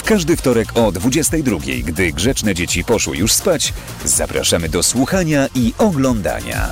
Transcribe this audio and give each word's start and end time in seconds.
W 0.00 0.02
każdy 0.02 0.36
wtorek 0.36 0.76
o 0.76 0.92
22, 0.92 1.58
gdy 1.84 2.12
grzeczne 2.12 2.54
dzieci 2.54 2.84
poszły 2.84 3.16
już 3.16 3.32
spać, 3.32 3.72
zapraszamy 4.04 4.68
do 4.68 4.82
słuchania 4.82 5.48
i 5.54 5.72
oglądania. 5.78 6.70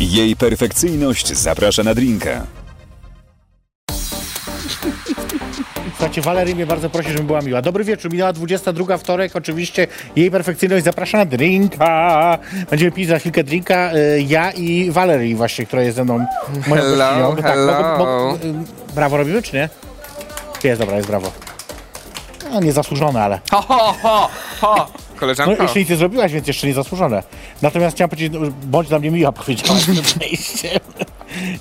Jej 0.00 0.36
perfekcyjność 0.36 1.36
zaprasza 1.36 1.82
na 1.82 1.94
drinka. 1.94 2.61
Słuchajcie, 6.02 6.22
Walerii 6.22 6.54
mnie 6.54 6.66
bardzo 6.66 6.90
prosi, 6.90 7.08
żebym 7.08 7.26
była 7.26 7.40
miła. 7.40 7.62
Dobry 7.62 7.84
wieczór, 7.84 8.12
minęła 8.12 8.32
22, 8.32 8.98
wtorek, 8.98 9.36
oczywiście 9.36 9.86
jej 10.16 10.30
perfekcyjność 10.30 10.84
zaprasza 10.84 11.18
na 11.18 11.24
drinka. 11.24 12.38
Będziemy 12.70 12.92
pić 12.92 13.08
za 13.08 13.18
chwilkę 13.18 13.44
drinka, 13.44 13.90
y, 13.94 14.22
ja 14.28 14.50
i 14.50 14.90
Walerii 14.90 15.34
właśnie, 15.34 15.66
która 15.66 15.82
jest 15.82 15.96
ze 15.96 16.04
mną 16.04 16.26
moją 16.66 16.82
Hello, 16.82 16.96
gościnią. 16.96 17.36
Bo 17.36 17.42
hello. 17.42 17.98
bo, 17.98 18.04
bo, 18.04 18.34
y, 18.34 18.94
brawo 18.94 19.16
robimy, 19.16 19.42
czy 19.42 19.56
nie? 19.56 19.68
Jest, 20.64 20.80
dobra, 20.80 20.96
jest 20.96 21.08
brawo. 21.08 21.32
No, 22.50 22.60
niezasłużone, 22.60 23.22
ale... 23.22 23.40
Ho, 23.50 23.62
ho, 23.62 23.94
ho, 24.02 24.30
ho! 24.60 24.74
No, 24.76 24.86
Koleżanko, 25.20 25.62
jeszcze 25.62 25.78
nic 25.78 25.88
nie 25.88 25.96
zrobiłaś, 25.96 26.32
więc 26.32 26.46
jeszcze 26.46 26.66
niezasłużone. 26.66 27.22
Natomiast 27.62 27.96
chciałem 27.96 28.10
powiedzieć, 28.10 28.32
no, 28.32 28.40
bądź 28.62 28.88
dla 28.88 28.98
mnie 28.98 29.10
miła, 29.10 29.32
powiedziałaś 29.42 29.82
przed 29.82 30.00
przejściem. 30.00 30.80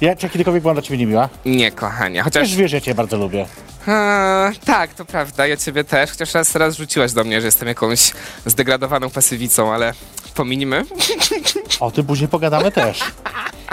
Ja, 0.02 0.16
czy 0.16 0.30
kiedykolwiek 0.30 0.62
byłam 0.62 0.76
dla 0.76 0.82
ciebie 0.82 0.98
niemiła? 0.98 1.30
nie 1.46 1.72
kochanie, 1.72 2.22
chociaż... 2.22 2.44
Też 2.44 2.56
wiesz, 2.56 2.72
że 2.72 2.78
ja 2.78 2.82
cię 2.82 2.96
bardzo 2.96 3.18
lubię. 3.18 3.46
E, 3.88 4.52
tak, 4.66 4.94
to 4.94 5.06
prawda, 5.06 5.48
ja 5.48 5.58
ciebie 5.58 5.84
też, 5.84 6.12
chociaż 6.12 6.34
raz, 6.34 6.56
raz 6.56 6.76
rzuciłaś 6.78 7.14
do 7.14 7.24
mnie, 7.24 7.42
że 7.42 7.48
jestem 7.48 7.68
jakąś 7.68 8.12
zdegradowaną 8.46 9.10
pasywicą, 9.10 9.74
ale 9.74 9.94
pominimy. 10.36 10.86
O 11.80 11.92
tym 11.92 12.06
później 12.06 12.28
pogadamy 12.28 12.72
też. 12.72 13.00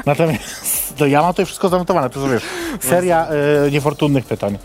Natomiast 0.06 0.96
to 0.96 1.06
ja 1.06 1.22
mam 1.22 1.32
tutaj 1.32 1.46
wszystko 1.46 1.68
zanotowane, 1.68 2.10
to 2.10 2.28
wiesz, 2.28 2.42
seria 2.80 3.26
e, 3.66 3.70
niefortunnych 3.70 4.24
pytań. 4.24 4.58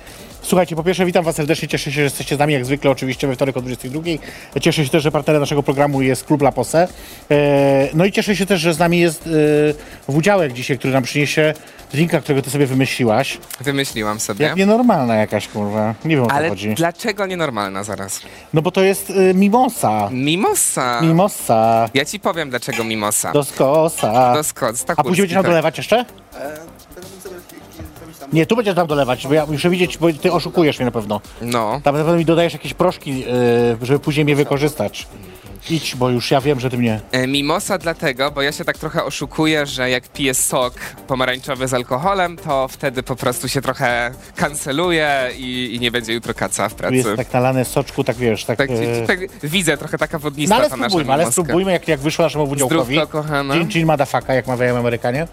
Słuchajcie, 0.54 0.76
po 0.76 0.84
pierwsze 0.84 1.06
witam 1.06 1.26
was 1.26 1.36
serdecznie, 1.36 1.68
cieszę 1.68 1.84
się, 1.84 1.92
że 1.92 2.02
jesteście 2.02 2.36
z 2.36 2.40
nami 2.40 2.54
jak 2.54 2.66
zwykle 2.66 2.92
oczywiście 2.92 3.28
we 3.28 3.36
wtorek 3.36 3.58
o 3.58 3.62
22. 3.62 4.02
Cieszę 4.62 4.86
się 4.86 4.92
też, 4.92 5.04
że 5.04 5.12
partnerem 5.12 5.42
naszego 5.42 5.64
programu 5.64 6.02
jest 6.02 6.26
Klub 6.26 6.42
La 6.42 6.52
Pose. 6.52 6.88
E, 7.32 7.90
no 7.94 8.06
i 8.06 8.12
cieszę 8.12 8.36
się 8.36 8.46
też, 8.46 8.62
że 8.62 8.74
z 8.74 8.80
nami 8.80 9.00
jest 9.00 9.28
e, 10.08 10.12
Wudziałek 10.12 10.54
dzisiaj, 10.54 10.80
który 10.80 10.94
nam 10.94 11.04
przyniesie 11.04 11.54
drinka, 11.92 12.22
którego 12.22 12.42
ty 12.42 12.50
sobie 12.50 12.66
wymyśliłaś. 12.66 13.38
Wymyśliłam 13.62 14.20
sobie. 14.20 14.46
Jak 14.46 14.56
nienormalna 14.56 15.16
jakaś, 15.16 15.48
kurwa. 15.48 15.96
Nie 16.06 16.16
wiem 16.16 16.26
o 16.26 16.28
co 16.28 16.34
ale 16.34 16.50
chodzi. 16.50 16.74
dlaczego 16.74 17.26
nienormalna 17.26 17.84
zaraz? 17.84 18.22
No 18.54 18.62
bo 18.62 18.72
to 18.72 18.82
jest 18.82 19.10
e, 19.10 19.34
mimosa. 19.34 20.10
Mimosa. 20.12 21.02
Mimosa. 21.02 21.90
Ja 21.94 22.06
ci 22.06 22.20
powiem, 22.20 22.50
dlaczego 22.50 22.84
mimosa. 22.84 23.32
Do 23.32 23.44
skosa. 23.44 24.34
Do 24.34 24.44
Scott, 24.44 24.84
tak 24.86 25.00
A 25.00 25.04
później 25.04 25.22
będziesz 25.22 25.36
nam 25.36 25.46
dolewać 25.46 25.78
jeszcze? 25.78 26.06
Nie, 28.34 28.46
tu 28.46 28.56
będziesz 28.56 28.76
nam 28.76 28.88
dolewać, 28.88 29.28
bo 29.28 29.34
ja 29.34 29.46
muszę 29.46 29.70
widzieć, 29.70 29.98
bo 29.98 30.14
ty 30.14 30.32
oszukujesz 30.32 30.80
mnie 30.80 30.86
na 30.86 30.92
pewno. 30.92 31.22
No. 31.42 31.82
Tam 31.84 31.96
na 31.96 32.04
pewno 32.04 32.18
mi 32.18 32.26
dodajesz 32.26 32.54
jakieś 32.54 32.74
proszki, 32.74 33.20
yy, 33.20 33.26
żeby 33.82 34.00
później 34.00 34.26
mnie 34.26 34.36
wykorzystać. 34.36 35.08
Idź, 35.70 35.96
bo 35.96 36.10
już 36.10 36.32
ja 36.32 36.42
wiem, 36.42 36.60
że 36.60 36.70
ty 36.70 36.78
mnie... 36.78 37.00
E, 37.12 37.28
Mimosa 37.28 37.78
dlatego, 37.78 38.32
bo 38.32 38.42
ja 38.42 38.52
się 38.52 38.66
tak 38.66 38.78
trochę 38.78 39.04
oszukuję, 39.04 39.66
że 39.66 39.90
jak 39.90 40.08
piję 40.08 40.34
sok 40.34 40.74
pomarańczowy 41.08 41.68
z 41.68 41.74
alkoholem, 41.74 42.38
to 42.38 42.68
wtedy 42.68 43.04
po 43.04 43.16
prostu 43.16 43.50
się 43.50 43.62
trochę 43.62 44.12
kanceluje 44.36 45.30
i, 45.38 45.76
i 45.76 45.80
nie 45.80 45.92
będzie 45.92 46.14
jutro 46.14 46.34
kaca 46.34 46.70
w 46.70 46.74
Tu 46.74 46.78
pracy. 46.78 46.96
jest 46.96 47.10
tak 47.18 47.34
nalane 47.34 47.66
soczku, 47.66 48.04
tak 48.04 48.16
wiesz, 48.16 48.46
tak... 48.46 48.58
Tak, 48.58 48.70
yy, 48.70 49.08
tak 49.08 49.20
widzę 49.44 49.78
trochę 49.78 49.98
taka 49.98 50.18
No 50.18 50.22
wodnista 50.22 50.56
ale 50.56 50.70
ta 50.70 50.76
spróbujmy, 50.76 51.14
ale 51.14 51.32
spróbujmy, 51.32 51.72
jak, 51.72 51.88
jak 51.88 52.00
wyszło 52.00 52.26
naszemu 52.26 52.48
wudziałkowi. 52.48 52.96
Zdrówko, 52.96 53.22
kochana. 53.22 53.54
Gin, 53.54 53.68
gin 53.68 53.86
madafaka, 53.86 54.34
jak 54.34 54.48
mawiają 54.48 54.78
Amerykanie. 54.78 55.28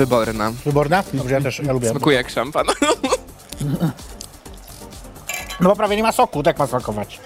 Wyborna. 0.00 0.52
Wyborna? 0.64 1.04
Dobrze, 1.12 1.34
ja 1.34 1.40
też, 1.40 1.58
ja 1.58 1.72
lubię. 1.72 1.90
Smakuje 1.90 2.16
jak 2.16 2.30
szampan. 2.30 2.66
No 5.60 5.68
bo 5.68 5.76
prawie 5.76 5.96
nie 5.96 6.02
ma 6.02 6.12
soku, 6.12 6.42
tak 6.42 6.58
ma 6.58 6.66
smakować. 6.66 7.20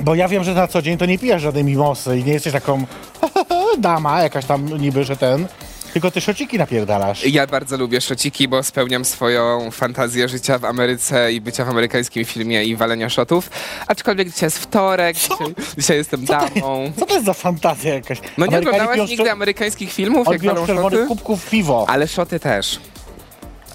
Bo 0.00 0.14
ja 0.14 0.28
wiem, 0.28 0.44
że 0.44 0.54
na 0.54 0.68
co 0.68 0.82
dzień 0.82 0.98
to 0.98 1.06
nie 1.06 1.18
pijesz 1.18 1.42
żadnej 1.42 1.64
mimosy 1.64 2.18
i 2.18 2.24
nie 2.24 2.32
jesteś 2.32 2.52
taką 2.52 2.84
dama, 3.78 4.22
jakaś 4.22 4.44
tam 4.44 4.78
niby, 4.78 5.04
że 5.04 5.16
ten, 5.16 5.46
tylko 5.94 6.10
ty 6.10 6.20
szociki 6.20 6.58
napierdalasz. 6.58 7.26
Ja 7.26 7.46
bardzo 7.46 7.76
lubię 7.76 8.00
szociki, 8.00 8.48
bo 8.48 8.62
spełniam 8.62 9.04
swoją 9.04 9.70
fantazję 9.70 10.28
życia 10.28 10.58
w 10.58 10.64
Ameryce 10.64 11.32
i 11.32 11.40
bycia 11.40 11.64
w 11.64 11.68
amerykańskim 11.68 12.24
filmie 12.24 12.64
i 12.64 12.76
walenia 12.76 13.10
szotów. 13.10 13.50
Aczkolwiek 13.86 14.30
dzisiaj 14.30 14.46
jest 14.46 14.58
wtorek, 14.58 15.16
dzisiaj, 15.16 15.54
dzisiaj 15.78 15.96
jestem 15.96 16.24
damą. 16.24 16.92
Co 16.98 17.06
to 17.06 17.14
jest 17.14 17.26
za 17.26 17.34
fantazja 17.34 17.94
jakaś? 17.94 18.18
No 18.38 18.46
nie 18.46 18.56
Amerykanie 18.56 18.82
oglądałaś 18.82 19.10
nigdy 19.10 19.30
amerykańskich 19.32 19.92
filmów, 19.92 20.28
jak 20.32 20.42
walą 20.42 20.66
szoty? 20.66 21.04
kubków 21.08 21.50
piwo. 21.50 21.86
Ale 21.88 22.08
szoty 22.08 22.40
też. 22.40 22.80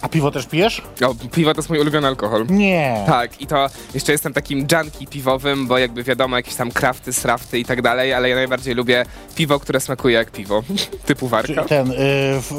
A 0.01 0.09
piwo 0.09 0.31
też 0.31 0.45
pijesz? 0.45 0.81
O, 1.05 1.15
piwo 1.31 1.53
to 1.53 1.59
jest 1.59 1.69
mój 1.69 1.79
ulubiony 1.79 2.07
alkohol. 2.07 2.45
Nie. 2.49 3.03
Tak, 3.07 3.41
i 3.41 3.47
to 3.47 3.67
jeszcze 3.93 4.11
jestem 4.11 4.33
takim 4.33 4.59
junkie 4.59 5.07
piwowym, 5.07 5.67
bo 5.67 5.77
jakby 5.77 6.03
wiadomo, 6.03 6.35
jakieś 6.35 6.55
tam 6.55 6.71
krafty, 6.71 7.13
srafty 7.13 7.59
i 7.59 7.65
tak 7.65 7.81
dalej, 7.81 8.13
ale 8.13 8.29
ja 8.29 8.35
najbardziej 8.35 8.75
lubię 8.75 9.05
piwo, 9.35 9.59
które 9.59 9.79
smakuje 9.79 10.15
jak 10.15 10.31
piwo, 10.31 10.63
typu 11.05 11.27
warka. 11.27 11.53
Czyli 11.53 11.67
ten, 11.69 11.91
y, 11.91 11.95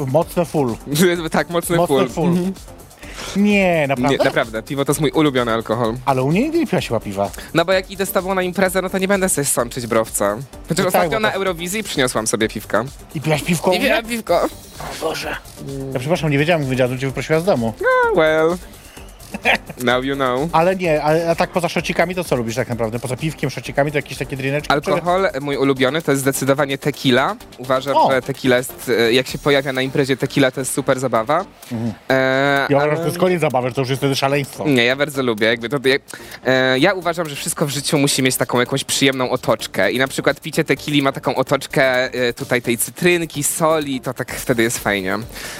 mocne 0.07 0.45
full. 0.45 0.75
tak, 1.31 1.49
mocny 1.49 1.77
Mocne 1.77 1.95
full. 1.95 2.09
full. 2.09 2.33
Nie, 3.35 3.85
naprawdę? 3.87 4.17
Nie, 4.17 4.25
naprawdę, 4.25 4.63
piwo 4.63 4.85
to 4.85 4.91
jest 4.91 5.01
mój 5.01 5.11
ulubiony 5.11 5.53
alkohol. 5.53 5.95
Ale 6.05 6.23
u 6.23 6.27
mnie 6.31 6.41
nigdy 6.41 6.59
nie 6.59 6.67
piła 6.67 6.81
się 6.81 6.99
piwa. 6.99 7.29
No 7.53 7.65
bo 7.65 7.71
jak 7.73 7.91
idę 7.91 8.05
z 8.05 8.11
tobą 8.11 8.35
na 8.35 8.41
imprezę, 8.41 8.81
no 8.81 8.89
to 8.89 8.97
nie 8.97 9.07
będę 9.07 9.29
sobie 9.29 9.45
sączyć 9.45 9.87
browca. 9.87 10.37
Chociaż 10.69 10.85
No 10.85 10.91
tak, 10.91 11.01
ostatnio 11.01 11.17
to- 11.17 11.19
na 11.19 11.31
Eurowizji 11.31 11.83
przyniosłam 11.83 12.27
sobie 12.27 12.47
piwka. 12.47 12.83
I 13.15 13.21
piłaś 13.21 13.43
piwko 13.43 13.71
Nie 13.71 13.79
wiem, 13.79 14.05
piwko. 14.05 14.47
Boże. 15.01 15.35
Ja 15.93 15.99
przepraszam, 15.99 16.31
nie 16.31 16.37
wiedziałem, 16.37 16.69
wiedziałem, 16.69 16.93
że 16.93 16.99
cię 16.99 17.07
wyprosiła 17.07 17.39
z 17.39 17.45
domu. 17.45 17.73
Ah, 17.79 18.15
well. 18.15 18.57
Now 19.83 20.03
you 20.03 20.15
know. 20.15 20.49
Ale 20.51 20.75
nie, 20.75 21.03
a, 21.03 21.31
a 21.31 21.35
tak 21.35 21.49
poza 21.49 21.69
szocikami 21.69 22.15
to 22.15 22.23
co 22.23 22.35
lubisz 22.35 22.55
tak 22.55 22.69
naprawdę? 22.69 22.99
Poza 22.99 23.17
piwkiem, 23.17 23.49
szocikami 23.49 23.91
to 23.91 23.97
jakieś 23.97 24.17
takie 24.17 24.37
drineczki? 24.37 24.73
Alkohol, 24.73 25.27
mój 25.41 25.57
ulubiony, 25.57 26.01
to 26.01 26.11
jest 26.11 26.21
zdecydowanie 26.21 26.77
tequila. 26.77 27.35
Uważam, 27.57 27.95
O! 27.97 28.11
że 28.11 28.21
tequila 28.21 28.57
jest, 28.57 28.91
e, 28.99 29.13
jak 29.13 29.27
się 29.27 29.37
pojawia 29.37 29.73
na 29.73 29.81
imprezie 29.81 30.17
tequila, 30.17 30.51
to 30.51 30.61
jest 30.61 30.73
super 30.73 30.99
zabawa. 30.99 31.45
E, 32.09 32.67
Ja 32.69 32.77
uważam, 32.77 32.91
że 32.95 33.01
to 33.01 33.05
jest 33.07 33.17
koniec 33.17 33.41
zabawy, 33.41 33.69
że 33.69 33.75
to 33.75 33.81
już 33.81 33.89
jest 33.89 33.99
wtedy 33.99 34.15
szaleństwo. 34.15 34.67
Nie, 34.67 34.85
ja 34.85 34.95
bardzo 34.95 35.23
lubię. 35.23 35.47
Jakby 35.47 35.69
to, 35.69 35.77
jak, 35.87 36.01
e, 36.45 36.79
ja 36.79 36.93
uważam, 36.93 37.29
że 37.29 37.35
wszystko 37.35 37.65
w 37.65 37.69
życiu 37.69 37.97
musi 37.97 38.23
mieć 38.23 38.35
taką 38.35 38.59
jakąś 38.59 38.83
przyjemną 38.83 39.29
otoczkę. 39.29 39.91
I 39.91 39.99
na 39.99 40.07
przykład 40.07 40.41
picie 40.41 40.63
tequili 40.63 41.01
ma 41.01 41.11
taką 41.11 41.35
otoczkę 41.35 42.13
e, 42.13 42.33
tutaj 42.33 42.61
tej 42.61 42.77
cytrynki, 42.77 43.43
soli, 43.43 44.01
to 44.01 44.13
tak 44.13 44.31
wtedy 44.31 44.63
jest 44.63 44.79
fajnie. 44.79 45.17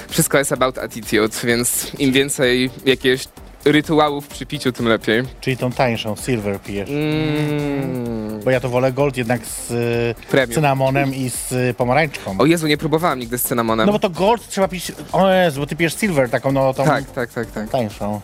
Wszystko 0.09 0.37
jest 0.37 0.51
about 0.51 0.77
attitude, 0.77 1.37
więc 1.43 1.91
im 1.99 2.11
więcej 2.11 2.69
jakiegoś 2.85 3.25
rytuałów 3.65 4.27
przy 4.27 4.45
piciu, 4.45 4.71
tym 4.71 4.87
lepiej. 4.87 5.23
Czyli 5.41 5.57
tą 5.57 5.71
tańszą, 5.71 6.15
silver 6.15 6.59
pijesz. 6.61 6.89
Mm, 6.89 8.39
Bo 8.43 8.51
ja 8.51 8.59
to 8.59 8.69
wolę 8.69 8.91
gold 8.93 9.17
jednak 9.17 9.45
z 9.45 9.71
y, 9.71 10.15
Premium. 10.31 10.55
cynamonem 10.55 11.15
i 11.15 11.29
z 11.29 11.51
y, 11.51 11.73
pomarańczką. 11.77 12.35
o 12.39 12.45
Jezu, 12.45 12.67
nie 12.67 12.77
próbowałam 12.77 13.19
nigdy 13.19 13.37
z 13.37 13.43
cynamonem. 13.43 13.85
No 13.87 13.93
bo 13.93 13.99
to 13.99 14.09
gold 14.09 14.47
trzeba 14.47 14.67
pić, 14.67 14.91
o 15.11 15.31
Jezu, 15.31 15.59
bo 15.59 15.65
ty 15.67 15.75
pijesz 15.75 15.95
silver, 15.99 16.29
taką 16.29 16.51
no 16.51 16.73
tą 16.73 16.85
tak, 16.85 17.11
tak, 17.11 17.33
tak, 17.33 17.51
tak. 17.51 17.69
tańszą. 17.69 18.21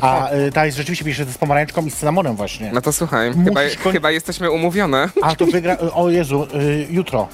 A 0.00 0.32
y, 0.32 0.52
ta 0.52 0.66
jest 0.66 0.76
rzeczywiście 0.78 1.04
pijesz 1.04 1.18
z 1.28 1.38
pomarańczką 1.38 1.86
i 1.86 1.90
z 1.90 1.94
cynamonem 1.96 2.36
właśnie. 2.36 2.70
No 2.74 2.80
to 2.80 2.92
słuchaj, 2.92 3.28
Musisz 3.30 3.44
chyba, 3.44 3.60
koń- 3.60 3.92
chyba 3.92 4.10
jesteśmy 4.10 4.50
umówione. 4.50 5.08
A 5.22 5.34
to 5.36 5.46
wygra, 5.46 5.78
o 5.78 6.10
Jezu, 6.10 6.46
y, 6.54 6.86
jutro. 6.90 7.28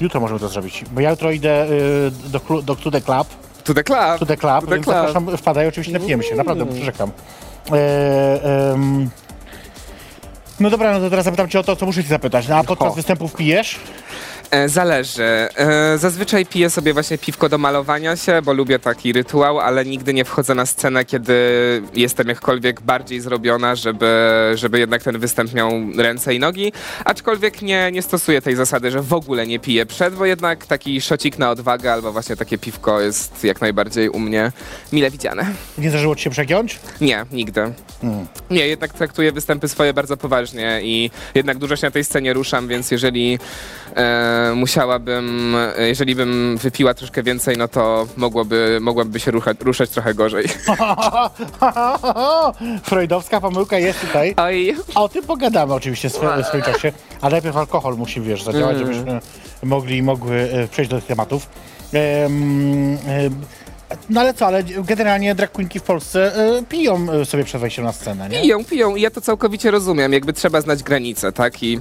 Jutro 0.00 0.20
możemy 0.20 0.40
to 0.40 0.48
zrobić, 0.48 0.84
bo 0.92 1.00
ja 1.00 1.10
jutro 1.10 1.30
idę 1.30 1.66
y, 1.70 2.10
do, 2.28 2.38
klu- 2.40 2.62
do 2.62 2.76
The 2.90 3.00
Club, 3.00 3.28
To 3.64 3.74
the 3.74 3.84
club. 3.84 4.18
To 4.18 4.26
The 4.26 4.36
Club, 4.36 4.60
To 4.60 4.66
the 4.66 4.78
club. 4.78 4.84
zapraszam, 4.96 5.36
wpadaj, 5.36 5.68
oczywiście 5.68 5.92
napijemy 5.92 6.22
się, 6.22 6.34
naprawdę, 6.34 6.66
przyrzekam. 6.66 7.10
E, 7.72 8.72
em, 8.72 9.10
no 10.60 10.70
dobra, 10.70 10.92
no 10.92 11.00
to 11.00 11.10
teraz 11.10 11.24
zapytam 11.24 11.48
cię 11.48 11.60
o 11.60 11.62
to, 11.62 11.76
co 11.76 11.86
muszę 11.86 12.02
ci 12.02 12.08
zapytać. 12.08 12.48
No 12.48 12.56
a 12.56 12.64
podczas 12.64 12.94
występów 12.94 13.34
pijesz? 13.34 13.80
E, 14.52 14.68
zależy. 14.68 15.48
E, 15.56 15.98
zazwyczaj 15.98 16.46
piję 16.46 16.70
sobie 16.70 16.92
właśnie 16.92 17.18
piwko 17.18 17.48
do 17.48 17.58
malowania 17.58 18.16
się, 18.16 18.42
bo 18.42 18.52
lubię 18.52 18.78
taki 18.78 19.12
rytuał, 19.12 19.60
ale 19.60 19.84
nigdy 19.84 20.14
nie 20.14 20.24
wchodzę 20.24 20.54
na 20.54 20.66
scenę, 20.66 21.04
kiedy 21.04 21.34
jestem 21.94 22.28
jakkolwiek 22.28 22.80
bardziej 22.80 23.20
zrobiona, 23.20 23.74
żeby, 23.74 24.30
żeby 24.54 24.78
jednak 24.78 25.02
ten 25.02 25.18
występ 25.18 25.54
miał 25.54 25.70
ręce 25.96 26.34
i 26.34 26.38
nogi. 26.38 26.72
Aczkolwiek 27.04 27.62
nie, 27.62 27.92
nie 27.92 28.02
stosuję 28.02 28.42
tej 28.42 28.56
zasady, 28.56 28.90
że 28.90 29.02
w 29.02 29.12
ogóle 29.12 29.46
nie 29.46 29.58
piję 29.58 29.86
przed, 29.86 30.14
bo 30.14 30.26
jednak 30.26 30.66
taki 30.66 31.00
szocik 31.00 31.38
na 31.38 31.50
odwagę 31.50 31.92
albo 31.92 32.12
właśnie 32.12 32.36
takie 32.36 32.58
piwko 32.58 33.00
jest 33.00 33.44
jak 33.44 33.60
najbardziej 33.60 34.08
u 34.08 34.18
mnie 34.18 34.52
mile 34.92 35.10
widziane. 35.10 35.46
Nie 35.78 35.90
zdarzyło 35.90 36.16
ci 36.16 36.22
się 36.22 36.30
przegiąć? 36.30 36.80
Nie, 37.00 37.26
nigdy. 37.32 37.72
Nie, 38.50 38.68
jednak 38.68 38.92
traktuję 38.92 39.32
występy 39.32 39.68
swoje 39.68 39.94
bardzo 39.94 40.16
poważnie 40.16 40.80
i 40.82 41.10
jednak 41.34 41.58
dużo 41.58 41.76
się 41.76 41.86
na 41.86 41.90
tej 41.90 42.04
scenie 42.04 42.32
ruszam, 42.32 42.68
więc 42.68 42.90
jeżeli 42.90 43.38
e, 43.96 44.41
musiałabym, 44.54 45.56
e, 45.78 45.88
jeżeli 45.88 46.14
bym 46.14 46.56
wypiła 46.56 46.94
troszkę 46.94 47.22
więcej, 47.22 47.56
no 47.58 47.68
to 47.68 48.06
mogłoby, 48.16 48.78
mogłaby 48.80 49.20
się 49.20 49.30
ruchać, 49.30 49.56
ruszać 49.60 49.90
trochę 49.90 50.14
gorzej. 50.14 50.44
Freudowska 52.88 53.40
pomyłka 53.40 53.78
jest 53.78 54.00
tutaj. 54.00 54.34
Oj. 54.36 54.76
A 54.94 55.02
o 55.02 55.08
tym 55.08 55.24
pogadamy 55.24 55.74
oczywiście 55.74 56.10
w 56.10 56.12
swoim, 56.12 56.44
swoim 56.44 56.62
czasie, 56.62 56.92
ale 57.20 57.32
najpierw 57.32 57.56
alkohol 57.56 57.96
musi, 57.96 58.20
wiesz, 58.20 58.42
zadziałać, 58.42 58.78
żebyśmy 58.78 59.20
mogli 59.62 60.02
mogły 60.02 60.36
e, 60.52 60.68
przejść 60.68 60.90
do 60.90 60.96
tych 60.96 61.06
tematów. 61.06 61.48
Em, 61.92 62.98
em, 63.06 63.40
no 64.10 64.20
ale 64.20 64.34
co, 64.34 64.46
ale 64.46 64.64
generalnie 64.64 65.34
drag 65.34 65.52
queenki 65.52 65.78
w 65.80 65.82
Polsce 65.82 66.36
e, 66.36 66.62
piją 66.68 67.24
sobie 67.24 67.44
przed 67.44 67.60
wejściem 67.60 67.84
na 67.84 67.92
scenę, 67.92 68.28
nie? 68.28 68.42
Piją, 68.42 68.64
piją 68.64 68.96
i 68.96 69.00
ja 69.00 69.10
to 69.10 69.20
całkowicie 69.20 69.70
rozumiem, 69.70 70.12
jakby 70.12 70.32
trzeba 70.32 70.60
znać 70.60 70.82
granice, 70.82 71.32
tak? 71.32 71.62
I 71.62 71.80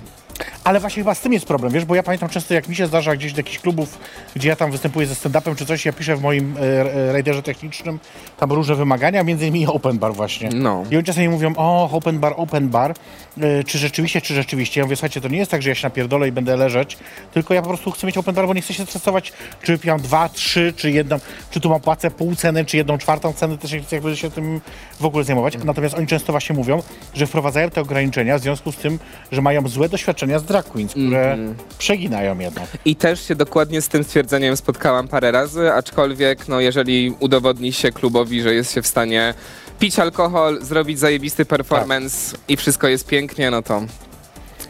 Ale 0.64 0.80
właśnie 0.80 1.04
chyba 1.04 1.16
z 1.16 1.20
tym 1.20 1.34
jest 1.34 1.46
problem, 1.46 1.74
wiesz, 1.74 1.86
bo 1.86 1.96
ja 1.96 2.04
pamiętam 2.04 2.30
często, 2.30 2.54
jak 2.54 2.68
mi 2.68 2.76
się 2.76 2.88
zdarza 2.88 3.16
gdzieś 3.16 3.34
do 3.34 3.40
jakichś 3.40 3.60
klubów, 3.60 3.98
gdzie 4.36 4.50
ja 4.50 4.56
tam 4.56 4.72
występuję 4.72 5.08
ze 5.08 5.14
stand-upem 5.14 5.56
czy 5.56 5.66
coś, 5.66 5.86
ja 5.86 5.94
piszę 5.94 6.16
w 6.16 6.22
moim 6.22 6.58
e, 6.58 6.62
e, 6.62 7.12
rajderze 7.14 7.44
technicznym 7.44 8.00
tam 8.38 8.52
różne 8.52 8.76
wymagania, 8.76 9.24
między 9.24 9.48
innymi 9.48 9.68
open 9.68 10.00
bar 10.00 10.14
właśnie. 10.14 10.50
No. 10.54 10.84
I 10.92 10.96
oni 10.96 11.06
czasami 11.06 11.30
mówią, 11.30 11.54
o, 11.58 11.90
open 11.92 12.20
bar, 12.20 12.34
open 12.38 12.70
bar, 12.70 12.94
e, 13.42 13.64
czy 13.64 13.78
rzeczywiście, 13.78 14.22
czy 14.22 14.34
rzeczywiście. 14.34 14.80
Ja 14.80 14.86
mówię, 14.86 14.96
słuchajcie, 14.96 15.22
to 15.22 15.28
nie 15.28 15.38
jest 15.38 15.52
tak, 15.52 15.62
że 15.62 15.70
ja 15.70 15.76
się 15.76 15.88
napierdolę 15.88 16.28
i 16.28 16.32
będę 16.32 16.58
leżeć, 16.58 16.98
tylko 17.34 17.54
ja 17.54 17.62
po 17.62 17.68
prostu 17.68 17.92
chcę 17.92 18.08
mieć 18.08 18.18
open 18.18 18.36
bar, 18.36 18.48
bo 18.48 18.54
nie 18.54 18.62
chcę 18.62 18.74
się 18.74 18.86
stresować, 18.86 19.34
czy 19.64 19.72
wypijam 19.72 20.02
dwa, 20.02 20.30
trzy, 20.30 20.74
czy 20.76 20.92
jedną, 20.92 21.20
czy 21.52 21.60
tu 21.60 21.70
mam 21.70 21.82
płacę 21.82 22.12
pół 22.12 22.36
ceny, 22.36 22.66
czy 22.66 22.78
jedną 22.78 22.98
czwartą 22.98 23.34
ceny, 23.34 23.58
też 23.58 23.72
nie 23.72 23.80
chcę 23.80 23.96
jakby 23.96 24.18
się 24.18 24.32
tym 24.32 24.62
w 25.00 25.06
ogóle 25.06 25.24
zajmować. 25.24 25.58
Natomiast 25.64 25.96
oni 25.96 26.08
często 26.08 26.34
właśnie 26.34 26.56
mówią, 26.56 26.84
że 27.14 27.28
wprowadzają 27.28 27.70
te 27.70 27.82
ograniczenia 27.82 28.38
w 28.38 28.42
związku 28.42 28.72
z 28.72 28.76
tym, 28.76 29.00
że 29.32 29.42
mają 29.42 29.68
złe 29.68 29.90
doświadczenia 29.90 30.31
z 30.40 30.44
drag 30.44 30.66
queens, 30.66 30.92
które 30.92 31.38
przeginają 31.78 32.40
jednak. 32.40 32.66
I 32.86 32.96
też 32.96 33.28
się 33.28 33.36
dokładnie 33.36 33.82
z 33.82 33.88
tym 33.88 34.04
stwierdzeniem 34.04 34.58
spotkałam 34.58 35.08
parę 35.08 35.32
razy, 35.32 35.74
aczkolwiek 35.74 36.48
no, 36.48 36.60
jeżeli 36.60 37.16
udowodni 37.20 37.74
się 37.74 37.92
klubowi, 37.92 38.42
że 38.42 38.54
jest 38.54 38.74
się 38.74 38.82
w 38.82 38.88
stanie 38.88 39.34
pić 39.80 40.00
alkohol, 40.00 40.60
zrobić 40.62 41.00
zajebisty 41.00 41.46
performance 41.46 42.38
i 42.48 42.58
wszystko 42.58 42.88
jest 42.88 43.08
pięknie, 43.08 43.52
no 43.52 43.62
to 43.62 43.82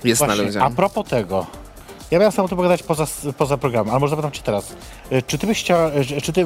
jest 0.04 0.22
na 0.22 0.28
Właśnie, 0.28 0.46
luzie. 0.46 0.62
a 0.62 0.70
propos 0.70 1.10
tego, 1.10 1.48
ja 2.12 2.20
miałem 2.20 2.32
tobą 2.34 2.48
to 2.48 2.56
pogadać 2.56 2.84
poza, 2.84 3.06
poza 3.38 3.58
programem, 3.58 3.92
ale 3.92 4.00
może 4.00 4.10
zapytam 4.12 4.32
cię 4.32 4.42
teraz. 4.42 4.76
Y, 5.12 5.22
Czy 5.28 5.38
ty 5.38 5.48
byś 5.48 5.60
chciała, 5.60 5.88
y, 6.18 6.22
czy 6.22 6.34
ty 6.34 6.46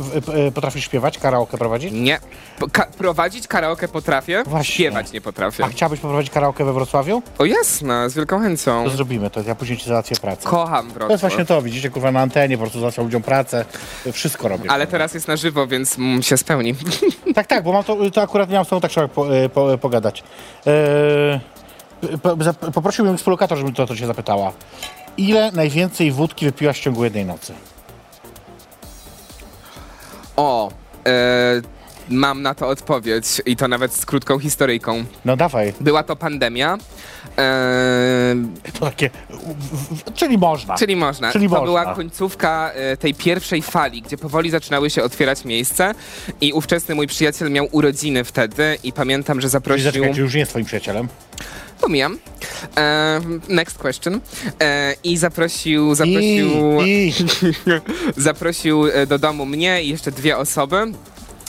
potrafisz 0.53 0.85
śpiewać, 0.85 1.17
karaoke 1.17 1.57
prowadzić? 1.57 1.93
Nie. 1.93 2.19
Ka- 2.71 2.87
prowadzić 2.97 3.47
karaoke 3.47 3.87
potrafię, 3.87 4.43
Właśnie. 4.47 4.73
śpiewać 4.75 5.11
nie 5.11 5.21
potrafię. 5.21 5.63
A 5.65 5.67
chciałabyś 5.67 5.99
poprowadzić 5.99 6.31
karaoke 6.33 6.65
we 6.65 6.73
Wrocławiu? 6.73 7.21
O 7.37 7.45
jasne, 7.45 8.09
z 8.09 8.13
wielką 8.15 8.39
chęcią. 8.39 8.83
To 8.83 8.89
zrobimy 8.89 9.29
to, 9.29 9.41
ja 9.41 9.55
później 9.55 9.77
ci 9.77 9.85
załatwię 9.85 10.15
pracę. 10.15 10.49
Kocham 10.49 10.85
To 10.85 10.85
jest 10.85 10.97
Wrocław. 10.97 11.21
właśnie 11.21 11.45
to, 11.45 11.61
widzicie, 11.61 11.89
kurwa, 11.89 12.11
na 12.11 12.19
antenie, 12.21 12.57
po 12.57 12.61
prostu 12.61 12.79
załatwiam 12.79 13.05
ludziom 13.05 13.21
pracę, 13.21 13.65
wszystko 14.11 14.47
robię. 14.47 14.71
Ale 14.71 14.87
teraz 14.87 15.13
jest 15.13 15.27
na 15.27 15.37
żywo, 15.37 15.67
więc 15.67 15.97
mm, 15.97 16.23
się 16.23 16.37
spełni. 16.37 16.75
Tak, 17.35 17.47
tak, 17.47 17.63
bo 17.63 17.73
mam 17.73 17.83
to, 17.83 17.97
to 18.13 18.21
akurat 18.21 18.49
miałem 18.49 18.65
z 18.65 18.69
tobą 18.69 18.81
tak 18.81 18.91
trzeba 18.91 19.07
po, 19.07 19.25
po, 19.53 19.77
pogadać. 19.77 20.23
Yy, 20.65 22.19
po, 22.19 22.37
poprosiłbym 22.71 23.17
współlokator, 23.17 23.57
żeby 23.57 23.71
to, 23.71 23.85
to 23.87 23.95
cię 23.95 24.07
zapytała. 24.07 24.51
Ile 25.17 25.51
najwięcej 25.51 26.11
wódki 26.11 26.45
wypiłaś 26.45 26.79
w 26.79 26.81
ciągu 26.83 27.03
jednej 27.03 27.25
nocy? 27.25 27.53
O, 30.35 30.71
e, 31.07 31.61
mam 32.09 32.41
na 32.41 32.55
to 32.55 32.67
odpowiedź 32.67 33.41
i 33.45 33.55
to 33.55 33.67
nawet 33.67 33.93
z 33.93 34.05
krótką 34.05 34.39
historyjką. 34.39 35.05
No 35.25 35.37
dawaj, 35.37 35.73
Była 35.81 36.03
to 36.03 36.15
pandemia, 36.15 36.77
e, 37.37 38.35
to 38.79 38.85
takie, 38.85 39.09
czyli 40.13 40.37
można. 40.37 40.75
czyli 40.75 40.95
można. 40.95 41.31
Czyli 41.31 41.45
to 41.45 41.49
można. 41.49 41.65
była 41.65 41.95
końcówka 41.95 42.71
e, 42.73 42.97
tej 42.97 43.13
pierwszej 43.13 43.61
fali, 43.61 44.01
gdzie 44.01 44.17
powoli 44.17 44.49
zaczynały 44.49 44.89
się 44.89 45.03
otwierać 45.03 45.45
miejsca 45.45 45.93
i 46.41 46.53
ówczesny 46.53 46.95
mój 46.95 47.07
przyjaciel 47.07 47.51
miał 47.51 47.67
urodziny 47.71 48.23
wtedy 48.23 48.77
i 48.83 48.93
pamiętam, 48.93 49.37
że 49.37 49.41
Czyli 49.41 49.51
zaprosił... 49.51 49.83
zaczekaj, 49.83 50.13
czy 50.13 50.21
już 50.21 50.33
nie 50.33 50.39
jest 50.39 50.51
twoim 50.51 50.65
przyjacielem? 50.65 51.07
Pomijam. 51.85 52.19
E, 52.77 53.19
next 53.49 53.77
question. 53.77 54.19
E, 54.61 54.95
I 55.03 55.17
zaprosił, 55.17 55.95
zaprosił, 55.95 56.81
I, 56.81 56.87
i, 56.87 57.13
zaprosił 58.21 58.87
e, 58.87 59.07
do 59.07 59.19
domu 59.19 59.45
mnie 59.45 59.83
i 59.83 59.89
jeszcze 59.89 60.11
dwie 60.11 60.37
osoby. 60.37 60.91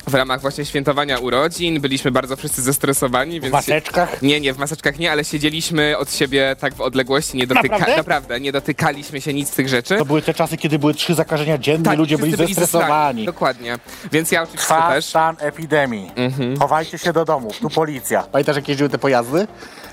W 0.06 0.14
ramach 0.14 0.40
właśnie 0.40 0.64
świętowania 0.64 1.18
urodzin 1.18 1.80
byliśmy 1.80 2.10
bardzo 2.10 2.36
wszyscy 2.36 2.62
zestresowani, 2.62 3.40
w 3.40 3.42
więc... 3.42 3.52
maseczkach? 3.52 4.22
Nie, 4.22 4.40
nie, 4.40 4.52
w 4.52 4.58
maseczkach 4.58 4.98
nie, 4.98 5.12
ale 5.12 5.24
siedzieliśmy 5.24 5.98
od 5.98 6.14
siebie 6.14 6.56
tak 6.60 6.74
w 6.74 6.80
odległości, 6.80 7.36
nie 7.36 7.46
dotyka... 7.46 7.68
Naprawdę? 7.68 7.96
naprawdę, 7.96 8.40
nie 8.40 8.52
dotykaliśmy 8.52 9.20
się 9.20 9.34
nic 9.34 9.48
z 9.48 9.52
tych 9.52 9.68
rzeczy. 9.68 9.96
To 9.96 10.04
były 10.04 10.22
te 10.22 10.34
czasy, 10.34 10.56
kiedy 10.56 10.78
były 10.78 10.94
trzy 10.94 11.14
zakażenia 11.14 11.58
dziennie, 11.58 11.84
Tak, 11.84 11.98
ludzie 11.98 12.18
byli 12.18 12.36
zestresowani. 12.36 13.24
Dokładnie. 13.24 13.78
Więc 14.12 14.32
ja 14.32 14.42
oczywiście 14.42 14.66
Trwa 14.66 14.92
też. 14.92 15.04
stan 15.04 15.36
epidemii. 15.38 16.10
Chowajcie 16.58 16.98
się 16.98 17.12
do 17.12 17.24
domu, 17.24 17.52
tu 17.60 17.70
policja. 17.70 18.22
Pamiętasz, 18.22 18.56
jak 18.56 18.68
jeździły 18.68 18.90
te 18.90 18.98
pojazdy? 18.98 19.46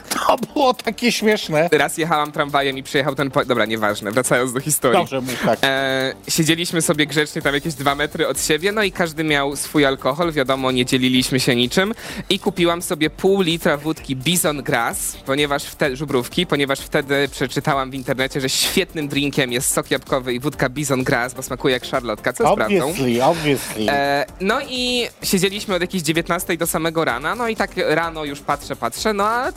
To 0.27 0.37
było 0.53 0.73
takie 0.73 1.11
śmieszne. 1.11 1.69
Raz 1.71 1.97
jechałam 1.97 2.31
tramwajem 2.31 2.77
i 2.77 2.83
przyjechał 2.83 3.15
ten 3.15 3.31
po... 3.31 3.45
Dobra, 3.45 3.65
nieważne, 3.65 4.11
wracając 4.11 4.53
do 4.53 4.59
historii. 4.59 4.99
Dobrze, 4.99 5.21
mów 5.21 5.41
tak. 5.45 5.59
E, 5.63 6.13
siedzieliśmy 6.27 6.81
sobie 6.81 7.07
grzecznie 7.07 7.41
tam 7.41 7.53
jakieś 7.53 7.73
dwa 7.73 7.95
metry 7.95 8.27
od 8.27 8.41
siebie, 8.41 8.71
no 8.71 8.83
i 8.83 8.91
każdy 8.91 9.23
miał 9.23 9.55
swój 9.55 9.85
alkohol, 9.85 10.31
wiadomo, 10.31 10.71
nie 10.71 10.85
dzieliliśmy 10.85 11.39
się 11.39 11.55
niczym 11.55 11.93
i 12.29 12.39
kupiłam 12.39 12.81
sobie 12.81 13.09
pół 13.09 13.41
litra 13.41 13.77
wódki 13.77 14.15
Bison 14.15 14.63
Grass, 14.63 15.17
ponieważ 15.25 15.63
wtedy, 15.63 15.95
żubrówki, 15.95 16.47
ponieważ 16.47 16.79
wtedy 16.79 17.29
przeczytałam 17.31 17.91
w 17.91 17.93
internecie, 17.93 18.41
że 18.41 18.49
świetnym 18.49 19.07
drinkiem 19.07 19.51
jest 19.51 19.73
sok 19.73 19.91
jabłkowy 19.91 20.33
i 20.33 20.39
wódka 20.39 20.69
Bison 20.69 21.03
Grass, 21.03 21.33
bo 21.33 21.43
smakuje 21.43 21.73
jak 21.73 21.85
szarlotka, 21.85 22.33
co 22.33 22.43
jest 22.43 22.55
prawdą. 22.55 22.89
Obviously, 22.89 23.23
obviously. 23.23 23.85
E, 23.89 24.25
no 24.41 24.61
i 24.69 25.07
siedzieliśmy 25.23 25.75
od 25.75 25.81
jakiejś 25.81 26.03
19 26.03 26.57
do 26.57 26.67
samego 26.67 27.05
rana, 27.05 27.35
no 27.35 27.47
i 27.47 27.55
tak 27.55 27.71
rano 27.87 28.25
już 28.25 28.39
patrzę, 28.39 28.75
patrzę, 28.75 29.13
no 29.13 29.27
a 29.27 29.47
e, 29.47 29.51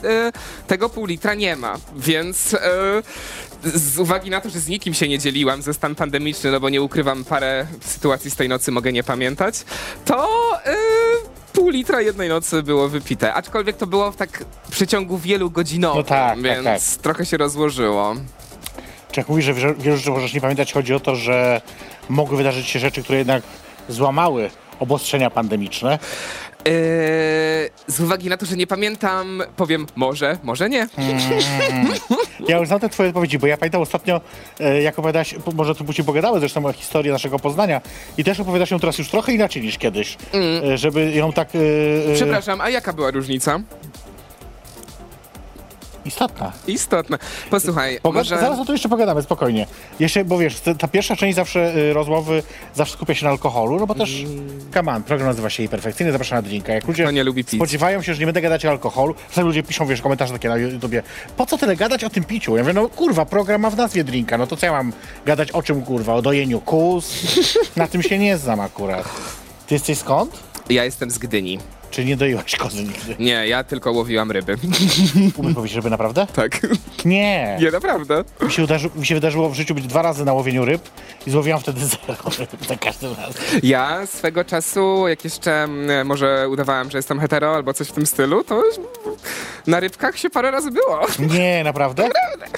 tego 0.67 0.89
pół 0.89 1.05
litra 1.05 1.33
nie 1.33 1.55
ma, 1.55 1.75
więc 1.95 2.53
e, 2.53 2.59
z 3.63 3.99
uwagi 3.99 4.29
na 4.29 4.41
to, 4.41 4.49
że 4.49 4.59
z 4.59 4.67
nikim 4.67 4.93
się 4.93 5.07
nie 5.07 5.19
dzieliłam 5.19 5.61
ze 5.61 5.73
stan 5.73 5.95
pandemiczny, 5.95 6.51
no 6.51 6.59
bo 6.59 6.69
nie 6.69 6.81
ukrywam, 6.81 7.23
parę 7.23 7.67
sytuacji 7.81 8.31
z 8.31 8.35
tej 8.35 8.49
nocy 8.49 8.71
mogę 8.71 8.91
nie 8.91 9.03
pamiętać, 9.03 9.55
to 10.05 10.27
e, 10.65 10.75
pół 11.53 11.69
litra 11.69 12.01
jednej 12.01 12.29
nocy 12.29 12.63
było 12.63 12.89
wypite, 12.89 13.33
aczkolwiek 13.33 13.77
to 13.77 13.87
było 13.87 14.11
w 14.11 14.15
tak 14.15 14.43
w 14.63 14.71
przeciągu 14.71 15.17
wielu 15.17 15.49
godzinowym, 15.51 15.97
No 15.97 16.03
tak, 16.03 16.29
tak, 16.35 16.41
więc 16.41 16.65
tak. 16.93 17.01
trochę 17.03 17.25
się 17.25 17.37
rozłożyło. 17.37 18.15
Czy 19.11 19.19
jak 19.19 19.29
mówisz, 19.29 19.45
że 19.45 19.73
wielu 19.75 19.97
rzeczy 19.97 20.11
możesz 20.11 20.33
nie 20.33 20.41
pamiętać, 20.41 20.73
chodzi 20.73 20.93
o 20.93 20.99
to, 20.99 21.15
że 21.15 21.61
mogły 22.09 22.37
wydarzyć 22.37 22.67
się 22.67 22.79
rzeczy, 22.79 23.03
które 23.03 23.17
jednak 23.17 23.43
złamały 23.89 24.49
obostrzenia 24.79 25.29
pandemiczne. 25.29 25.99
Eee, 26.65 26.73
z 27.87 27.99
uwagi 27.99 28.29
na 28.29 28.37
to, 28.37 28.45
że 28.45 28.55
nie 28.55 28.67
pamiętam, 28.67 29.43
powiem 29.55 29.87
może, 29.95 30.37
może 30.43 30.69
nie. 30.69 30.87
Ja 32.47 32.57
już 32.57 32.67
znam 32.67 32.79
te 32.79 32.89
twoje 32.89 33.09
odpowiedzi, 33.09 33.39
bo 33.39 33.47
ja 33.47 33.57
pamiętam 33.57 33.81
ostatnio, 33.81 34.21
e, 34.59 34.81
jak 34.81 34.99
opowiadałaś, 34.99 35.35
po- 35.45 35.51
może 35.51 35.75
tu 35.75 35.85
później 35.85 36.05
pogadamy 36.05 36.39
zresztą 36.39 36.65
o 36.65 36.73
historii 36.73 37.11
naszego 37.11 37.39
Poznania 37.39 37.81
i 38.17 38.23
też 38.23 38.39
opowiadasz 38.39 38.71
ją 38.71 38.79
teraz 38.79 38.97
już 38.97 39.09
trochę 39.09 39.33
inaczej 39.33 39.61
niż 39.61 39.77
kiedyś, 39.77 40.17
e, 40.73 40.77
żeby 40.77 41.11
ją 41.11 41.33
tak... 41.33 41.49
e, 42.09 42.13
Przepraszam, 42.15 42.61
a 42.61 42.69
jaka 42.69 42.93
była 42.93 43.11
różnica? 43.11 43.59
Istotna. 46.07 46.51
Istotna. 46.67 47.17
Posłuchaj, 47.49 47.99
Poga- 48.03 48.13
może... 48.13 48.39
Zaraz 48.39 48.59
o 48.59 48.65
tym 48.65 48.75
jeszcze 48.75 48.89
pogadamy, 48.89 49.21
spokojnie. 49.21 49.67
Jeszcze, 49.99 50.25
bo 50.25 50.37
wiesz, 50.37 50.59
ta- 50.79 50.87
pierwsza 50.87 51.15
część 51.15 51.35
zawsze 51.35 51.75
y, 51.77 51.93
rozmowy 51.93 52.43
zawsze 52.75 52.93
skupia 52.93 53.15
się 53.15 53.25
na 53.25 53.31
alkoholu, 53.31 53.79
no 53.79 53.87
bo 53.87 53.95
też, 53.95 54.23
come 54.73 54.91
on, 54.95 55.03
program 55.03 55.27
nazywa 55.29 55.49
się 55.49 55.63
jej 55.63 55.69
perfekcyjnie, 55.69 56.11
zapraszam 56.11 56.35
na 56.37 56.41
drinka. 56.41 56.73
Jak 56.73 56.87
ludzie 56.87 57.03
Kto 57.03 57.11
nie 57.11 57.23
lubi 57.23 57.43
pić? 57.43 57.55
spodziewają 57.59 58.01
się, 58.01 58.13
że 58.13 58.19
nie 58.19 58.25
będę 58.25 58.41
gadać 58.41 58.65
o 58.65 58.69
alkoholu, 58.69 59.15
czasami 59.29 59.47
ludzie 59.47 59.63
piszą, 59.63 59.85
wiesz, 59.85 60.01
komentarze 60.01 60.33
takie 60.33 60.49
na 60.49 60.57
YouTubie, 60.57 61.03
po 61.37 61.45
co 61.45 61.57
tyle 61.57 61.75
gadać 61.75 62.03
o 62.03 62.09
tym 62.09 62.23
piciu? 62.23 62.57
Ja 62.57 62.63
mówię, 62.63 62.73
no 62.73 62.89
kurwa, 62.89 63.25
program 63.25 63.61
ma 63.61 63.69
w 63.69 63.77
nazwie 63.77 64.03
drinka, 64.03 64.37
no 64.37 64.47
to 64.47 64.57
co 64.57 64.65
ja 64.65 64.71
mam 64.71 64.93
gadać 65.25 65.51
o 65.51 65.63
czym, 65.63 65.81
kurwa, 65.81 66.13
o 66.13 66.21
dojeniu 66.21 66.61
kus? 66.61 67.11
na 67.75 67.87
tym 67.87 68.03
się 68.03 68.17
nie 68.17 68.37
znam 68.37 68.59
akurat. 68.59 69.03
Ty 69.67 69.75
jesteś 69.75 69.97
skąd? 69.97 70.39
Ja 70.69 70.83
jestem 70.85 71.11
z 71.11 71.17
Gdyni. 71.17 71.59
Czy 71.91 72.05
nie 72.05 72.17
doiłaś 72.17 72.55
kozy 72.55 72.83
nigdy? 72.83 73.15
Nie, 73.19 73.47
ja 73.47 73.63
tylko 73.63 73.91
łowiłam 73.91 74.31
ryby. 74.31 74.57
Powiedzieć, 75.55 75.71
żeby 75.71 75.89
naprawdę? 75.89 76.27
tak. 76.35 76.59
Nie. 77.05 77.57
Nie, 77.61 77.71
naprawdę. 77.71 78.23
Mi 78.41 78.51
się, 78.51 78.63
udarzy, 78.63 78.89
mi 78.95 79.05
się 79.05 79.15
wydarzyło 79.15 79.49
w 79.49 79.53
życiu 79.53 79.75
być 79.75 79.87
dwa 79.87 80.01
razy 80.01 80.25
na 80.25 80.33
łowieniu 80.33 80.65
ryb 80.65 80.81
i 81.27 81.31
złowiłam 81.31 81.59
wtedy 81.59 81.79
zero 81.85 82.15
ryb 82.39 82.65
za 82.67 82.75
każdym 82.75 83.13
razem. 83.13 83.43
Ja 83.63 84.05
swego 84.05 84.45
czasu, 84.45 85.07
jak 85.07 85.23
jeszcze 85.23 85.63
mm, 85.63 86.07
może 86.07 86.49
udawałem, 86.49 86.91
że 86.91 86.97
jestem 86.97 87.19
hetero 87.19 87.55
albo 87.55 87.73
coś 87.73 87.87
w 87.87 87.91
tym 87.91 88.05
stylu, 88.05 88.43
to 88.43 88.63
na 89.67 89.79
rybkach 89.79 90.17
się 90.17 90.29
parę 90.29 90.51
razy 90.51 90.71
było. 90.71 90.99
Nie, 91.19 91.63
naprawdę? 91.63 92.09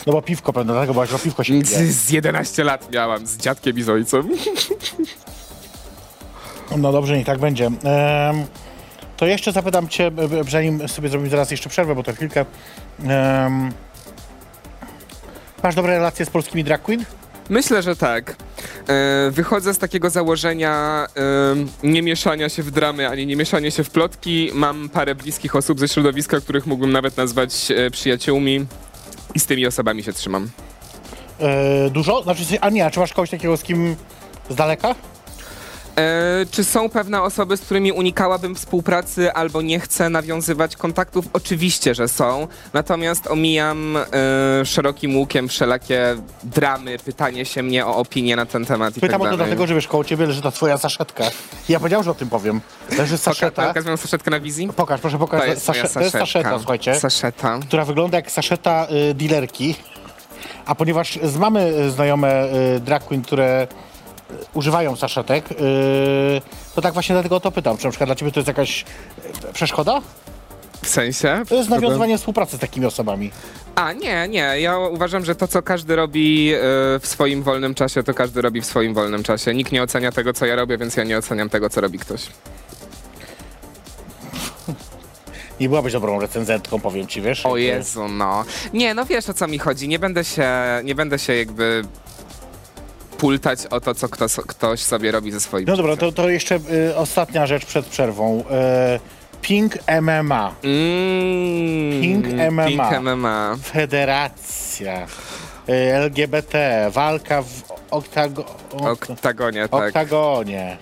No 0.07 0.13
bo 0.13 0.21
piwko 0.21 0.53
pewno, 0.53 0.73
dlatego 0.73 0.93
bo 0.93 1.01
jak 1.01 1.21
piwko 1.21 1.43
się 1.43 1.53
pije. 1.53 1.65
Z, 1.65 1.95
z 1.95 2.09
11 2.09 2.63
lat 2.63 2.91
miałam 2.91 3.27
z 3.27 3.37
dziadkiem 3.37 3.77
i 3.77 3.81
z 3.81 3.89
ojcem. 3.89 4.29
No 6.77 6.91
dobrze, 6.91 7.17
niech 7.17 7.25
tak 7.25 7.39
będzie. 7.39 7.65
Em, 7.65 8.45
to 9.19 9.25
jeszcze 9.25 9.51
zapytam 9.51 9.87
cię, 9.87 10.11
zanim 10.49 10.87
sobie 10.87 11.09
zrobimy 11.09 11.29
zaraz 11.29 11.51
jeszcze 11.51 11.69
przerwę, 11.69 11.95
bo 11.95 12.03
to 12.03 12.13
chwilkę. 12.13 12.45
Em, 13.07 13.71
masz 15.63 15.75
dobre 15.75 15.93
relacje 15.93 16.25
z 16.25 16.29
polskimi 16.29 16.63
drag 16.63 16.81
queen? 16.81 17.05
Myślę, 17.49 17.81
że 17.81 17.95
tak. 17.95 18.35
E, 18.89 19.31
Wychodzę 19.31 19.73
z 19.73 19.77
takiego 19.77 20.09
założenia 20.09 21.05
nie 21.83 22.01
mieszania 22.01 22.49
się 22.49 22.63
w 22.63 22.71
dramy, 22.71 23.09
ani 23.09 23.25
nie 23.27 23.35
mieszania 23.35 23.71
się 23.71 23.83
w 23.83 23.89
plotki. 23.89 24.51
Mam 24.53 24.89
parę 24.89 25.15
bliskich 25.15 25.55
osób 25.55 25.79
ze 25.79 25.87
środowiska, 25.87 26.39
których 26.39 26.65
mógłbym 26.67 26.91
nawet 26.91 27.17
nazwać 27.17 27.71
e, 27.71 27.91
przyjaciółmi 27.91 28.65
i 29.35 29.39
z 29.39 29.45
tymi 29.45 29.67
osobami 29.67 30.03
się 30.03 30.13
trzymam. 30.13 30.49
E, 31.39 31.89
dużo? 31.89 32.23
Znaczy, 32.23 32.43
a 32.61 32.69
nie, 32.69 32.85
a 32.85 32.91
czy 32.91 32.99
masz 32.99 33.13
kogoś 33.13 33.29
takiego 33.29 33.57
z 33.57 33.63
kim 33.63 33.95
z 34.49 34.55
daleka? 34.55 34.95
E, 35.99 36.45
czy 36.51 36.63
są 36.63 36.89
pewne 36.89 37.21
osoby, 37.21 37.57
z 37.57 37.61
którymi 37.61 37.91
unikałabym 37.91 38.55
współpracy 38.55 39.33
albo 39.33 39.61
nie 39.61 39.79
chcę 39.79 40.09
nawiązywać 40.09 40.75
kontaktów? 40.75 41.25
Oczywiście, 41.33 41.95
że 41.95 42.07
są. 42.07 42.47
Natomiast 42.73 43.27
omijam 43.27 43.97
e, 43.97 44.65
szerokim 44.65 45.17
łukiem 45.17 45.47
wszelakie 45.47 46.15
dramy, 46.43 46.97
pytanie 47.05 47.45
się 47.45 47.63
mnie 47.63 47.85
o 47.85 47.95
opinię 47.95 48.35
na 48.35 48.45
ten 48.45 48.65
temat 48.65 48.97
i 48.97 49.01
Pytam 49.01 49.09
tak 49.11 49.21
o 49.21 49.23
to 49.23 49.29
dalej. 49.29 49.37
dlatego, 49.37 49.67
że 49.67 49.75
wiesz, 49.75 49.87
koło 49.87 50.03
ciebie 50.03 50.25
leży 50.25 50.41
ta 50.41 50.51
twoja 50.51 50.77
saszetka. 50.77 51.23
Ja 51.69 51.79
powiedziałem, 51.79 52.03
że 52.03 52.11
o 52.11 52.15
tym 52.15 52.29
powiem. 52.29 52.61
Leży 52.97 53.15
Poka- 53.15 53.17
saszeta. 53.17 53.67
pokaż 53.67 53.85
moją 53.85 53.97
saszetkę 53.97 54.31
na 54.31 54.39
wizji? 54.39 54.69
Pokaż, 54.75 55.01
proszę 55.01 55.15
To 55.17 55.19
pokazać. 55.25 55.49
jest 55.49 55.65
Sasze- 55.65 55.93
to 55.93 55.99
jest 55.99 56.11
saszeta, 56.11 56.57
słuchajcie, 56.59 56.95
Saszeta. 56.99 57.59
która 57.67 57.85
wygląda 57.85 58.17
jak 58.17 58.31
saszeta 58.31 58.87
y, 59.11 59.13
dealerki. 59.13 59.75
A 60.65 60.75
ponieważ 60.75 61.19
z 61.23 61.37
mamy 61.37 61.73
y, 61.87 61.91
znajome 61.91 62.45
y, 62.75 62.79
drag 62.79 63.03
queen, 63.03 63.21
które 63.21 63.67
używają 64.53 64.95
saszetek, 64.95 65.51
y, 65.51 65.55
to 66.75 66.81
tak 66.81 66.93
właśnie 66.93 67.15
dlatego 67.15 67.35
o 67.35 67.39
to 67.39 67.51
pytam. 67.51 67.77
Czy 67.77 67.85
na 67.85 67.89
przykład 67.89 68.07
dla 68.07 68.15
ciebie 68.15 68.31
to 68.31 68.39
jest 68.39 68.47
jakaś 68.47 68.85
y, 69.49 69.53
przeszkoda? 69.53 70.01
W 70.81 70.87
sensie? 70.87 71.43
To 71.49 71.55
jest 71.55 71.69
nawiązywanie 71.69 72.17
współpracy 72.17 72.57
z 72.57 72.59
takimi 72.59 72.85
osobami. 72.85 73.31
A, 73.75 73.93
nie, 73.93 74.27
nie. 74.27 74.59
Ja 74.59 74.77
uważam, 74.77 75.25
że 75.25 75.35
to, 75.35 75.47
co 75.47 75.61
każdy 75.61 75.95
robi 75.95 76.53
e, 76.53 76.59
w 76.99 77.07
swoim 77.07 77.43
wolnym 77.43 77.75
czasie, 77.75 78.03
to 78.03 78.13
każdy 78.13 78.41
robi 78.41 78.61
w 78.61 78.65
swoim 78.65 78.93
wolnym 78.93 79.23
czasie. 79.23 79.53
Nikt 79.53 79.71
nie 79.71 79.83
ocenia 79.83 80.11
tego, 80.11 80.33
co 80.33 80.45
ja 80.45 80.55
robię, 80.55 80.77
więc 80.77 80.97
ja 80.97 81.03
nie 81.03 81.17
oceniam 81.17 81.49
tego, 81.49 81.69
co 81.69 81.81
robi 81.81 81.99
ktoś. 81.99 82.21
Nie 85.59 85.69
byłabyś 85.69 85.93
dobrą 85.93 86.19
recenzentką, 86.19 86.79
powiem 86.79 87.07
ci, 87.07 87.21
wiesz? 87.21 87.45
O 87.45 87.57
Jezu, 87.57 88.07
no. 88.07 88.45
Nie, 88.73 88.93
no 88.93 89.05
wiesz 89.05 89.29
o 89.29 89.33
co 89.33 89.47
mi 89.47 89.59
chodzi. 89.59 89.87
Nie 89.87 89.99
będę 89.99 90.23
się, 90.23 90.49
nie 90.83 90.95
będę 90.95 91.19
się 91.19 91.35
jakby 91.35 91.83
pultać 93.19 93.65
o 93.65 93.81
to, 93.81 93.95
co 93.95 94.09
kto, 94.09 94.25
ktoś 94.47 94.81
sobie 94.83 95.11
robi 95.11 95.31
ze 95.31 95.39
swoim 95.39 95.65
No 95.67 95.77
dobra, 95.77 95.97
to, 95.97 96.11
to 96.11 96.29
jeszcze 96.29 96.59
y, 96.89 96.95
ostatnia 96.95 97.47
rzecz 97.47 97.65
przed 97.65 97.85
przerwą. 97.85 98.39
Y, 98.39 98.99
Pink 99.41 99.75
MMA. 100.01 100.55
Mm, 100.63 102.01
Pink 102.01 102.25
MMA. 102.51 102.65
Pink 102.67 103.01
MMA. 103.01 103.55
Federacja. 103.63 105.07
y, 105.69 105.73
LGBT. 105.93 106.87
Walka 106.93 107.41
w 107.41 107.63
oktago, 107.91 108.45
Oktagonie, 109.09 109.67
tak. 109.69 109.87
oktagonie. 109.87 110.77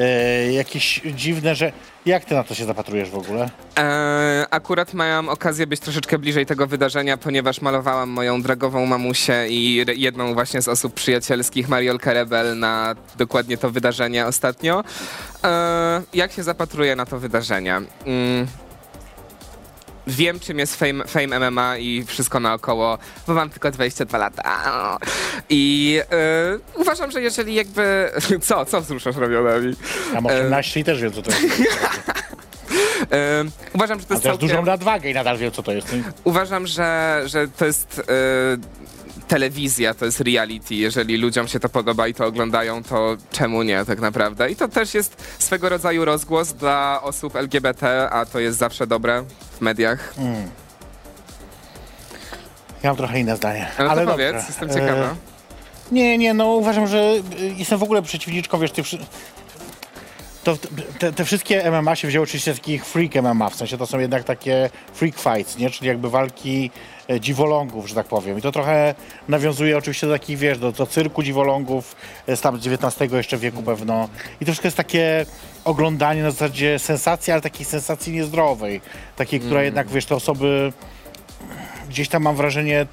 Y, 0.00 0.52
jakieś 0.52 1.00
dziwne, 1.14 1.54
że... 1.54 1.72
Jak 2.06 2.24
ty 2.24 2.34
na 2.34 2.44
to 2.44 2.54
się 2.54 2.64
zapatrujesz 2.64 3.10
w 3.10 3.18
ogóle? 3.18 3.50
E, 3.78 4.46
akurat 4.50 4.94
miałam 4.94 5.28
okazję 5.28 5.66
być 5.66 5.80
troszeczkę 5.80 6.18
bliżej 6.18 6.46
tego 6.46 6.66
wydarzenia, 6.66 7.16
ponieważ 7.16 7.60
malowałam 7.60 8.10
moją 8.10 8.42
dragową 8.42 8.86
mamusię 8.86 9.48
i 9.48 9.84
jedną 9.96 10.34
właśnie 10.34 10.62
z 10.62 10.68
osób 10.68 10.94
przyjacielskich, 10.94 11.68
Mariolkę 11.68 12.14
Rebel, 12.14 12.58
na 12.58 12.94
dokładnie 13.18 13.58
to 13.58 13.70
wydarzenie 13.70 14.26
ostatnio. 14.26 14.84
E, 15.44 16.02
jak 16.14 16.32
się 16.32 16.42
zapatruję 16.42 16.96
na 16.96 17.06
to 17.06 17.18
wydarzenie? 17.18 17.80
Mm. 18.06 18.46
Wiem, 20.06 20.40
czym 20.40 20.58
jest 20.58 20.76
fame, 20.76 21.04
fame 21.04 21.50
MMA 21.50 21.78
i 21.78 22.04
wszystko 22.04 22.40
naokoło, 22.40 22.98
bo 23.26 23.34
mam 23.34 23.50
tylko 23.50 23.70
22 23.70 24.18
lata. 24.18 24.98
I 25.48 26.00
e, 26.12 26.80
uważam, 26.80 27.10
że 27.10 27.22
jeżeli 27.22 27.54
jakby... 27.54 28.10
Co? 28.40 28.64
Co 28.64 28.80
wzruszasz 28.80 29.16
ramionami? 29.16 29.74
Mam 30.14 30.26
18 30.26 30.80
i 30.80 30.84
też 30.84 31.02
wiem, 31.02 31.12
co 31.12 31.22
to 31.22 31.30
jest. 31.30 31.46
E, 33.12 33.44
uważam, 33.72 34.00
że 34.00 34.06
to 34.06 34.14
jest 34.14 34.24
też 34.24 34.38
dużą 34.38 34.54
całkiem... 34.54 34.66
nadwagę 34.66 35.10
i 35.10 35.14
nadal 35.14 35.38
wiem, 35.38 35.52
co 35.52 35.62
to 35.62 35.72
jest. 35.72 35.94
Uważam, 36.24 36.66
że, 36.66 37.22
że 37.26 37.48
to 37.48 37.66
jest 37.66 37.98
e, 37.98 39.22
telewizja, 39.28 39.94
to 39.94 40.04
jest 40.04 40.20
reality. 40.20 40.74
Jeżeli 40.74 41.16
ludziom 41.16 41.48
się 41.48 41.60
to 41.60 41.68
podoba 41.68 42.08
i 42.08 42.14
to 42.14 42.26
oglądają, 42.26 42.82
to 42.82 43.16
czemu 43.30 43.62
nie 43.62 43.84
tak 43.84 44.00
naprawdę? 44.00 44.50
I 44.50 44.56
to 44.56 44.68
też 44.68 44.94
jest 44.94 45.36
swego 45.38 45.68
rodzaju 45.68 46.04
rozgłos 46.04 46.52
dla 46.52 47.00
osób 47.02 47.36
LGBT, 47.36 48.10
a 48.10 48.26
to 48.26 48.40
jest 48.40 48.58
zawsze 48.58 48.86
dobre 48.86 49.24
w 49.56 49.60
mediach. 49.60 50.14
Ja 52.82 52.90
mam 52.90 52.96
trochę 52.96 53.20
inne 53.20 53.36
zdanie. 53.36 53.66
No 53.78 53.84
to 53.84 53.90
Ale 53.90 54.06
powiedz, 54.06 54.32
dobrze. 54.32 54.46
jestem 54.48 54.70
E, 54.70 54.74
ciekawa. 54.74 55.14
Nie, 55.92 56.18
nie, 56.18 56.34
no 56.34 56.46
uważam, 56.46 56.86
że 56.86 56.98
y, 57.40 57.54
jestem 57.56 57.78
w 57.78 57.82
ogóle 57.82 58.02
przeciwniczką, 58.02 58.58
wiesz, 58.58 58.72
wszy- 58.72 58.98
to 60.44 60.56
te, 60.98 61.12
te 61.12 61.24
wszystkie 61.24 61.70
MMA 61.70 61.96
się 61.96 62.08
wzięły 62.08 62.22
oczywiście 62.24 62.54
z 62.54 62.56
takich 62.56 62.86
freak 62.86 63.14
MMA, 63.14 63.50
w 63.50 63.54
sensie 63.54 63.78
to 63.78 63.86
są 63.86 63.98
jednak 63.98 64.24
takie 64.24 64.70
freak 64.94 65.14
fights, 65.18 65.58
nie? 65.58 65.70
Czyli 65.70 65.88
jakby 65.88 66.10
walki 66.10 66.70
e, 67.10 67.20
dziwolągów, 67.20 67.88
że 67.88 67.94
tak 67.94 68.06
powiem. 68.06 68.38
I 68.38 68.42
to 68.42 68.52
trochę 68.52 68.94
nawiązuje 69.28 69.78
oczywiście 69.78 70.06
do 70.06 70.12
takich, 70.12 70.38
wiesz, 70.38 70.58
do, 70.58 70.72
do 70.72 70.86
cyrku 70.86 71.22
dziwolągów 71.22 71.96
e, 72.26 72.36
z 72.36 72.40
tam 72.40 72.54
XIX 72.56 73.12
jeszcze 73.12 73.36
wieku 73.38 73.62
pewno. 73.62 74.08
I 74.40 74.44
to 74.44 74.52
wszystko 74.52 74.66
jest 74.66 74.76
takie 74.76 75.26
oglądanie 75.66 76.22
na 76.22 76.30
zasadzie 76.30 76.78
sensacji, 76.78 77.32
ale 77.32 77.42
takiej 77.42 77.64
sensacji 77.64 78.12
niezdrowej. 78.12 78.80
Takiej, 79.16 79.40
która 79.40 79.62
jednak, 79.62 79.88
wiesz, 79.88 80.06
te 80.06 80.14
osoby 80.14 80.72
gdzieś 81.88 82.08
tam 82.08 82.22
mam 82.22 82.36
wrażenie 82.36 82.86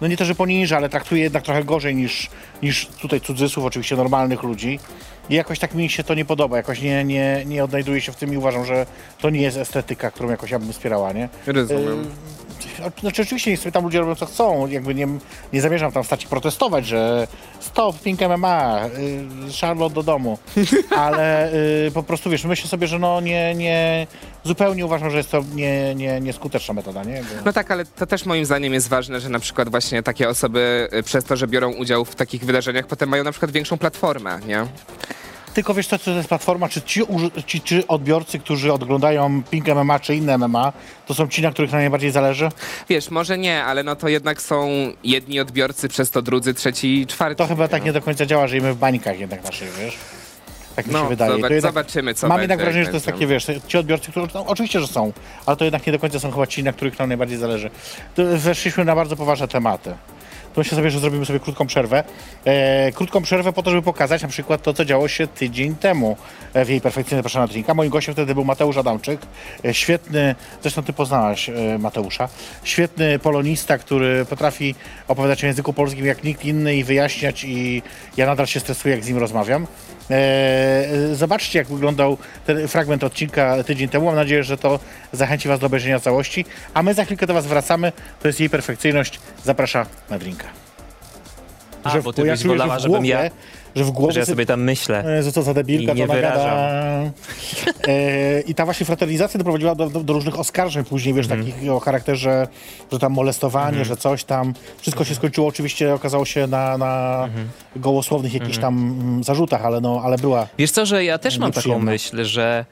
no 0.00 0.08
nie 0.08 0.16
to, 0.16 0.24
że 0.24 0.34
poniża, 0.34 0.76
ale 0.76 0.88
traktuje 0.88 1.22
jednak 1.22 1.44
trochę 1.44 1.64
gorzej 1.64 1.94
niż, 1.94 2.30
niż 2.62 2.86
tutaj 2.86 3.20
cudzysłów, 3.20 3.66
oczywiście 3.66 3.96
normalnych 3.96 4.42
ludzi. 4.42 4.80
I 5.30 5.34
jakoś 5.34 5.58
tak 5.58 5.74
mi 5.74 5.90
się 5.90 6.04
to 6.04 6.14
nie 6.14 6.24
podoba, 6.24 6.56
jakoś 6.56 6.80
nie, 6.80 7.04
nie, 7.04 7.42
nie 7.46 7.64
odnajduję 7.64 8.00
się 8.00 8.12
w 8.12 8.16
tym 8.16 8.34
i 8.34 8.36
uważam, 8.36 8.64
że 8.64 8.86
to 9.18 9.30
nie 9.30 9.42
jest 9.42 9.56
estetyka, 9.56 10.10
którą 10.10 10.30
jakoś 10.30 10.50
ja 10.50 10.58
bym 10.58 10.72
wspierała, 10.72 11.12
nie? 11.12 11.28
Rozumiem. 11.46 12.10
E, 12.80 13.00
Znaczy 13.00 13.22
oczywiście 13.22 13.50
niech 13.50 13.60
sobie 13.60 13.72
tam 13.72 13.84
ludzie 13.84 14.00
robią 14.00 14.14
co 14.14 14.26
chcą, 14.26 14.66
jakby 14.66 14.94
nie, 14.94 15.08
nie 15.52 15.60
zamierzam 15.60 15.92
tam 15.92 16.04
stać 16.04 16.24
i 16.24 16.28
protestować, 16.28 16.86
że 16.86 17.26
stop, 17.60 18.00
Pink 18.02 18.20
MMA, 18.20 18.86
y, 18.86 19.26
Charlotte 19.60 19.94
do 19.94 20.02
domu, 20.02 20.38
ale 20.96 21.52
y, 21.52 21.90
po 21.94 22.02
prostu 22.02 22.30
wiesz, 22.30 22.44
myślę 22.44 22.68
sobie, 22.68 22.86
że 22.86 22.98
no 22.98 23.20
nie, 23.20 23.54
nie, 23.54 24.06
zupełnie 24.44 24.86
uważam, 24.86 25.10
że 25.10 25.16
jest 25.16 25.30
to 25.30 25.44
nie, 25.54 25.94
nie, 25.94 26.20
nieskuteczna 26.20 26.74
metoda, 26.74 27.04
nie? 27.04 27.16
Bo... 27.16 27.44
No 27.44 27.52
tak, 27.52 27.70
ale 27.70 27.84
to 27.84 28.06
też 28.06 28.26
moim 28.26 28.44
zdaniem 28.44 28.74
jest 28.74 28.88
ważne, 28.88 29.20
że 29.20 29.28
na 29.28 29.38
przykład 29.38 29.68
właśnie 29.68 30.02
takie 30.02 30.28
osoby 30.28 30.88
y, 30.92 31.02
przez 31.02 31.24
to, 31.24 31.36
że 31.36 31.46
biorą 31.46 31.72
udział 31.72 32.04
w 32.04 32.14
takich 32.14 32.44
wydarzeniach, 32.44 32.86
potem 32.86 33.08
mają 33.08 33.24
na 33.24 33.30
przykład 33.30 33.50
większą 33.50 33.78
platformę, 33.78 34.40
nie? 34.46 34.66
Tylko 35.54 35.74
wiesz 35.74 35.86
co, 35.86 35.98
co 35.98 36.04
to 36.04 36.16
jest 36.16 36.28
platforma, 36.28 36.68
czy 36.68 36.82
ci, 36.82 37.00
ci, 37.46 37.60
ci 37.60 37.88
odbiorcy, 37.88 38.38
którzy 38.38 38.72
oglądają 38.72 39.42
Pink 39.50 39.68
MMA 39.68 40.00
czy 40.00 40.14
inne 40.14 40.38
MMA, 40.38 40.72
to 41.06 41.14
są 41.14 41.28
ci, 41.28 41.42
na 41.42 41.50
których 41.50 41.72
najbardziej 41.72 42.10
zależy? 42.10 42.48
Wiesz, 42.88 43.10
może 43.10 43.38
nie, 43.38 43.64
ale 43.64 43.82
no 43.82 43.96
to 43.96 44.08
jednak 44.08 44.42
są 44.42 44.68
jedni 45.04 45.40
odbiorcy, 45.40 45.88
przez 45.88 46.10
to 46.10 46.22
drudzy, 46.22 46.54
trzeci, 46.54 47.06
czwarty. 47.06 47.36
To 47.36 47.46
chyba 47.46 47.68
tak 47.68 47.84
nie 47.84 47.92
do 47.92 48.02
końca 48.02 48.26
działa, 48.26 48.46
że 48.46 48.56
jemy 48.56 48.72
w 48.74 48.76
bańkach 48.76 49.20
jednak 49.20 49.44
naszych, 49.44 49.72
wiesz? 49.80 49.96
Tak 50.76 50.86
mi 50.86 50.92
No, 50.92 51.02
się 51.02 51.08
wydaje. 51.08 51.32
zobacz- 51.32 51.50
jednak, 51.50 51.72
zobaczymy, 51.72 52.14
co 52.14 52.28
Mam 52.28 52.40
jednak 52.40 52.58
wrażenie, 52.58 52.84
że 52.84 52.90
to 52.90 52.96
jest 52.96 53.06
takie, 53.06 53.26
wiesz, 53.26 53.46
ci 53.68 53.78
odbiorcy, 53.78 54.10
którzy, 54.10 54.26
no, 54.34 54.46
oczywiście, 54.46 54.80
że 54.80 54.86
są, 54.86 55.12
ale 55.46 55.56
to 55.56 55.64
jednak 55.64 55.86
nie 55.86 55.92
do 55.92 55.98
końca 55.98 56.20
są 56.20 56.30
chyba 56.30 56.46
ci, 56.46 56.62
na 56.64 56.72
których 56.72 56.98
nam 56.98 57.08
najbardziej 57.08 57.38
zależy. 57.38 57.70
Weszliśmy 58.16 58.84
na 58.84 58.94
bardzo 58.94 59.16
poważne 59.16 59.48
tematy. 59.48 59.94
To 60.54 60.60
myślę 60.60 60.76
sobie, 60.76 60.90
że 60.90 61.00
zrobimy 61.00 61.26
sobie 61.26 61.40
krótką 61.40 61.66
przerwę. 61.66 62.04
E, 62.44 62.92
krótką 62.92 63.22
przerwę 63.22 63.52
po 63.52 63.62
to, 63.62 63.70
żeby 63.70 63.82
pokazać 63.82 64.22
na 64.22 64.28
przykład 64.28 64.62
to, 64.62 64.74
co 64.74 64.84
działo 64.84 65.08
się 65.08 65.26
tydzień 65.26 65.74
temu 65.74 66.16
e, 66.54 66.64
w 66.64 66.68
jej 66.68 66.80
perfekcyjnej 66.80 67.22
proszę 67.22 67.38
na 67.38 67.46
drinka. 67.46 67.74
Moim 67.74 67.90
gościem 67.90 68.14
wtedy 68.14 68.34
był 68.34 68.44
Mateusz 68.44 68.76
Adamczyk, 68.76 69.20
e, 69.64 69.74
świetny, 69.74 70.34
zresztą 70.62 70.82
ty 70.82 70.92
poznałaś 70.92 71.48
e, 71.48 71.78
Mateusza, 71.78 72.28
świetny 72.64 73.18
polonista, 73.18 73.78
który 73.78 74.24
potrafi 74.24 74.74
opowiadać 75.08 75.44
o 75.44 75.46
języku 75.46 75.72
polskim 75.72 76.06
jak 76.06 76.24
nikt 76.24 76.44
inny 76.44 76.76
i 76.76 76.84
wyjaśniać 76.84 77.44
i 77.44 77.82
ja 78.16 78.26
nadal 78.26 78.46
się 78.46 78.60
stresuję, 78.60 78.94
jak 78.94 79.04
z 79.04 79.08
nim 79.08 79.18
rozmawiam. 79.18 79.66
E, 80.10 81.14
zobaczcie, 81.14 81.58
jak 81.58 81.68
wyglądał 81.68 82.18
ten 82.46 82.68
fragment 82.68 83.04
odcinka 83.04 83.64
tydzień 83.64 83.88
temu. 83.88 84.06
Mam 84.06 84.14
nadzieję, 84.14 84.44
że 84.44 84.56
to 84.56 84.78
zachęci 85.12 85.48
Was 85.48 85.60
do 85.60 85.66
obejrzenia 85.66 86.00
całości. 86.00 86.44
A 86.74 86.82
my 86.82 86.94
za 86.94 87.04
chwilkę 87.04 87.26
do 87.26 87.34
Was 87.34 87.46
wracamy. 87.46 87.92
To 88.22 88.28
jest 88.28 88.40
jej 88.40 88.50
perfekcyjność. 88.50 89.20
Zaprasza 89.44 89.86
na 90.10 90.18
drinka. 90.18 90.46
A, 91.84 91.98
bo 91.98 92.12
ty 92.12 92.22
byś 92.22 92.40
że 92.40 92.48
wolała, 92.48 92.78
żebym 92.78 93.04
ja, 93.04 93.30
że 93.76 93.84
w 93.84 93.90
głowie 93.90 94.12
że 94.12 94.20
ja 94.20 94.26
sobie 94.26 94.46
tam 94.46 94.62
myślę. 94.62 95.04
Jezu, 95.16 95.32
co 95.32 95.42
za 95.42 95.54
debilka, 95.54 95.92
I 95.92 95.96
nie 95.96 96.06
to 96.06 96.12
wyrażam. 96.12 96.58
E, 97.88 98.40
I 98.40 98.54
ta 98.54 98.64
właśnie 98.64 98.86
fraternizacja 98.86 99.38
doprowadziła 99.38 99.74
do, 99.74 99.90
do, 99.90 100.00
do 100.00 100.12
różnych 100.12 100.38
oskarżeń 100.38 100.84
później, 100.84 101.14
wiesz, 101.14 101.26
Mhm. 101.30 101.52
takich 101.52 101.70
o 101.70 101.80
charakterze, 101.80 102.48
że 102.92 102.98
tam 102.98 103.12
molestowanie, 103.12 103.84
że 103.84 103.96
coś 103.96 104.24
tam. 104.24 104.54
Wszystko 104.80 105.04
się 105.04 105.14
skończyło, 105.14 105.46
oczywiście 105.48 105.94
okazało 105.94 106.24
się 106.24 106.46
na, 106.46 106.78
na 106.78 107.24
Mhm. 107.24 107.48
gołosłownych 107.76 108.34
jakichś 108.34 108.58
tam 108.58 108.74
mm, 109.00 109.24
zarzutach, 109.24 109.64
ale, 109.64 109.80
no, 109.80 110.00
ale 110.04 110.18
była. 110.18 110.46
Wiesz 110.58 110.70
co, 110.70 110.86
że 110.86 111.04
ja 111.04 111.18
też 111.18 111.38
mam 111.38 111.52
taką 111.52 111.78
myśl, 111.78 112.24
że 112.24 112.64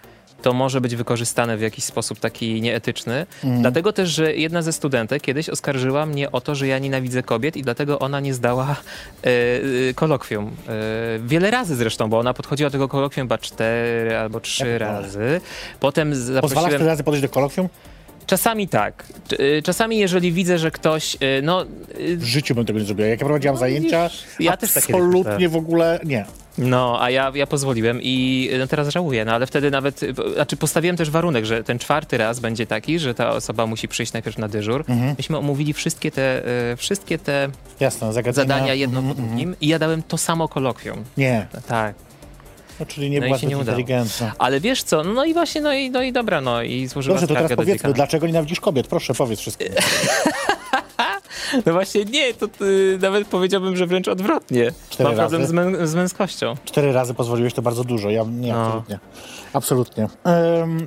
to 0.43 0.53
może 0.53 0.81
być 0.81 0.97
wykorzystane 0.97 1.57
w 1.57 1.61
jakiś 1.61 1.85
sposób 1.85 2.21
taki 2.21 2.61
nieetyczny. 2.61 3.27
Mhm. 3.45 3.63
Dlatego 3.63 3.93
też, 3.93 4.11
że 4.11 4.35
jedna 4.35 4.63
ze 4.63 4.73
studentek 4.73 5.23
kiedyś 5.23 5.49
oskarżyła 5.49 6.07
mnie 6.07 6.33
o 6.33 6.41
to, 6.41 6.55
że 6.55 6.67
ja 6.67 6.79
nienawidzę 6.79 7.23
kobiet 7.23 7.57
i 7.57 7.63
dlatego 7.63 7.99
ona 7.99 8.21
nie 8.21 8.35
zdała 8.35 8.77
e, 9.23 9.95
kolokwium. 9.95 10.51
E, 10.69 10.73
wiele 11.19 11.51
razy 11.51 11.77
zresztą, 11.77 12.11
bo 12.11 12.19
ona 12.19 12.35
podchodziła 12.35 12.71
do 12.71 12.73
tego 12.73 12.89
kolokwium 12.89 13.27
chyba 13.27 13.39
cztery 13.39 14.17
albo 14.17 14.41
trzy 14.41 14.65
to? 14.65 14.79
razy. 14.79 15.41
Potem 15.81 16.11
Pozwalasz 16.11 16.43
zaprosiłem... 16.43 16.79
tyle 16.79 16.91
razy 16.91 17.05
podejść 17.05 17.23
do 17.23 17.29
kolokwium? 17.29 17.69
Czasami 18.27 18.69
tak. 18.69 19.07
E, 19.59 19.63
Czasami 19.63 19.99
jeżeli 19.99 20.33
widzę, 20.33 20.59
że 20.59 20.71
ktoś, 20.71 21.17
e, 21.21 21.43
no... 21.43 21.63
e, 21.63 21.67
W 22.17 22.25
życiu 22.25 22.55
bym 22.55 22.65
tego 22.67 22.79
nie 22.79 22.85
zrobiła. 22.85 23.09
Jak 23.09 23.21
ja 23.21 23.27
prowadziłam 23.27 23.57
zajęcia, 23.57 24.11
ja 24.41 24.57
też 24.57 24.77
absolutnie 24.77 25.49
w 25.49 25.57
ogóle 25.57 26.01
nie. 26.05 26.25
No, 26.59 26.99
a 27.01 27.11
ja, 27.11 27.33
ja 27.35 27.47
pozwoliłem 27.47 27.99
i 28.03 28.51
no 28.59 28.67
teraz 28.67 28.89
żałuję, 28.89 29.25
no 29.25 29.33
ale 29.33 29.47
wtedy 29.47 29.71
nawet, 29.71 30.03
y, 30.03 30.15
znaczy 30.35 30.57
postawiłem 30.57 30.97
też 30.97 31.11
warunek, 31.11 31.45
że 31.45 31.65
ten 31.65 31.79
czwarty 31.79 32.19
raz 32.19 32.41
będzie 32.41 32.67
taki, 32.67 32.99
że 32.99 33.15
ta 33.15 33.31
osoba 33.31 33.67
musi 33.67 33.89
przyjść 33.89 34.13
najpierw 34.13 34.39
na 34.39 34.49
dyżur. 34.49 34.85
Mhm. 34.89 35.15
Myśmy 35.19 35.39
omówili 35.39 35.73
wszystkie 35.73 36.11
te, 36.11 36.43
y, 36.73 36.77
wszystkie 36.77 37.19
te 37.19 37.49
Jasne, 37.81 38.13
zadania 38.33 38.75
jedno 38.75 38.99
Mhm, 38.99 39.17
po 39.17 39.21
mhm. 39.23 39.29
drugim 39.39 39.57
i 39.61 39.69
ja 39.69 39.79
dałem 39.79 40.03
to 40.03 40.19
samo 40.19 40.49
kolokwium. 40.49 41.05
Nie, 41.17 41.47
Tak. 41.69 41.95
No, 42.83 42.87
czyli 42.87 43.11
nie 43.11 43.21
No 43.21 43.27
była 43.27 43.39
nie 43.43 43.57
inteligentna. 43.57 44.33
Ale 44.39 44.61
wiesz 44.61 44.83
co, 44.83 45.05
no 45.05 45.25
i 45.25 45.33
właśnie, 45.33 45.61
no 45.61 45.73
i, 45.73 45.91
no 45.91 46.03
i 46.03 46.13
dobra, 46.13 46.41
no 46.41 46.63
i 46.63 46.87
złożyła 46.87 47.15
Dobrze, 47.15 47.27
to 47.27 47.35
teraz 47.35 47.53
powiedzmy, 47.57 47.75
dziekana. 47.75 47.95
dlaczego 47.95 48.27
nienawidzisz 48.27 48.61
kobiet? 48.61 48.87
Proszę, 48.87 49.15
powiedz 49.15 49.41
wszystkim. 49.41 49.69
No 51.67 51.73
właśnie 51.73 52.05
nie, 52.05 52.35
to 52.35 52.47
y, 52.65 52.99
nawet 53.03 53.29
powiedziałbym, 53.29 53.77
że 53.77 53.87
wręcz 53.87 54.09
odwrotnie. 54.09 54.73
Cztery 54.91 55.09
Mam 55.09 55.17
problem 55.17 55.41
razy? 55.43 55.53
z, 55.53 55.55
mę- 55.55 55.87
z 55.87 55.95
męskością. 55.95 56.55
Cztery 56.65 56.93
razy 56.93 57.15
pozwoliłeś, 57.15 57.55
to 57.55 57.63
bardzo 57.63 57.85
dużo. 57.85 58.11
Ja 58.11 58.25
nie, 58.25 58.53
No. 58.53 58.65
absolutnie. 58.67 58.99
Absolutnie. 59.53 60.09
Em, 60.25 60.87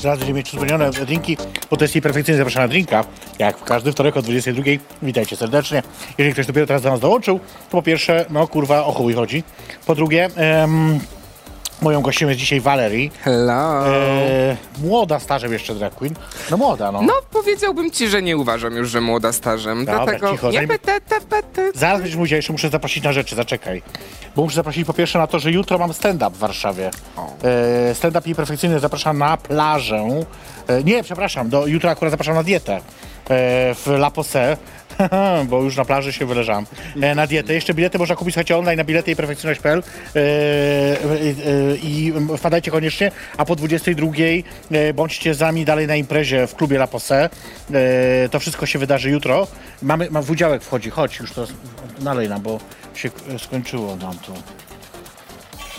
Zaraz 0.00 0.18
będziemy 0.18 0.36
mieć 0.38 0.48
uzupełnione 0.48 0.90
drinki, 0.90 1.36
bo 1.70 1.76
to 1.76 1.84
jest 1.84 1.94
jej 1.94 2.02
perfekcyjnie 2.02 2.38
zapraszana 2.38 2.68
drinka. 2.68 3.04
Jak 3.38 3.58
w 3.58 3.64
każdy 3.64 3.92
wtorek 3.92 4.16
o 4.16 4.22
22. 4.22 4.62
Witajcie 5.02 5.36
serdecznie. 5.36 5.82
Jeżeli 6.18 6.32
ktoś 6.32 6.46
dopiero 6.46 6.66
teraz 6.66 6.82
do 6.82 6.90
nas 6.90 7.00
dołączył, 7.00 7.38
to 7.38 7.70
po 7.70 7.82
pierwsze, 7.82 8.26
no 8.30 8.48
kurwa, 8.48 8.84
o 8.84 8.92
chuj 8.92 9.14
chodzi. 9.14 9.42
Po 9.86 9.94
drugie, 9.94 10.28
em, 10.36 11.00
moją 11.82 12.00
gościem 12.02 12.28
jest 12.28 12.40
dzisiaj 12.40 12.60
Valerie. 12.60 13.10
Hello. 13.22 13.88
E, 13.88 14.56
młoda 14.82 15.20
stażem 15.20 15.52
jeszcze 15.52 15.74
drag 15.74 15.94
queen. 15.94 16.14
No 16.50 16.56
młoda, 16.56 16.92
no. 16.92 17.02
No, 17.02 17.12
powiedziałbym 17.30 17.90
ci, 17.90 18.08
że 18.08 18.22
nie 18.22 18.36
uważam 18.36 18.76
już, 18.76 18.90
że 18.90 19.00
młoda 19.00 19.32
stażem. 19.32 19.84
Dobra, 19.84 20.04
Dlatego 20.04 20.30
cicho, 20.32 20.46
nie 20.46 20.52
zanim- 20.52 20.68
pyta, 20.68 20.92
ta, 21.00 21.20
ta, 21.20 21.42
ta. 21.42 21.62
Zaraz 21.74 21.98
będziesz 22.00 22.16
musiał, 22.16 22.36
jeszcze 22.36 22.52
muszę 22.52 22.68
zaprosić 22.68 23.04
na 23.04 23.12
rzeczy, 23.12 23.36
zaczekaj. 23.36 23.82
Bo 24.36 24.42
muszę 24.42 24.56
zaprosić 24.56 24.86
po 24.86 24.92
pierwsze 24.92 25.18
na 25.18 25.26
to, 25.26 25.38
że 25.38 25.50
jutro 25.52 25.78
mam 25.78 25.92
stand-up 25.94 26.30
w 26.36 26.38
Warszawie. 26.38 26.90
E, 27.90 27.94
stand-up 27.94 28.30
i 28.30 28.34
perfekcyjny 28.34 28.80
zapraszam 28.80 29.18
na 29.18 29.36
plażę. 29.36 30.06
E, 30.68 30.84
nie, 30.84 31.02
przepraszam, 31.02 31.48
do, 31.48 31.66
jutro 31.66 31.90
akurat 31.90 32.10
zapraszam 32.10 32.34
na 32.34 32.42
dietę. 32.42 32.76
E, 32.76 32.80
w 33.74 33.86
La 33.86 34.10
Posse. 34.10 34.56
bo 35.50 35.62
już 35.62 35.76
na 35.76 35.84
plaży 35.84 36.12
się 36.12 36.26
wyleżałem. 36.26 36.66
E, 37.00 37.14
na 37.14 37.26
dietę. 37.26 37.54
Jeszcze 37.54 37.74
bilety 37.74 37.98
można 37.98 38.16
kupić, 38.16 38.34
słuchajcie, 38.34 38.56
online 38.56 38.76
na 38.76 38.84
bilety 38.84 39.10
i 39.10 39.16
perfekcyjność.pl 39.16 39.78
e, 39.78 40.20
e, 40.20 40.22
e, 40.22 41.76
i 41.76 42.12
wpadajcie 42.38 42.70
koniecznie, 42.70 43.10
a 43.36 43.44
po 43.44 43.56
22 43.56 44.08
e, 44.70 44.94
bądźcie 44.94 45.34
z 45.34 45.40
nami 45.40 45.64
dalej 45.64 45.86
na 45.86 45.96
imprezie 45.96 46.46
w 46.46 46.54
klubie 46.54 46.76
La 46.76 46.86
Posse. 46.86 47.30
E, 47.72 48.28
to 48.28 48.40
wszystko 48.40 48.66
się 48.66 48.78
wydarzy 48.78 49.10
jutro. 49.10 49.46
Mamy, 49.82 50.10
mam 50.10 50.22
w 50.22 50.30
udziałek 50.30 50.62
wchodzi, 50.62 50.90
chodź 50.90 51.18
już 51.18 51.32
to 51.32 51.46
nalej 52.00 52.28
nam, 52.28 52.42
bo 52.42 52.58
się 52.94 53.10
skończyło 53.38 53.96
nam 53.96 54.18
tu. 54.18 54.32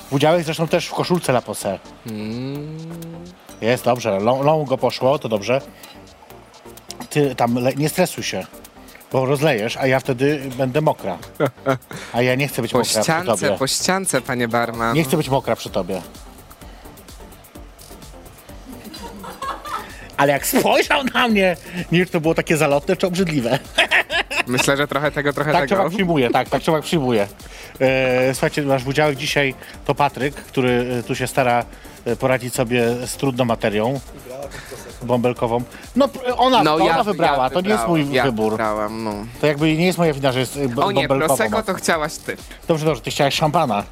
W 0.09 0.13
udziałek 0.13 0.43
zresztą 0.43 0.67
też 0.67 0.87
w 0.87 0.93
koszulce 0.93 1.31
La 1.31 1.41
Posse. 1.41 1.79
Jest 3.61 3.85
dobrze, 3.85 4.19
Long, 4.19 4.45
long 4.45 4.69
go 4.69 4.77
poszło, 4.77 5.19
to 5.19 5.29
dobrze. 5.29 5.61
Ty 7.09 7.35
tam 7.35 7.57
nie 7.77 7.89
stresuj 7.89 8.23
się, 8.23 8.45
bo 9.11 9.25
rozlejesz, 9.25 9.77
a 9.77 9.87
ja 9.87 9.99
wtedy 9.99 10.41
będę 10.57 10.81
mokra. 10.81 11.17
A 12.13 12.21
ja 12.21 12.35
nie 12.35 12.47
chcę 12.47 12.61
być 12.61 12.71
Po 12.71 12.77
mokra 12.77 12.91
przy 12.91 13.01
ściance, 13.01 13.25
tobie. 13.31 13.55
po 13.59 13.67
ściance, 13.67 14.21
panie 14.21 14.47
barman. 14.47 14.95
Nie 14.95 15.03
chcę 15.03 15.17
być 15.17 15.29
mokra 15.29 15.55
przy 15.55 15.69
tobie. 15.69 16.01
Ale 20.17 20.33
jak 20.33 20.45
spojrzał 20.47 21.03
na 21.03 21.27
mnie, 21.27 21.57
nie 21.91 21.97
wiem, 21.97 22.05
czy 22.07 22.11
to 22.13 22.21
było 22.21 22.35
takie 22.35 22.57
zalotne, 22.57 22.95
czy 22.97 23.07
obrzydliwe. 23.07 23.59
Myślę, 24.47 24.77
że 24.77 24.87
trochę 24.87 25.11
tego, 25.11 25.33
trochę 25.33 25.51
Tak 25.51 25.61
tego. 25.61 25.75
człowiek 25.75 25.93
przyjmuje, 25.93 26.29
tak, 26.29 26.49
tak 26.49 26.63
człowiek 26.63 26.85
przyjmuje. 26.85 27.27
E, 27.81 28.33
słuchajcie, 28.33 28.61
nasz 28.61 28.85
udziałek 28.85 29.15
dzisiaj 29.17 29.55
to 29.85 29.95
Patryk, 29.95 30.35
który 30.35 30.95
e, 30.99 31.03
tu 31.03 31.15
się 31.15 31.27
stara 31.27 31.65
e, 32.05 32.15
poradzić 32.15 32.53
sobie 32.55 33.07
z 33.07 33.15
trudną 33.17 33.45
materią 33.45 33.99
bąbelkową. 35.03 35.61
No 35.95 36.09
ona, 36.37 36.63
No, 36.63 36.75
ona 36.75 36.85
ja, 36.85 37.03
wybrała, 37.03 37.43
ja 37.43 37.49
to 37.49 37.61
nie 37.61 37.69
jest 37.69 37.87
mój 37.87 38.11
ja 38.11 38.23
wybór. 38.23 38.51
Wybrałam, 38.51 39.03
no. 39.03 39.13
To 39.41 39.47
jakby 39.47 39.77
nie 39.77 39.85
jest 39.85 39.97
moja 39.97 40.13
wina, 40.13 40.31
że 40.31 40.39
jest 40.39 40.57
e, 40.57 40.67
b- 40.69 40.83
O 40.85 40.91
nie, 40.91 41.07
bąbelkową. 41.07 41.63
To 41.65 41.73
chciałaś 41.73 42.15
ty. 42.17 42.37
Dobrze, 42.67 42.85
dobrze, 42.85 43.01
ty 43.01 43.11
chciałeś 43.11 43.35
szampana. 43.35 43.83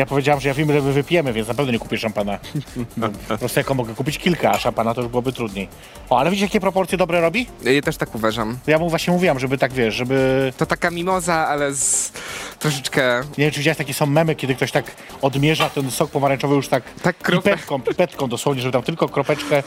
Ja 0.00 0.06
powiedziałam, 0.06 0.40
że 0.40 0.48
ja 0.48 0.54
wiem, 0.54 0.68
ile 0.70 0.82
my 0.82 0.92
wypijemy, 0.92 1.32
więc 1.32 1.48
na 1.48 1.54
pewno 1.54 1.72
nie 1.72 1.78
kupię 1.78 1.98
szampana. 1.98 2.38
Po 3.28 3.38
prostu 3.38 3.60
jako 3.60 3.74
mogę 3.74 3.94
kupić 3.94 4.18
kilka, 4.18 4.50
a 4.50 4.58
szampana 4.58 4.94
to 4.94 5.00
już 5.00 5.10
byłoby 5.10 5.32
trudniej. 5.32 5.68
O, 6.10 6.18
ale 6.18 6.30
widzicie, 6.30 6.46
jakie 6.46 6.60
proporcje 6.60 6.98
dobre 6.98 7.20
robi? 7.20 7.46
Ja 7.62 7.82
też 7.82 7.96
tak 7.96 8.14
uważam. 8.14 8.58
Ja 8.66 8.78
mu 8.78 8.90
właśnie 8.90 9.12
mówiłam, 9.12 9.38
żeby 9.38 9.58
tak, 9.58 9.72
wiesz, 9.72 9.94
żeby... 9.94 10.52
To 10.56 10.66
taka 10.66 10.90
mimoza, 10.90 11.34
ale 11.34 11.74
z 11.74 12.12
troszeczkę... 12.58 13.22
Nie 13.38 13.44
wiem, 13.44 13.50
czy 13.50 13.58
widziałeś, 13.58 13.78
takie 13.78 13.94
są 13.94 14.06
memy, 14.06 14.34
kiedy 14.34 14.54
ktoś 14.54 14.72
tak 14.72 14.84
odmierza 15.22 15.70
ten 15.70 15.90
sok 15.90 16.10
pomarańczowy 16.10 16.54
już 16.54 16.68
tak, 16.68 16.82
Tak 17.02 17.16
kropę- 17.22 17.42
pipetką, 17.42 17.80
pipetką 17.80 18.28
dosłownie, 18.28 18.62
żeby 18.62 18.72
tam 18.72 18.82
tylko 18.82 19.08
kropeczkę 19.08 19.62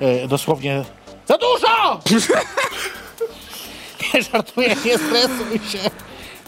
e, 0.00 0.28
dosłownie... 0.28 0.84
Za 1.28 1.38
dużo! 1.38 2.00
nie 4.14 4.22
żartuję, 4.22 4.68
nie 4.68 4.98
stresuj 4.98 5.58
się. 5.68 5.90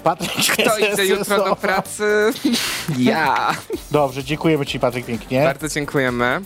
Patryk 0.04 0.32
Kto 0.32 0.78
idzie 0.92 1.06
jutro 1.06 1.44
do 1.44 1.56
pracy? 1.56 2.32
Ja. 2.98 3.54
Dobrze, 3.90 4.24
dziękujemy 4.24 4.66
ci 4.66 4.80
Patryk 4.80 5.06
pięknie. 5.06 5.42
Bardzo 5.44 5.68
dziękujemy. 5.68 6.40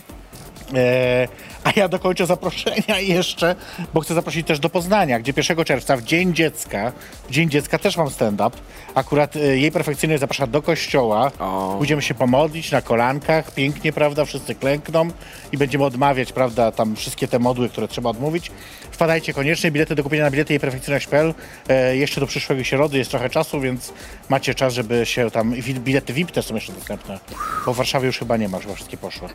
E, 0.73 1.27
a 1.65 1.71
ja 1.75 1.87
dokończę 1.87 2.25
zaproszenia 2.25 2.99
jeszcze, 2.99 3.55
bo 3.93 4.01
chcę 4.01 4.13
zaprosić 4.13 4.47
też 4.47 4.59
do 4.59 4.69
Poznania, 4.69 5.19
gdzie 5.19 5.33
1 5.37 5.65
czerwca 5.65 5.97
w 5.97 6.03
Dzień 6.03 6.33
Dziecka, 6.33 6.91
w 7.29 7.31
Dzień 7.31 7.49
Dziecka 7.49 7.79
też 7.79 7.97
mam 7.97 8.09
stand-up. 8.09 8.57
Akurat 8.95 9.35
e, 9.35 9.39
jej 9.39 9.71
perfekcyjnie 9.71 10.17
zaprasza 10.17 10.47
do 10.47 10.61
kościoła. 10.61 11.31
O. 11.39 11.75
Będziemy 11.79 12.01
się 12.01 12.13
pomodlić 12.13 12.71
na 12.71 12.81
kolankach, 12.81 13.51
pięknie, 13.51 13.93
prawda, 13.93 14.25
wszyscy 14.25 14.55
klękną 14.55 15.07
i 15.51 15.57
będziemy 15.57 15.83
odmawiać, 15.83 16.31
prawda, 16.31 16.71
tam 16.71 16.95
wszystkie 16.95 17.27
te 17.27 17.39
modły, 17.39 17.69
które 17.69 17.87
trzeba 17.87 18.09
odmówić. 18.09 18.51
Wpadajcie 18.91 19.33
koniecznie, 19.33 19.71
bilety 19.71 19.95
do 19.95 20.03
kupienia 20.03 20.23
na 20.23 20.31
bilety 20.31 20.53
jej 20.53 20.59
perfekcyjność.pl. 20.59 21.33
E, 21.69 21.97
jeszcze 21.97 22.21
do 22.21 22.27
przyszłego 22.27 22.63
środy 22.63 22.97
jest 22.97 23.11
trochę 23.11 23.29
czasu, 23.29 23.61
więc 23.61 23.93
macie 24.29 24.55
czas, 24.55 24.73
żeby 24.73 25.05
się 25.05 25.31
tam, 25.31 25.53
bilety 25.79 26.13
VIP 26.13 26.31
też 26.31 26.45
są 26.45 26.55
jeszcze 26.55 26.73
dostępne, 26.73 27.19
bo 27.65 27.73
w 27.73 27.77
Warszawie 27.77 28.07
już 28.07 28.19
chyba 28.19 28.37
nie 28.37 28.49
ma, 28.49 28.59
chyba 28.59 28.75
wszystkie 28.75 28.97
poszły. 28.97 29.29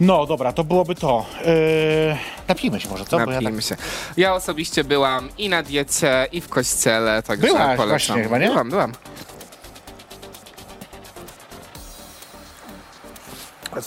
No 0.00 0.26
dobra, 0.26 0.52
to 0.52 0.64
byłoby 0.64 0.94
to. 0.94 1.26
Yy, 1.44 2.16
napijmy 2.48 2.80
się 2.80 2.88
może, 2.88 3.04
co? 3.04 3.10
Bo 3.10 3.20
ja 3.20 3.26
tak... 3.26 3.34
Napijmy 3.34 3.62
się. 3.62 3.76
Ja 4.16 4.34
osobiście 4.34 4.84
byłam 4.84 5.28
i 5.38 5.48
na 5.48 5.62
diecie, 5.62 6.26
i 6.32 6.40
w 6.40 6.48
kościele, 6.48 7.22
także 7.22 7.46
Byłaś 7.46 7.62
polecam. 7.76 7.88
właśnie 7.88 8.22
chyba, 8.22 8.38
nie? 8.38 8.46
Byłam, 8.46 8.70
byłam. 8.70 8.92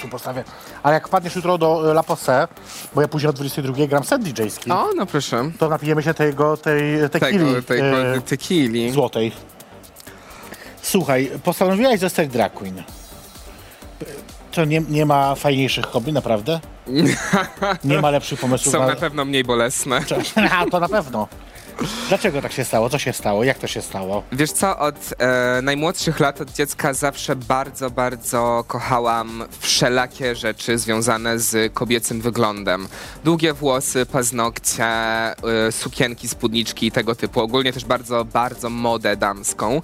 tu 0.02 0.08
postawię. 0.08 0.44
Ale 0.84 0.94
jak 0.94 1.08
wpadniesz 1.08 1.36
jutro 1.36 1.58
do 1.58 1.90
y, 1.90 1.92
La 1.92 2.04
Posse, 2.04 2.48
bo 2.96 3.02
ja 3.02 3.08
później 3.08 3.30
o 3.30 3.34
22 3.34 3.88
gram 3.88 4.04
set 4.04 4.22
DJ-ski, 4.24 4.72
O, 4.72 4.88
no 4.96 5.06
proszę. 5.06 5.52
to 5.60 5.70
napijemy 5.70 6.04
się 6.04 6.14
tego, 6.14 6.58
tej 6.58 7.10
tequili 7.12 7.40
Tego, 7.46 7.62
tego 7.62 8.16
y, 8.16 8.22
tequili. 8.22 8.92
złotej. 8.92 9.32
Słuchaj, 10.82 11.32
postanowiłaś 11.44 12.00
zostać 12.00 12.30
drag 12.30 12.54
queen. 12.54 12.84
To 14.56 14.66
nie, 14.66 14.82
nie 14.90 15.06
ma 15.06 15.36
fajniejszych 15.36 15.86
hobby, 15.86 16.14
naprawdę? 16.14 16.60
Nie 17.84 18.02
ma 18.02 18.10
lepszych 18.10 18.40
pomysłów. 18.40 18.72
Są 18.74 18.80
na- 18.80 18.88
na 18.88 18.96
pewno 18.96 19.26
mniej 19.26 19.44
bolesne. 19.44 20.00
A, 20.60 20.66
to 20.66 20.80
na 20.80 20.90
pewno. 20.90 21.28
Dlaczego 22.10 22.42
tak 22.42 22.52
się 22.52 22.64
stało? 22.64 22.90
Co 22.90 23.00
się 23.00 23.14
stało? 23.14 23.44
Jak 23.44 23.60
to 23.60 23.68
się 23.68 23.82
stało? 23.82 24.24
Wiesz 24.32 24.52
co, 24.52 24.80
od 24.80 24.96
e, 25.18 25.62
najmłodszych 25.62 26.20
lat, 26.20 26.42
od 26.42 26.52
dziecka 26.52 26.94
zawsze 26.94 27.36
bardzo, 27.36 27.90
bardzo 27.90 28.64
kochałam 28.68 29.44
wszelakie 29.60 30.36
rzeczy 30.36 30.78
związane 30.78 31.40
z 31.40 31.74
kobiecym 31.74 32.22
wyglądem. 32.22 32.88
Długie 33.24 33.54
włosy, 33.54 34.06
paznokcie, 34.06 34.86
e, 34.86 35.36
sukienki, 35.72 36.28
spódniczki 36.28 36.88
i 36.88 36.92
tego 36.92 37.16
typu. 37.16 37.42
Ogólnie 37.42 37.74
też 37.74 37.86
bardzo, 37.86 38.26
bardzo 38.26 38.70
modę 38.70 39.18
damską. 39.18 39.82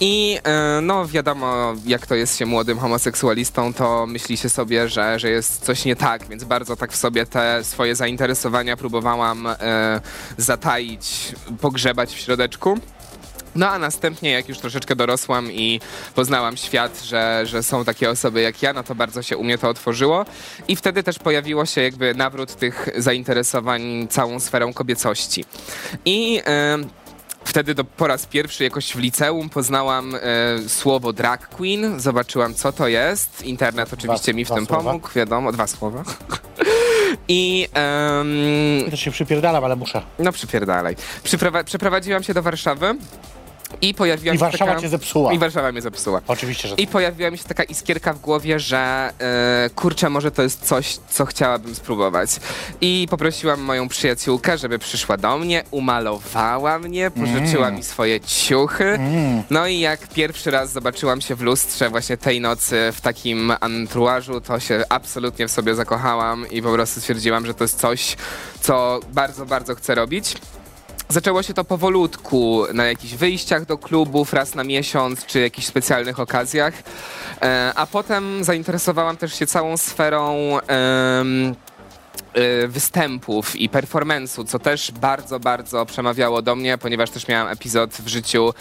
I 0.00 0.38
e, 0.44 0.80
no 0.82 1.06
wiadomo, 1.06 1.74
jak 1.86 2.06
to 2.06 2.14
jest 2.14 2.38
się 2.38 2.46
młodym 2.46 2.78
homoseksualistą, 2.78 3.74
to 3.74 4.06
myśli 4.06 4.36
się 4.36 4.48
sobie, 4.48 4.88
że, 4.88 5.18
że 5.18 5.30
jest 5.30 5.64
coś 5.64 5.84
nie 5.84 5.96
tak, 5.96 6.28
więc 6.28 6.44
bardzo 6.44 6.76
tak 6.76 6.92
w 6.92 6.96
sobie 6.96 7.26
te 7.26 7.64
swoje 7.64 7.96
zainteresowania 7.96 8.76
próbowałam 8.76 9.46
e, 9.46 10.00
pogrzebać 11.60 12.14
w 12.14 12.18
środeczku. 12.18 12.78
No 13.54 13.68
a 13.68 13.78
następnie, 13.78 14.30
jak 14.30 14.48
już 14.48 14.58
troszeczkę 14.58 14.96
dorosłam 14.96 15.52
i 15.52 15.80
poznałam 16.14 16.56
świat, 16.56 17.02
że, 17.04 17.42
że 17.46 17.62
są 17.62 17.84
takie 17.84 18.10
osoby 18.10 18.40
jak 18.40 18.62
ja, 18.62 18.72
no 18.72 18.82
to 18.82 18.94
bardzo 18.94 19.22
się 19.22 19.36
u 19.36 19.44
mnie 19.44 19.58
to 19.58 19.68
otworzyło. 19.68 20.24
I 20.68 20.76
wtedy 20.76 21.02
też 21.02 21.18
pojawiło 21.18 21.66
się 21.66 21.82
jakby 21.82 22.14
nawrót 22.14 22.56
tych 22.56 22.88
zainteresowań 22.96 24.06
całą 24.10 24.40
sferą 24.40 24.72
kobiecości. 24.72 25.44
I... 26.04 26.40
em, 26.44 26.88
Wtedy 27.44 27.74
do, 27.74 27.84
po 27.84 28.06
raz 28.06 28.26
pierwszy 28.26 28.64
jakoś 28.64 28.92
w 28.92 28.98
liceum 28.98 29.48
poznałam 29.50 30.14
e, 30.14 30.18
słowo 30.68 31.12
drag 31.12 31.48
queen, 31.48 32.00
zobaczyłam 32.00 32.54
co 32.54 32.72
to 32.72 32.88
jest. 32.88 33.42
Internet 33.44 33.92
oczywiście 33.92 34.34
mi 34.34 34.44
w 34.44 34.48
dwa 34.48 34.56
tym 34.56 34.66
słowa. 34.66 34.82
pomógł, 34.82 35.08
wiadomo, 35.14 35.52
dwa 35.52 35.66
słowa. 35.66 36.02
I 37.28 37.68
Ja 38.84 38.90
też 38.90 39.00
się 39.00 39.10
przypierdalam, 39.10 39.64
ale 39.64 39.76
muszę. 39.76 40.02
no 40.18 40.32
przypierdalaj. 40.32 40.96
Przyprowa- 41.24 41.64
przeprowadziłam 41.64 42.22
się 42.22 42.34
do 42.34 42.42
Warszawy 42.42 42.94
i 43.80 43.94
pojawiła 43.94 44.34
I 44.34 44.38
się 44.38 44.44
Warszawa 44.44 44.70
taka... 44.70 44.82
cię 44.82 44.88
zepsuła. 44.88 45.32
I 45.32 45.38
Warszawa 45.38 45.72
mnie 45.72 45.82
zepsuła. 45.82 46.20
Oczywiście, 46.28 46.68
że 46.68 46.74
I 46.74 46.86
pojawiła 46.86 47.30
mi 47.30 47.38
się 47.38 47.44
taka 47.44 47.62
iskierka 47.62 48.12
w 48.12 48.20
głowie, 48.20 48.60
że 48.60 49.12
e, 49.18 49.70
kurczę, 49.74 50.10
może 50.10 50.30
to 50.30 50.42
jest 50.42 50.66
coś, 50.66 50.98
co 51.10 51.26
chciałabym 51.26 51.74
spróbować. 51.74 52.30
I 52.80 53.06
poprosiłam 53.10 53.60
moją 53.60 53.88
przyjaciółkę, 53.88 54.58
żeby 54.58 54.78
przyszła 54.78 55.16
do 55.16 55.38
mnie, 55.38 55.64
umalowała 55.70 56.78
mnie, 56.78 57.10
pożyczyła 57.10 57.70
mi 57.70 57.82
swoje 57.82 58.20
ciuchy. 58.20 58.98
No 59.50 59.66
i 59.66 59.78
jak 59.80 60.08
pierwszy 60.08 60.50
raz 60.50 60.72
zobaczyłam 60.72 61.20
się 61.20 61.34
w 61.34 61.40
lustrze 61.40 61.90
właśnie 61.90 62.16
tej 62.16 62.40
nocy 62.40 62.76
w 62.92 63.00
takim 63.00 63.52
anturażu, 63.60 64.40
to 64.40 64.60
się 64.60 64.84
absolutnie 64.88 65.48
w 65.48 65.50
sobie 65.50 65.74
zakochałam 65.74 66.50
i 66.50 66.62
po 66.62 66.72
prostu 66.72 67.00
stwierdziłam, 67.00 67.46
że 67.46 67.54
to 67.54 67.64
jest 67.64 67.80
coś, 67.80 68.16
co 68.60 69.00
bardzo, 69.12 69.46
bardzo 69.46 69.74
chcę 69.74 69.94
robić. 69.94 70.34
Zaczęło 71.12 71.42
się 71.42 71.54
to 71.54 71.64
powolutku, 71.64 72.64
na 72.74 72.84
jakichś 72.84 73.14
wyjściach 73.14 73.66
do 73.66 73.78
klubów 73.78 74.32
raz 74.32 74.54
na 74.54 74.64
miesiąc, 74.64 75.26
czy 75.26 75.40
jakichś 75.40 75.66
specjalnych 75.66 76.20
okazjach. 76.20 76.74
E, 77.42 77.72
a 77.76 77.86
potem 77.86 78.44
zainteresowałam 78.44 79.16
też 79.16 79.34
się 79.34 79.46
całą 79.46 79.76
sferą 79.76 80.58
e, 80.68 81.24
występów 82.68 83.56
i 83.56 83.70
performance'u, 83.70 84.46
co 84.46 84.58
też 84.58 84.92
bardzo, 84.92 85.40
bardzo 85.40 85.86
przemawiało 85.86 86.42
do 86.42 86.56
mnie, 86.56 86.78
ponieważ 86.78 87.10
też 87.10 87.28
miałam 87.28 87.48
epizod 87.48 87.90
w 87.90 88.08
życiu 88.08 88.54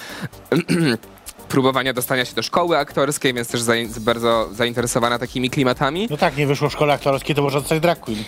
próbowania 1.49 1.93
dostania 1.93 2.25
się 2.25 2.35
do 2.35 2.43
szkoły 2.43 2.77
aktorskiej, 2.77 3.33
więc 3.33 3.47
też 3.47 3.61
bardzo 3.99 4.49
zainteresowana 4.53 5.19
takimi 5.19 5.49
klimatami. 5.49 6.07
No 6.09 6.17
tak, 6.17 6.37
nie 6.37 6.47
wyszło 6.47 6.69
w 6.69 6.73
szkole 6.73 6.93
aktorskiej, 6.93 7.35
to 7.35 7.41
można 7.41 7.59
zostać 7.59 7.79
drag 7.79 7.99
queen. 7.99 8.23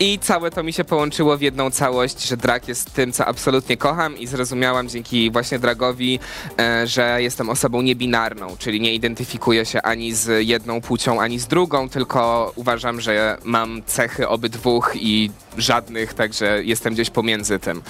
I 0.00 0.18
całe 0.18 0.50
to 0.50 0.62
mi 0.62 0.72
się 0.72 0.84
połączyło 0.84 1.36
w 1.36 1.40
jedną 1.40 1.70
całość, 1.70 2.28
że 2.28 2.36
drag 2.36 2.68
jest 2.68 2.94
tym, 2.94 3.12
co 3.12 3.26
absolutnie 3.26 3.76
kocham 3.76 4.18
i 4.18 4.26
zrozumiałam 4.26 4.88
dzięki 4.88 5.30
właśnie 5.30 5.58
dragowi, 5.58 6.18
e, 6.58 6.86
że 6.86 7.22
jestem 7.22 7.50
osobą 7.50 7.82
niebinarną, 7.82 8.56
czyli 8.58 8.80
nie 8.80 8.94
identyfikuję 8.94 9.66
się 9.66 9.82
ani 9.82 10.14
z 10.14 10.46
jedną 10.46 10.80
płcią, 10.80 11.20
ani 11.20 11.38
z 11.38 11.46
drugą, 11.46 11.88
tylko 11.88 12.52
uważam, 12.56 13.00
że 13.00 13.38
mam 13.44 13.82
cechy 13.86 14.28
obydwóch 14.28 14.92
i 14.94 15.30
żadnych, 15.58 16.14
także 16.14 16.64
jestem 16.64 16.94
gdzieś 16.94 17.10
pomiędzy 17.10 17.58
tym. 17.58 17.82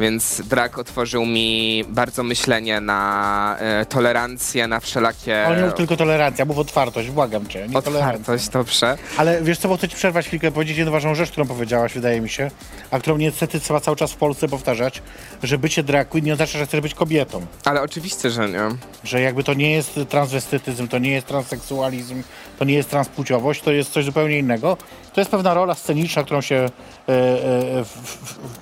Więc 0.00 0.42
drag 0.44 0.78
otworzył 0.78 1.26
mi 1.26 1.84
bardzo 1.88 2.22
myślenie 2.22 2.80
na 2.80 3.56
e, 3.58 3.86
tolerancję, 3.86 4.66
na 4.66 4.80
wszelakie... 4.80 5.46
Ale 5.46 5.62
nie 5.62 5.72
tylko 5.72 5.96
tolerancja, 5.96 6.44
mów 6.44 6.58
otwartość, 6.58 7.10
błagam 7.10 7.46
cię. 7.46 7.68
Nie 7.68 7.82
tolerancja. 7.82 8.20
Otwartość, 8.20 8.48
dobrze. 8.48 8.98
Ale 9.16 9.42
wiesz 9.42 9.58
co, 9.58 9.68
bo 9.68 9.76
chcę 9.76 9.88
ci 9.88 9.96
przerwać 9.96 10.26
chwilkę, 10.26 10.52
powiedzieć 10.52 10.76
jedną 10.76 10.92
ważną 10.92 11.14
rzecz, 11.14 11.30
którą 11.30 11.47
powiedziałaś, 11.48 11.94
wydaje 11.94 12.20
mi 12.20 12.28
się, 12.28 12.50
a 12.90 12.98
którą 12.98 13.16
niestety 13.16 13.60
trzeba 13.60 13.80
cały 13.80 13.96
czas 13.96 14.12
w 14.12 14.16
Polsce 14.16 14.48
powtarzać, 14.48 15.02
że 15.42 15.58
bycie 15.58 15.82
drag 15.82 16.08
queen 16.08 16.24
nie 16.24 16.32
oznacza, 16.32 16.58
że 16.58 16.66
chcesz 16.66 16.80
być 16.80 16.94
kobietą. 16.94 17.46
Ale 17.64 17.82
oczywiście, 17.82 18.30
że 18.30 18.48
nie. 18.48 18.68
Że 19.04 19.20
jakby 19.20 19.44
to 19.44 19.54
nie 19.54 19.72
jest 19.72 20.00
transwestytyzm, 20.08 20.88
to 20.88 20.98
nie 20.98 21.10
jest 21.10 21.26
transseksualizm, 21.26 22.22
to 22.58 22.64
nie 22.64 22.74
jest 22.74 22.90
transpłciowość, 22.90 23.62
to 23.62 23.72
jest 23.72 23.92
coś 23.92 24.04
zupełnie 24.04 24.38
innego. 24.38 24.76
To 25.14 25.20
jest 25.20 25.30
pewna 25.30 25.54
rola 25.54 25.74
sceniczna, 25.74 26.24
którą 26.24 26.40
się, 26.40 26.56
e, 26.56 26.68
e, 27.08 27.84
w, 27.84 27.88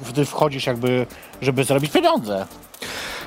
w, 0.02 0.12
gdy 0.12 0.24
wchodzisz 0.24 0.66
jakby, 0.66 1.06
żeby 1.42 1.64
zarobić 1.64 1.92
pieniądze. 1.92 2.46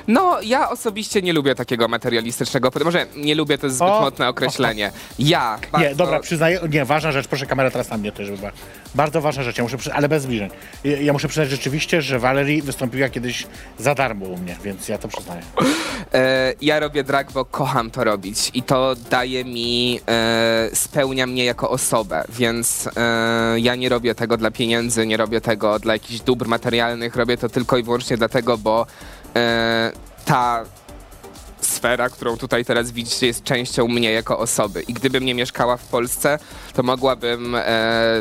No, 0.08 0.40
ja 0.42 0.70
osobiście 0.70 1.22
nie 1.22 1.32
lubię 1.32 1.54
takiego 1.54 1.88
materialistycznego, 1.88 2.70
może 2.84 3.06
nie 3.16 3.34
lubię, 3.34 3.58
to 3.58 3.66
jest 3.66 3.76
zbyt 3.76 3.88
O, 3.88 4.00
mocne 4.00 4.28
określenie. 4.28 4.92
Ja 5.18 5.58
bardzo... 5.72 5.88
Nie, 5.88 5.94
dobra, 5.94 6.20
przyznaję, 6.20 6.60
nie, 6.70 6.84
ważna 6.84 7.12
rzecz, 7.12 7.28
proszę 7.28 7.46
kamera 7.46 7.70
teraz 7.70 7.90
na 7.90 7.96
mnie 7.96 8.12
też, 8.12 8.28
chyba. 8.28 8.50
Bardzo 8.94 9.20
ważna 9.20 9.42
rzecz, 9.42 9.58
ja 9.58 9.64
muszę, 9.64 9.76
przy, 9.76 9.92
ale 9.92 10.08
bez 10.08 10.22
zbliżeń. 10.22 10.50
Ja, 10.84 11.12
muszę 11.12 11.28
przyznać 11.28 11.50
rzeczywiście, 11.50 12.02
że 12.02 12.18
Valerie 12.18 12.62
wystąpiła 12.62 13.08
kiedyś 13.08 13.46
za 13.78 13.94
darmo 13.94 14.26
u 14.26 14.36
mnie, 14.36 14.56
więc 14.64 14.88
ja 14.88 14.98
to 14.98 15.08
przyznaję. 15.08 15.42
E, 16.14 16.54
ja 16.60 16.80
robię 16.80 17.04
drag, 17.04 17.32
bo 17.32 17.44
kocham 17.44 17.90
to 17.90 18.04
robić 18.04 18.50
i 18.54 18.62
to 18.62 18.94
daje 19.10 19.44
mi, 19.44 20.00
e, 20.08 20.70
spełnia 20.74 21.26
mnie 21.26 21.44
jako 21.44 21.70
osobę, 21.70 22.24
więc 22.28 22.88
e, 22.96 23.60
ja 23.60 23.74
nie 23.74 23.88
robię 23.88 24.14
tego 24.14 24.36
dla 24.36 24.50
pieniędzy, 24.50 25.06
nie 25.06 25.16
robię 25.16 25.40
tego 25.40 25.78
dla 25.78 25.92
jakichś 25.92 26.20
dóbr 26.20 26.46
materialnych, 26.48 27.16
robię 27.16 27.36
to 27.36 27.48
tylko 27.48 27.76
i 27.76 27.82
wyłącznie 27.82 28.16
dlatego, 28.16 28.58
bo 28.58 28.86
ta 30.24 30.64
sfera, 31.60 32.08
którą 32.08 32.36
tutaj 32.36 32.64
teraz 32.64 32.90
widzicie, 32.90 33.26
jest 33.26 33.44
częścią 33.44 33.88
mnie 33.88 34.12
jako 34.12 34.38
osoby. 34.38 34.82
I 34.82 34.94
gdybym 34.94 35.24
nie 35.24 35.34
mieszkała 35.34 35.76
w 35.76 35.84
Polsce, 35.84 36.38
to 36.74 36.82
mogłabym 36.82 37.54
e, 37.54 37.62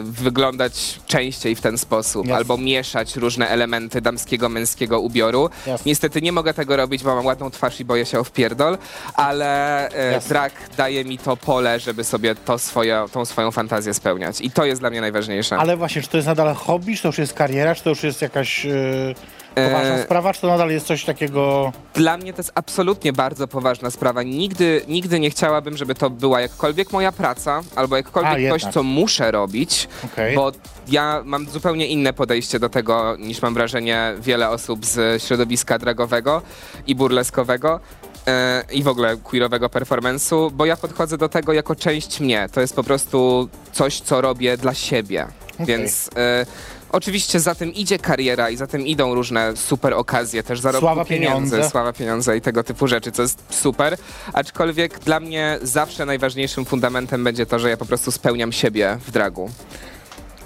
wyglądać 0.04 1.00
częściej 1.08 1.56
w 1.56 1.62
ten 1.62 1.78
sposób, 1.78 2.26
Jasne. 2.26 2.38
albo 2.38 2.58
mieszać 2.58 3.16
różne 3.16 3.50
elementy 3.50 4.02
damskiego, 4.02 4.50
męskiego 4.50 5.00
ubioru. 5.00 5.50
Jasne. 5.68 5.84
Niestety 5.86 6.22
nie 6.22 6.32
mogę 6.32 6.54
tego 6.54 6.76
robić, 6.76 7.04
bo 7.04 7.16
mam 7.16 7.26
ładną 7.26 7.52
twarz 7.52 7.80
i 7.80 7.86
boję 7.86 8.06
się 8.06 8.20
o 8.20 8.24
wpierdol, 8.24 8.78
ale 9.14 9.90
e, 9.92 10.12
Jasne. 10.12 10.30
drag 10.30 10.54
daje 10.78 11.06
mi 11.06 11.18
to 11.18 11.38
pole, 11.38 11.80
żeby 11.80 12.04
sobie 12.04 12.36
to 12.36 12.60
swoje, 12.60 13.06
tą 13.12 13.26
swoją 13.26 13.52
fantazję 13.52 13.94
spełniać. 13.94 14.42
I 14.42 14.52
to 14.52 14.66
jest 14.66 14.82
dla 14.82 14.90
mnie 14.90 15.02
najważniejsze. 15.02 15.58
Ale 15.58 15.78
właśnie, 15.78 16.02
czy 16.02 16.08
to 16.08 16.18
jest 16.18 16.28
nadal 16.28 16.56
hobby, 16.56 16.96
czy 16.96 17.02
to 17.02 17.08
już 17.08 17.18
jest 17.18 17.34
kariera, 17.34 17.76
czy 17.76 17.84
to 17.84 17.90
już 17.90 18.04
jest 18.04 18.22
jakaś 18.22 18.66
yy, 18.66 19.16
poważna 19.56 19.96
E, 19.96 20.04
sprawa, 20.04 20.34
czy 20.34 20.42
to 20.42 20.48
nadal 20.48 20.70
jest 20.70 20.86
coś 20.88 21.06
takiego... 21.06 21.72
Dla 21.94 22.18
mnie 22.18 22.34
to 22.34 22.40
jest 22.40 22.52
absolutnie 22.56 23.14
bardzo 23.14 23.48
poważna 23.48 23.92
sprawa. 23.92 24.24
Nigdy, 24.24 24.82
nigdy 24.88 25.20
nie 25.20 25.30
chciałabym, 25.30 25.78
żeby 25.78 25.96
to 25.96 26.10
była 26.10 26.42
jakkolwiek 26.42 26.92
moja 26.92 27.12
praca, 27.12 27.62
albo 27.76 27.98
jakkolwiek 27.98 28.48
A, 28.48 28.60
coś, 28.60 28.74
co 28.74 28.84
muszę 28.84 29.32
robić, 29.32 29.88
Okej. 30.06 30.36
bo 30.36 30.52
ja 30.88 31.22
mam 31.26 31.50
zupełnie 31.50 31.88
inne 31.88 32.14
podejście 32.14 32.60
do 32.60 32.70
tego, 32.70 33.16
niż 33.20 33.42
mam 33.42 33.54
wrażenie 33.54 34.14
wiele 34.20 34.50
osób 34.50 34.86
z 34.86 35.24
środowiska 35.24 35.80
dragowego 35.80 36.42
i 36.88 36.96
burleskowego. 36.96 37.80
e, 38.28 38.64
I 38.72 38.84
w 38.84 38.88
ogóle 38.88 39.18
queerowego 39.18 39.68
performance'u, 39.68 40.52
bo 40.52 40.66
ja 40.66 40.78
podchodzę 40.78 41.18
do 41.18 41.30
tego 41.30 41.54
jako 41.54 41.76
część 41.76 42.20
mnie. 42.20 42.50
To 42.52 42.62
jest 42.62 42.76
po 42.76 42.84
prostu 42.84 43.50
coś, 43.72 44.00
co 44.02 44.22
robię 44.22 44.58
dla 44.58 44.74
siebie. 44.74 45.28
Więc 45.60 46.10
e, 46.16 46.46
oczywiście 46.92 47.40
za 47.40 47.56
tym 47.56 47.74
idzie 47.74 48.00
kariera 48.00 48.50
i 48.50 48.56
za 48.58 48.68
tym 48.68 48.88
idą 48.88 49.14
różne 49.16 49.58
super 49.58 49.94
okazje, 49.94 50.44
też 50.44 50.60
zarobku 50.60 50.86
Sława, 50.86 51.06
pieniędzy, 51.06 51.52
pieniądze. 51.52 51.70
sława, 51.70 51.94
pieniądze 51.94 52.38
i 52.38 52.42
tego 52.42 52.64
typu 52.64 52.88
rzeczy, 52.88 53.12
co 53.12 53.22
jest 53.22 53.44
super. 53.50 53.98
Aczkolwiek 54.34 55.00
dla 55.00 55.20
mnie 55.20 55.60
zawsze 55.62 56.06
najważniejszym 56.06 56.66
fundamentem 56.66 57.24
będzie 57.24 57.46
to, 57.46 57.60
że 57.60 57.70
ja 57.70 57.78
po 57.78 57.86
prostu 57.86 58.12
spełniam 58.12 58.52
siebie 58.52 58.98
w 59.08 59.12
dragu. 59.12 59.50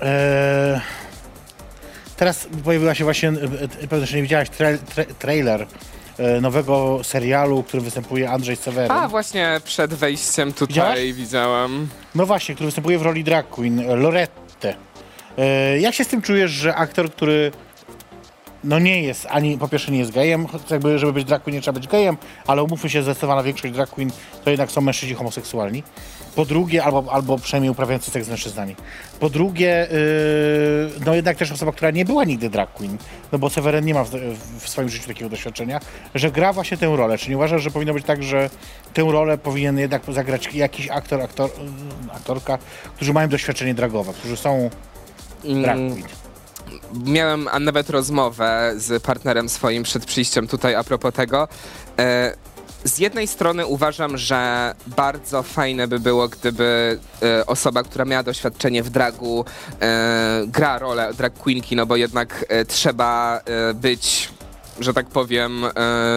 Eee, 0.01 0.79
teraz 2.17 2.47
pojawiła 2.63 2.95
się 2.95 3.03
właśnie, 3.03 3.29
e, 3.81 3.87
pewnie 3.87 4.05
że 4.05 4.17
nie 4.17 4.23
widziałaś, 4.23 4.49
tra 4.49 4.67
tra 4.95 5.03
trailer 5.19 5.67
e, 6.17 6.41
nowego 6.41 6.99
serialu, 7.03 7.63
w 7.63 7.65
którym 7.67 7.83
występuje 7.83 8.29
Andrzej 8.31 8.55
Seweryn. 8.55 8.91
A 8.91 9.07
właśnie 9.07 9.61
przed 9.65 9.93
wejściem 9.93 10.53
tutaj 10.53 10.67
Widziałaś? 10.67 11.13
widziałam. 11.13 11.87
No 12.15 12.25
właśnie, 12.25 12.55
który 12.55 12.65
występuje 12.67 12.99
w 12.99 13.01
roli 13.01 13.23
drag 13.23 13.49
queen, 13.49 13.87
Lorette. 14.01 14.75
E, 15.37 15.79
jak 15.79 15.95
się 15.95 16.03
z 16.03 16.07
tym 16.07 16.21
czujesz, 16.21 16.51
że 16.51 16.75
aktor, 16.75 17.11
który 17.11 17.51
no 18.63 18.79
nie 18.79 19.03
jest, 19.03 19.27
ani 19.29 19.57
po 19.57 19.67
pierwsze 19.67 19.91
nie 19.91 19.99
jest 19.99 20.11
gejem, 20.11 20.47
jakby 20.69 20.99
żeby 20.99 21.13
być 21.13 21.25
drag 21.25 21.43
queen 21.43 21.55
nie 21.55 21.61
trzeba 21.61 21.79
być 21.79 21.87
gejem, 21.87 22.17
ale 22.47 22.63
umówmy 22.63 22.89
się, 22.89 23.03
zdecydowana 23.03 23.43
większość 23.43 23.73
drag 23.73 23.89
queen 23.89 24.11
to 24.43 24.49
jednak 24.49 24.71
są 24.71 24.81
mężczyźni 24.81 25.15
homoseksualni. 25.15 25.83
Po 26.35 26.45
drugie, 26.45 26.83
albo, 26.83 27.03
albo 27.11 27.37
przynajmniej 27.37 27.71
uprawiający 27.71 28.11
seks 28.11 28.25
z 28.25 28.29
mężczyznami. 28.29 28.75
Po 29.19 29.29
drugie, 29.29 29.87
yy, 29.91 31.05
no 31.05 31.15
jednak 31.15 31.37
też 31.37 31.51
osoba, 31.51 31.71
która 31.71 31.91
nie 31.91 32.05
była 32.05 32.23
nigdy 32.23 32.49
drag 32.49 32.73
queen, 32.73 32.97
no 33.31 33.39
bo 33.39 33.49
Seweryn 33.49 33.85
nie 33.85 33.93
ma 33.93 34.03
w, 34.03 34.09
w 34.59 34.69
swoim 34.69 34.89
życiu 34.89 35.07
takiego 35.07 35.29
doświadczenia, 35.29 35.79
że 36.15 36.31
gra 36.31 36.53
właśnie 36.53 36.77
tę 36.77 36.95
rolę. 36.95 37.17
Czy 37.17 37.29
nie 37.29 37.35
uważasz, 37.35 37.63
że 37.63 37.71
powinno 37.71 37.93
być 37.93 38.05
tak, 38.05 38.23
że 38.23 38.49
tę 38.93 39.01
rolę 39.01 39.37
powinien 39.37 39.79
jednak 39.79 40.01
zagrać 40.09 40.53
jakiś 40.53 40.89
aktor, 40.89 41.21
aktor 41.21 41.49
aktorka, 42.13 42.57
którzy 42.95 43.13
mają 43.13 43.27
doświadczenie 43.27 43.73
dragowe, 43.73 44.13
którzy 44.13 44.37
są 44.37 44.69
Mm? 45.45 46.03
Miałem 47.05 47.47
a 47.47 47.59
nawet 47.59 47.89
rozmowę 47.89 48.73
z 48.77 49.03
partnerem 49.03 49.49
swoim 49.49 49.83
przed 49.83 50.05
przyjściem 50.05 50.47
tutaj 50.47 50.75
a 50.75 50.83
propos 50.83 51.13
tego. 51.13 51.47
E, 51.99 52.35
z 52.83 52.99
jednej 52.99 53.27
strony 53.27 53.65
uważam, 53.65 54.17
że 54.17 54.75
bardzo 54.87 55.43
fajne 55.43 55.87
by 55.87 55.99
było, 55.99 56.27
gdyby 56.27 56.99
e, 57.23 57.45
osoba, 57.45 57.83
która 57.83 58.05
miała 58.05 58.23
doświadczenie 58.23 58.83
w 58.83 58.89
dragu, 58.89 59.45
e, 59.81 60.43
gra 60.47 60.79
rolę 60.79 61.13
drag 61.13 61.33
queenki, 61.33 61.75
no 61.75 61.85
bo 61.85 61.95
jednak 61.95 62.45
trzeba 62.67 63.41
być 63.75 64.29
że 64.79 64.93
tak 64.93 65.05
powiem, 65.05 65.65
e, 65.65 65.69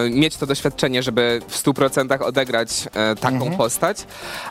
mieć 0.09 0.37
to 0.37 0.45
doświadczenie, 0.45 1.03
żeby 1.03 1.41
w 1.47 1.63
100% 1.63 2.21
odegrać 2.23 2.69
e, 2.93 3.15
taką 3.15 3.57
postać. 3.57 3.97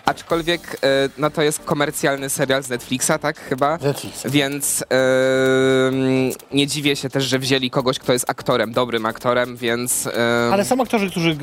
Aczkolwiek 0.05 0.79
e, 0.83 1.09
no 1.19 1.31
to 1.31 1.43
jest 1.43 1.65
komercjalny 1.65 2.31
serial 2.31 2.63
z 2.63 2.69
Netflixa, 2.69 3.11
tak 3.21 3.41
chyba? 3.41 3.79
Netflixa. 3.83 4.25
Więc 4.25 4.85
nie 6.53 6.67
dziwię 6.67 6.97
się 6.97 7.11
też, 7.11 7.25
że 7.25 7.39
wzięli 7.39 7.71
kogoś, 7.71 7.99
kto 7.99 8.13
jest 8.13 8.31
aktorem, 8.31 8.73
dobrym 8.73 9.07
aktorem, 9.07 9.57
więc 9.57 10.09
Ale 10.53 10.65
są 10.65 10.83
aktorzy, 10.83 11.11
którzy 11.11 11.37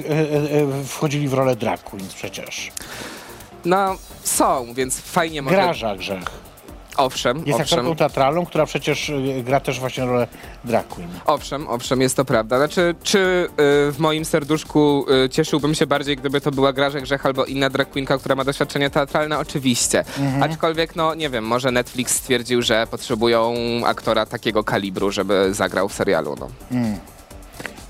wchodzili 0.87 1.27
w 1.27 1.33
rolę 1.33 1.55
drag 1.55 1.83
queens 1.83 2.13
przecież. 2.13 2.71
no 3.65 3.95
są, 4.23 4.73
więc 4.73 4.99
fajnie 4.99 5.41
może... 5.41 5.55
Graża 5.55 5.95
Grzech. 5.95 6.42
Owszem, 6.97 7.37
Jest 7.37 7.59
owszem. 7.59 7.79
aktorką 7.79 7.95
teatralną, 7.95 8.45
która 8.45 8.65
przecież 8.65 9.09
e, 9.09 9.43
gra 9.43 9.59
też 9.59 9.79
właśnie 9.79 10.05
rolę 10.05 10.27
drag 10.63 10.87
queen. 10.87 11.09
Owszem, 11.25 11.67
owszem, 11.67 12.01
jest 12.01 12.15
to 12.15 12.25
prawda. 12.25 12.57
Znaczy, 12.57 12.95
czy 13.03 13.17
y, 13.19 13.91
w 13.91 13.95
moim 13.99 14.25
serduszku 14.25 15.05
y, 15.25 15.29
cieszyłbym 15.29 15.75
się 15.75 15.87
bardziej, 15.87 16.17
gdyby 16.17 16.41
to 16.41 16.51
była 16.51 16.73
Graża 16.73 17.01
Grzech 17.01 17.25
albo 17.25 17.45
inna 17.45 17.69
drag 17.69 17.89
queenka, 17.89 18.17
która 18.17 18.35
ma 18.35 18.43
doświadczenie 18.43 18.89
teatralne? 18.89 19.39
Oczywiście. 19.39 19.99
Mhm. 20.19 20.43
Aczkolwiek, 20.43 20.95
no 20.95 21.15
nie 21.15 21.29
wiem, 21.29 21.45
może 21.45 21.71
Netflix 21.71 22.15
stwierdził, 22.15 22.61
że 22.61 22.87
potrzebują 22.91 23.53
aktora 23.85 24.25
takiego 24.25 24.63
kalibru, 24.63 25.11
żeby 25.11 25.53
zagrał 25.53 25.89
w 25.89 25.93
serialu. 25.93 26.35
No. 26.39 26.47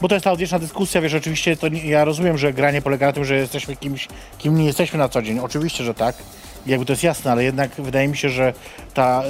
Bo 0.01 0.07
to 0.07 0.15
jest 0.15 0.23
ta 0.23 0.31
odwieczna 0.31 0.59
dyskusja, 0.59 1.01
wiesz, 1.01 1.13
oczywiście 1.13 1.57
to 1.57 1.67
nie, 1.67 1.87
ja 1.87 2.05
rozumiem, 2.05 2.37
że 2.37 2.53
granie 2.53 2.81
polega 2.81 3.07
na 3.07 3.13
tym, 3.13 3.25
że 3.25 3.35
jesteśmy 3.35 3.75
kimś, 3.75 4.07
kim 4.37 4.55
nie 4.55 4.65
jesteśmy 4.65 4.99
na 4.99 5.09
co 5.09 5.21
dzień. 5.21 5.39
Oczywiście, 5.39 5.83
że 5.83 5.93
tak. 5.93 6.15
Jakby 6.65 6.85
to 6.85 6.93
jest 6.93 7.03
jasne, 7.03 7.31
ale 7.31 7.43
jednak 7.43 7.71
wydaje 7.71 8.07
mi 8.07 8.17
się, 8.17 8.29
że 8.29 8.53
ta 8.93 9.23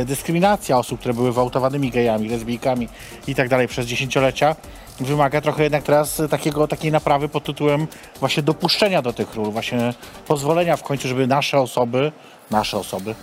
e, 0.00 0.04
dyskryminacja 0.04 0.78
osób, 0.78 1.00
które 1.00 1.14
były 1.14 1.30
gwałtowanymi 1.30 1.90
gejami, 1.90 2.28
lesbijkami 2.28 2.88
i 3.26 3.34
tak 3.34 3.48
dalej 3.48 3.68
przez 3.68 3.86
dziesięciolecia 3.86 4.56
wymaga 5.00 5.40
trochę 5.40 5.62
jednak 5.62 5.82
teraz 5.82 6.22
takiego, 6.30 6.68
takiej 6.68 6.92
naprawy 6.92 7.28
pod 7.28 7.44
tytułem 7.44 7.86
właśnie 8.20 8.42
dopuszczenia 8.42 9.02
do 9.02 9.12
tych 9.12 9.34
ról, 9.34 9.50
właśnie 9.50 9.94
pozwolenia 10.26 10.76
w 10.76 10.82
końcu, 10.82 11.08
żeby 11.08 11.26
nasze 11.26 11.60
osoby, 11.60 12.12
nasze 12.50 12.78
osoby 12.78 13.14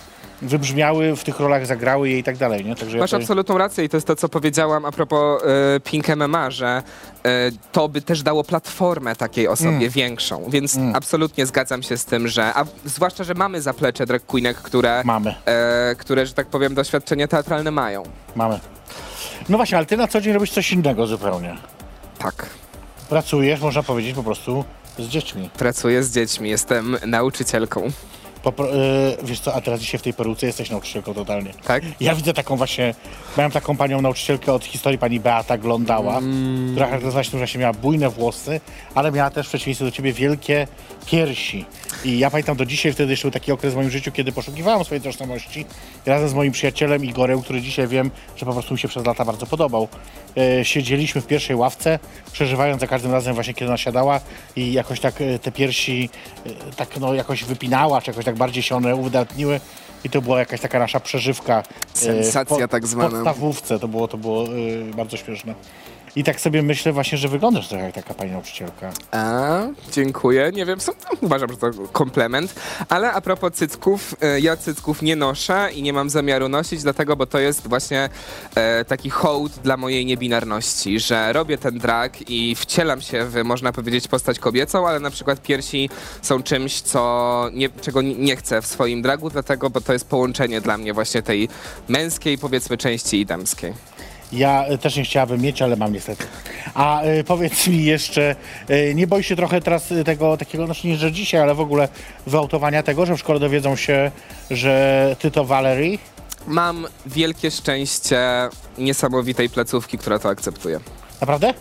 wybrzmiały 0.42 1.16
w 1.16 1.24
tych 1.24 1.40
rolach, 1.40 1.66
zagrały 1.66 2.08
je 2.08 2.18
i 2.18 2.22
tak 2.22 2.36
dalej, 2.36 2.64
nie? 2.64 2.76
Także 2.76 2.98
Masz 2.98 3.12
ja 3.12 3.18
to- 3.18 3.22
absolutną 3.22 3.58
rację 3.58 3.84
i 3.84 3.88
to 3.88 3.96
jest 3.96 4.06
to, 4.06 4.16
co 4.16 4.28
powiedziałam 4.28 4.84
a 4.84 4.92
propos 4.92 5.42
e, 5.76 5.80
Pink 5.80 6.08
MMA, 6.08 6.50
że 6.50 6.82
e, 7.26 7.30
to 7.72 7.88
by 7.88 8.02
też 8.02 8.22
dało 8.22 8.44
platformę 8.44 9.16
takiej 9.16 9.48
osobie 9.48 9.70
Mm. 9.70 9.90
większą, 9.90 10.44
więc 10.48 10.78
absolutnie 10.94 11.46
zgadzam 11.46 11.82
się 11.82 11.96
z 11.96 12.04
tym, 12.04 12.28
że, 12.28 12.54
a 12.54 12.64
zwłaszcza, 12.84 13.24
że 13.24 13.34
mamy 13.34 13.62
zaplecze 13.62 14.06
drag 14.06 14.26
queenek, 14.26 14.56
które, 14.56 15.02
Mamy. 15.04 15.34
e, 15.46 15.94
które, 15.98 16.26
że 16.26 16.34
tak 16.34 16.46
powiem, 16.46 16.74
doświadczenie 16.74 17.28
teatralne 17.28 17.70
mają. 17.70 18.02
Mamy. 18.36 18.60
No 19.48 19.56
właśnie, 19.56 19.76
ale 19.78 19.86
ty 19.86 19.96
na 19.96 20.08
co 20.08 20.20
dzień 20.20 20.32
robisz 20.32 20.50
coś 20.50 20.72
innego 20.72 21.06
zupełnie. 21.06 21.56
Tak. 22.18 22.46
Pracujesz, 23.08 23.60
można 23.60 23.82
powiedzieć, 23.82 24.14
po 24.14 24.22
prostu 24.22 24.64
z 24.98 25.02
dziećmi. 25.08 25.50
Pracuję 25.58 26.02
z 26.02 26.10
dziećmi, 26.14 26.50
jestem 26.50 26.96
nauczycielką, 27.06 27.90
Popro- 28.44 28.66
yy, 28.74 29.16
wiesz 29.24 29.40
co, 29.40 29.54
a 29.54 29.60
teraz 29.60 29.80
dzisiaj 29.80 29.98
w 29.98 30.02
tej 30.02 30.14
peruce 30.14 30.46
jesteś 30.46 30.70
nauczycielką 30.70 31.14
totalnie. 31.14 31.50
tak? 31.66 31.82
Ja 32.00 32.14
widzę 32.14 32.32
taką 32.34 32.56
właśnie, 32.56 32.94
miałem 33.38 33.52
taką 33.52 33.76
panią 33.76 34.00
nauczycielkę 34.02 34.52
od 34.52 34.64
historii, 34.64 34.98
pani 34.98 35.20
Beata 35.20 35.58
Glądała, 35.58 36.20
która 36.72 36.86
charakteryzowała 36.86 37.24
się 37.24 37.30
tym, 37.30 37.40
że 37.40 37.48
się 37.48 37.58
miała 37.58 37.72
bujne 37.72 38.08
włosy, 38.10 38.60
ale 38.94 39.12
miała 39.12 39.30
też 39.30 39.46
w 39.46 39.48
przeciwieństwie 39.48 39.84
do 39.84 39.90
ciebie 39.90 40.12
wielkie 40.12 40.66
piersi. 41.06 41.64
I 42.04 42.18
ja 42.18 42.30
pamiętam 42.30 42.56
do 42.56 42.66
dzisiaj, 42.66 42.92
wtedy 42.92 43.12
jeszcze 43.12 43.24
był 43.28 43.32
taki 43.32 43.52
okres 43.52 43.72
w 43.72 43.76
moim 43.76 43.90
życiu, 43.90 44.12
kiedy 44.12 44.32
poszukiwałem 44.32 44.84
swojej 44.84 45.02
tożsamości 45.02 45.66
razem 46.06 46.28
z 46.28 46.34
moim 46.34 46.52
przyjacielem 46.52 47.04
Igorem, 47.04 47.42
który 47.42 47.62
dzisiaj 47.62 47.88
wiem, 47.88 48.10
że 48.36 48.46
po 48.46 48.52
prostu 48.52 48.74
mi 48.74 48.80
się 48.80 48.88
przez 48.88 49.06
lata 49.06 49.24
bardzo 49.24 49.46
podobał. 49.46 49.88
E, 50.36 50.64
siedzieliśmy 50.64 51.20
w 51.20 51.26
pierwszej 51.26 51.56
ławce, 51.56 51.98
przeżywając 52.32 52.80
za 52.80 52.86
każdym 52.86 53.12
razem 53.12 53.34
właśnie, 53.34 53.54
kiedy 53.54 53.68
ona 53.70 53.78
siadała 53.78 54.20
i 54.56 54.72
jakoś 54.72 55.00
tak 55.00 55.20
e, 55.20 55.38
te 55.38 55.52
piersi 55.52 56.10
e, 56.46 56.50
tak 56.76 57.00
no 57.00 57.14
jakoś 57.14 57.44
wypinała, 57.44 58.02
czy 58.02 58.10
jakoś 58.10 58.24
tak 58.24 58.36
bardziej 58.36 58.62
się 58.62 58.76
one 58.76 58.96
uwydatniły. 58.96 59.60
I 60.04 60.10
to 60.10 60.22
była 60.22 60.38
jakaś 60.38 60.60
taka 60.60 60.78
nasza 60.78 61.00
przeżywka. 61.00 61.62
e, 61.94 61.98
Sensacja 61.98 62.66
w 62.66 62.70
tak 62.70 62.86
zwana. 62.86 63.08
W 63.08 63.12
podstawówce 63.12 63.78
to 63.78 63.88
było, 63.88 64.08
to 64.08 64.18
było 64.18 64.44
bardzo 64.96 65.16
śmieszne. 65.16 65.54
I 66.16 66.24
tak 66.24 66.40
sobie 66.40 66.62
myślę 66.62 66.92
właśnie, 66.92 67.18
że 67.18 67.28
wyglądasz 67.28 67.68
trochę 67.68 67.84
jak 67.84 67.94
taka 67.94 68.14
pani 68.14 68.30
nauczycielka. 68.30 68.92
A, 69.10 69.60
dziękuję. 69.92 70.50
Nie 70.54 70.66
wiem, 70.66 70.80
są, 70.80 70.92
uważam, 71.20 71.50
że 71.50 71.56
to 71.56 71.70
komplement. 71.92 72.54
Ale 72.88 73.12
a 73.12 73.20
propos 73.20 73.52
cycków, 73.52 74.14
e, 74.22 74.40
ja 74.40 74.56
cycków 74.56 75.02
nie 75.02 75.16
noszę 75.16 75.68
i 75.74 75.82
nie 75.82 75.92
mam 75.92 76.10
zamiaru 76.10 76.48
nosić, 76.48 76.82
dlatego, 76.82 77.16
bo 77.16 77.26
to 77.26 77.38
jest 77.38 77.68
właśnie 77.68 78.08
e, 78.54 78.84
taki 78.84 79.10
hołd 79.10 79.52
dla 79.62 79.76
mojej 79.76 80.06
niebinarności, 80.06 81.00
że 81.00 81.32
robię 81.32 81.58
ten 81.58 81.78
drag 81.78 82.30
i 82.30 82.54
wcielam 82.54 83.00
się 83.00 83.24
w, 83.24 83.44
można 83.44 83.72
powiedzieć, 83.72 84.08
postać 84.08 84.38
kobiecą, 84.38 84.88
ale 84.88 85.00
na 85.00 85.10
przykład 85.10 85.42
piersi 85.42 85.90
są 86.22 86.42
czymś, 86.42 86.80
co 86.80 87.50
nie, 87.52 87.68
czego 87.70 88.02
nie- 88.02 88.36
chcę 88.36 88.62
w 88.62 88.66
swoim 88.66 89.02
dragu, 89.02 89.30
dlatego, 89.30 89.70
bo 89.70 89.80
to 89.80 89.92
jest 89.92 90.08
połączenie 90.08 90.60
dla 90.60 90.78
mnie 90.78 90.94
właśnie 90.94 91.22
tej 91.22 91.48
męskiej, 91.88 92.38
powiedzmy, 92.38 92.76
części 92.76 93.20
i 93.20 93.26
damskiej. 93.26 93.72
Ja 94.34 94.64
e, 94.66 94.78
też 94.78 94.96
nie 94.96 95.04
chciałabym 95.04 95.40
mieć, 95.40 95.62
ale 95.62 95.76
mam 95.76 95.92
niestety. 95.92 96.24
A 96.74 97.00
e, 97.02 97.24
powiedz 97.24 97.66
mi 97.66 97.84
jeszcze, 97.84 98.36
e, 98.68 98.94
nie 98.94 99.06
boisz 99.06 99.26
się 99.26 99.36
trochę 99.36 99.60
teraz 99.60 99.92
tego 100.04 100.36
takiego, 100.36 100.66
znaczy 100.66 100.86
nie, 100.88 100.96
że 100.96 101.12
dzisiaj, 101.12 101.40
ale 101.40 101.54
w 101.54 101.60
ogóle 101.60 101.88
wyautowania 102.26 102.82
tego, 102.82 103.06
że 103.06 103.16
w 103.16 103.20
szkole 103.20 103.40
dowiedzą 103.40 103.76
się, 103.76 104.10
że 104.50 105.16
ty 105.18 105.30
to 105.30 105.44
Valerie? 105.44 105.98
Mam 106.46 106.86
wielkie 107.06 107.50
szczęście 107.50 108.20
niesamowitej 108.78 109.48
placówki, 109.50 109.98
która 109.98 110.18
to 110.18 110.28
akceptuje. 110.28 110.80
Naprawdę? 111.20 111.54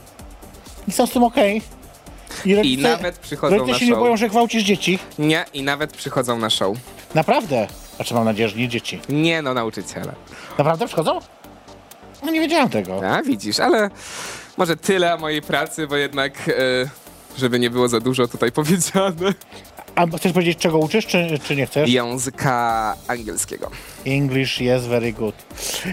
I 0.88 0.92
są 0.92 1.08
z 1.08 1.12
tym 1.12 1.24
okej? 1.24 1.62
I, 2.46 2.56
rodzice- 2.56 2.82
nawet 2.82 3.18
przychodzą 3.18 3.68
na 3.68 3.74
się 3.80 3.86
nie 3.86 3.92
show. 3.92 4.00
boją, 4.00 4.18
że 4.18 4.30
gwałcisz 4.30 4.64
dzieci? 4.64 5.00
Nie, 5.20 5.46
i 5.54 5.64
nawet 5.64 5.94
przychodzą 5.94 6.40
na 6.40 6.50
show. 6.50 6.78
Naprawdę? 7.16 7.68
Znaczy 7.96 8.14
mam 8.14 8.26
nadzieję, 8.26 8.50
że 8.50 8.56
nie 8.58 8.68
dzieci. 8.68 9.00
Nie 9.10 9.42
no, 9.42 9.54
nauczyciele. 9.54 10.14
Naprawdę 10.58 10.88
przychodzą? 10.88 11.20
No 12.26 12.32
nie 12.32 12.40
wiedziałem 12.40 12.70
tego. 12.70 13.10
A 13.10 13.22
widzisz, 13.22 13.60
ale 13.60 13.90
może 14.58 14.78
tyle 14.78 15.16
o 15.16 15.18
mojej 15.18 15.42
pracy, 15.42 15.88
bo 15.88 15.96
jednak, 15.96 16.50
e, 16.50 16.54
żeby 17.38 17.60
nie 17.60 17.70
było 17.70 17.88
za 17.88 18.00
dużo 18.00 18.28
tutaj 18.28 18.52
powiedziane. 18.62 19.34
A 19.96 20.08
chcesz 20.18 20.34
powiedzieć, 20.34 20.58
czego 20.58 20.78
uczysz, 20.78 21.06
czy, 21.06 21.40
czy 21.44 21.56
nie 21.56 21.66
chcesz? 21.66 21.90
Języka 21.90 22.96
angielskiego. 23.08 23.72
English, 24.06 24.62
yes, 24.62 24.86
very 24.86 25.14
good. 25.14 25.36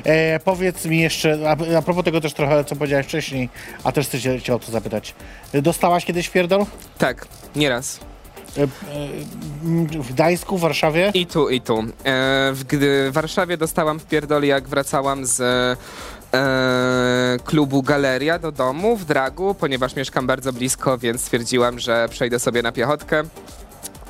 E, 0.05 0.41
powiedz 0.41 0.85
mi 0.85 1.01
jeszcze, 1.01 1.39
a, 1.51 1.77
a 1.79 1.83
propos 1.83 2.05
tego 2.05 2.21
też 2.21 2.35
trochę, 2.35 2.65
co 2.65 2.77
powiedziałeś 2.77 3.07
wcześniej, 3.07 3.49
a 3.85 3.93
też 3.93 4.07
chcę 4.07 4.21
cię, 4.21 4.43
cię 4.43 4.55
o 4.55 4.59
to 4.59 4.73
zapytać. 4.73 5.15
Dostałaś 5.55 6.05
kiedyś 6.05 6.29
pierdol? 6.29 6.67
Tak, 6.99 7.27
nieraz. 7.57 8.01
E, 8.57 8.63
e, 8.63 8.67
w 10.03 10.13
Gdańsku, 10.13 10.59
w 10.59 10.61
Warszawie? 10.61 11.11
I 11.15 11.27
tu, 11.27 11.49
i 11.49 11.61
tu. 11.61 11.79
E, 11.79 11.85
w, 12.53 12.65
gdy 12.65 13.11
w 13.11 13.13
Warszawie 13.13 13.57
dostałam 13.57 14.01
w 14.01 14.05
pierdol, 14.07 14.43
jak 14.43 14.69
wracałam 14.69 15.27
z 15.27 15.39
e, 16.35 17.37
klubu 17.45 17.83
Galeria 17.83 18.39
do 18.39 18.53
domu 18.53 18.97
w 18.97 19.05
Dragu, 19.05 19.55
ponieważ 19.55 19.97
mieszkam 19.97 20.27
bardzo 20.27 20.53
blisko, 20.53 20.99
więc 20.99 21.21
stwierdziłam, 21.21 21.79
że 21.79 22.09
przejdę 22.11 22.39
sobie 22.39 22.63
na 22.63 22.73
piechotkę. 22.73 23.23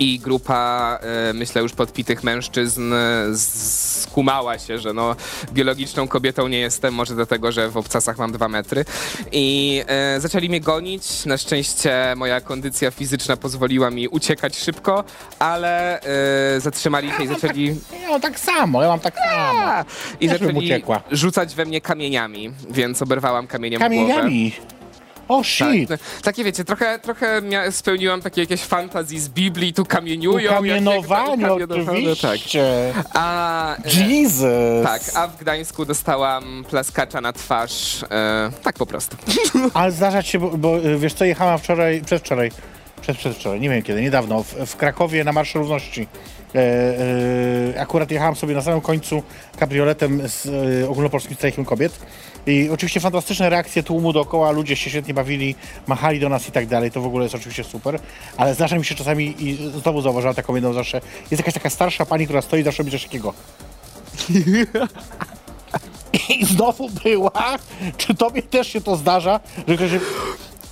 I 0.01 0.19
grupa, 0.19 0.99
e, 1.03 1.33
myślę, 1.33 1.63
już 1.63 1.73
podpitych 1.73 2.25
mężczyzn 2.25 2.93
e, 2.93 3.27
skumała 3.35 4.59
się, 4.59 4.79
że 4.79 4.93
no, 4.93 5.17
biologiczną 5.53 6.09
kobietą 6.09 6.49
nie 6.49 6.59
jestem, 6.59 6.95
może 6.95 7.15
dlatego, 7.15 7.53
że 7.53 7.69
w 7.69 7.77
obcasach 7.77 8.19
mam 8.19 8.33
dwa 8.33 8.49
metry. 8.49 8.85
I 9.33 9.83
e, 9.87 10.21
zaczęli 10.21 10.49
mnie 10.49 10.61
gonić. 10.61 11.27
Na 11.27 11.39
szczęście 11.39 12.15
moja 12.17 12.41
kondycja 12.41 12.91
fizyczna 12.91 13.37
pozwoliła 13.37 13.91
mi 13.91 14.09
uciekać 14.09 14.59
szybko, 14.59 15.05
ale 15.39 16.01
e, 16.01 16.61
zatrzymali 16.61 17.11
się 17.13 17.25
i 17.25 17.27
zaczęli... 17.27 17.75
Ja 18.03 18.09
mam 18.11 18.21
tak 18.21 18.41
samo, 18.41 18.83
ja 18.83 18.89
mam 18.89 19.01
tak 19.01 19.15
samo. 19.15 19.61
A, 19.61 19.85
I 20.21 20.29
Też 20.29 20.41
zaczęli 20.41 20.83
rzucać 21.11 21.55
we 21.55 21.65
mnie 21.65 21.81
kamieniami, 21.81 22.51
więc 22.71 23.03
oberwałam 23.03 23.47
kamieniem 23.47 23.81
w 23.81 23.89
głowę. 23.89 24.15
Kamieniami. 24.15 24.80
O 25.31 25.37
Tak, 25.39 25.47
shit. 25.47 25.91
no, 25.91 25.97
takie 26.23 26.45
wiecie, 26.45 26.65
trochę, 26.65 26.99
trochę 26.99 27.43
spełniłam 27.71 28.23
takie 28.23 28.41
jakieś 28.41 28.61
fantazji 28.61 29.21
z 29.21 29.29
Biblii, 29.29 29.73
tu 29.73 29.85
kamieniują. 29.85 30.39
Jak- 30.39 30.53
jak- 30.53 30.59
kamienowane, 30.61 31.49
Tak. 31.49 31.59
oczywiście. 32.13 32.93
A, 33.15 33.77
e, 33.77 34.05
Jesus. 34.09 34.85
tak, 34.85 35.03
a 35.15 35.27
w 35.29 35.37
Gdańsku 35.37 35.85
dostałam 35.85 36.65
plaskacza 36.71 37.21
na 37.21 37.33
twarz. 37.33 38.03
E, 38.11 38.51
tak 38.63 38.77
po 38.77 38.87
prostu. 38.87 39.17
Ale 39.75 39.93
zdarza 39.93 40.23
się, 40.23 40.39
bo, 40.39 40.51
bo 40.51 40.77
y, 40.79 40.99
wiesz 40.99 41.15
co, 41.15 41.25
jechałam 41.25 41.59
wczoraj, 41.59 42.03
przedwczoraj, 42.07 42.51
przed, 43.01 43.17
przedwczoraj, 43.17 43.61
nie 43.61 43.71
wiem 43.71 43.83
kiedy, 43.83 44.03
niedawno, 44.03 44.43
w, 44.43 44.55
w 44.67 44.77
Krakowie 44.77 45.25
na 45.25 45.33
Marszu 45.33 45.59
Równości. 45.59 46.07
E, 46.55 46.59
e, 47.77 47.81
akurat 47.81 48.11
jechałam 48.11 48.37
sobie 48.37 48.55
na 48.55 48.63
samym 48.63 48.81
końcu 48.81 49.23
kabrioletem 49.59 50.29
z 50.29 50.47
e, 50.47 50.89
ogólnopolskim 50.89 51.37
strajkiem 51.37 51.65
kobiet. 51.65 51.99
I 52.47 52.71
oczywiście 52.73 53.01
fantastyczne 53.01 53.51
reakcje 53.51 53.83
tłumu 53.83 54.13
dookoła, 54.13 54.51
ludzie 54.51 54.77
się 54.77 54.91
świetnie 54.91 55.15
bawili, 55.15 55.55
machali 55.87 56.21
do 56.21 56.29
nas 56.29 56.49
i 56.49 56.53
tak 56.53 56.67
dalej, 56.67 56.91
to 56.91 57.01
w 57.01 57.07
ogóle 57.07 57.25
jest 57.25 57.35
oczywiście 57.35 57.65
super. 57.65 58.01
Ale 58.37 58.55
zdarza 58.55 58.79
mi 58.79 58.85
się 58.85 58.95
czasami, 58.95 59.35
i 59.39 59.71
znowu 59.83 60.03
zauważyłam 60.03 60.35
taką 60.35 60.55
jedną 60.55 60.73
zawsze, 60.73 61.01
jest 61.31 61.41
jakaś 61.41 61.55
taka 61.55 61.71
starsza 61.71 62.07
pani, 62.07 62.25
która 62.25 62.43
stoi 62.43 62.63
zawsze 62.63 62.83
robi 62.83 62.91
coś 62.91 63.05
takiego. 63.05 63.35
I 66.29 66.45
znowu 66.45 66.91
była, 67.05 67.59
czy 67.97 68.15
tobie 68.15 68.43
też 68.43 68.69
się 68.69 68.81
to 68.81 68.97
zdarza, 68.97 69.41
że 69.69 69.77
ktoś 69.77 69.91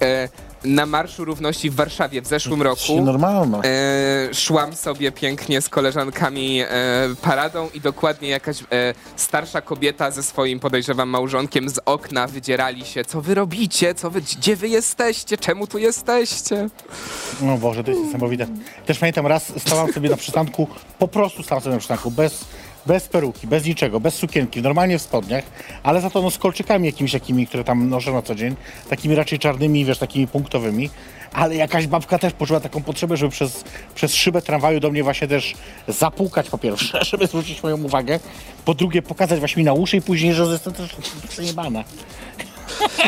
E, 0.03 0.29
na 0.65 0.87
Marszu 0.87 1.25
Równości 1.25 1.71
w 1.71 1.75
Warszawie 1.75 2.23
w 2.23 2.27
zeszłym 2.27 2.63
roku. 2.63 3.03
Normalne. 3.05 3.61
E, 3.65 4.35
szłam 4.35 4.77
sobie 4.77 5.13
pięknie 5.13 5.61
z 5.61 5.69
koleżankami 5.69 6.61
e, 6.61 6.69
paradą 7.23 7.69
i 7.75 7.81
dokładnie 7.81 8.29
jakaś 8.29 8.63
e, 8.63 8.95
starsza 9.17 9.61
kobieta 9.61 10.11
ze 10.11 10.23
swoim, 10.23 10.61
podejrzewam, 10.61 11.09
małżonkiem 11.09 11.69
z 11.69 11.81
okna 11.85 12.27
wydzierali 12.27 12.85
się. 12.85 13.05
Co 13.05 13.21
wy 13.21 13.35
robicie? 13.35 13.95
Co 13.95 14.11
wy, 14.11 14.21
gdzie 14.21 14.57
wy 14.57 14.69
jesteście? 14.69 15.39
Czemu 15.39 15.67
tu 15.67 15.79
jesteście? 15.79 16.69
No 17.41 17.59
Boże, 17.59 17.85
to 17.85 17.91
jest 17.91 18.03
niesamowite. 18.03 18.47
Też 18.87 18.99
pamiętam 18.99 19.27
raz 19.27 19.53
stałam 19.59 19.93
sobie 19.93 20.11
na 20.11 20.17
przystanku, 20.17 20.69
po 20.99 21.09
prostu 21.09 21.43
stałam 21.43 21.63
sobie 21.63 21.73
na 21.73 21.79
przystanku, 21.79 22.11
bez, 22.11 22.45
bez 22.89 23.09
peruki, 23.09 23.47
bez 23.47 23.65
niczego, 23.65 24.01
bez 24.01 24.15
sukienki, 24.15 24.63
normalnie 24.63 24.99
w 24.99 25.03
spodniach, 25.03 25.45
ale 25.83 26.01
za 26.01 26.11
to 26.11 26.23
no, 26.23 26.31
z 26.31 26.39
kolczykami 26.39 26.87
jakimiś 26.87 27.13
takimi, 27.13 27.47
które 27.47 27.65
tam 27.65 27.89
noszę 27.89 28.13
na 28.13 28.23
co 28.23 28.35
dzień, 28.35 28.57
takimi 28.91 29.15
raczej 29.15 29.39
czarnymi, 29.39 29.85
wiesz, 29.85 29.99
takimi 29.99 30.27
punktowymi, 30.27 30.91
ale 31.33 31.55
jakaś 31.55 31.87
babka 31.87 32.19
też 32.19 32.33
poczuła 32.33 32.61
taką 32.61 32.83
potrzebę, 32.83 33.17
żeby 33.17 33.31
przez, 33.31 33.65
przez 33.95 34.15
szybę 34.15 34.43
tramwaju 34.43 34.81
do 34.81 34.91
mnie 34.91 35.03
właśnie 35.03 35.29
też 35.29 35.55
zapukać 35.89 36.51
po 36.51 36.59
pierwsze, 36.59 37.05
żeby 37.11 37.27
zwrócić 37.27 37.63
moją 37.63 37.83
uwagę, 37.83 38.21
po 38.65 38.75
drugie 38.75 39.03
pokazać 39.03 39.39
właśnie 39.39 39.61
mi 39.61 39.65
na 39.65 39.73
uszy 39.73 39.97
i 39.97 40.03
później, 40.03 40.35
że 40.35 40.43
jestem 40.43 40.73
też 40.73 40.97
przejebana. 41.31 41.85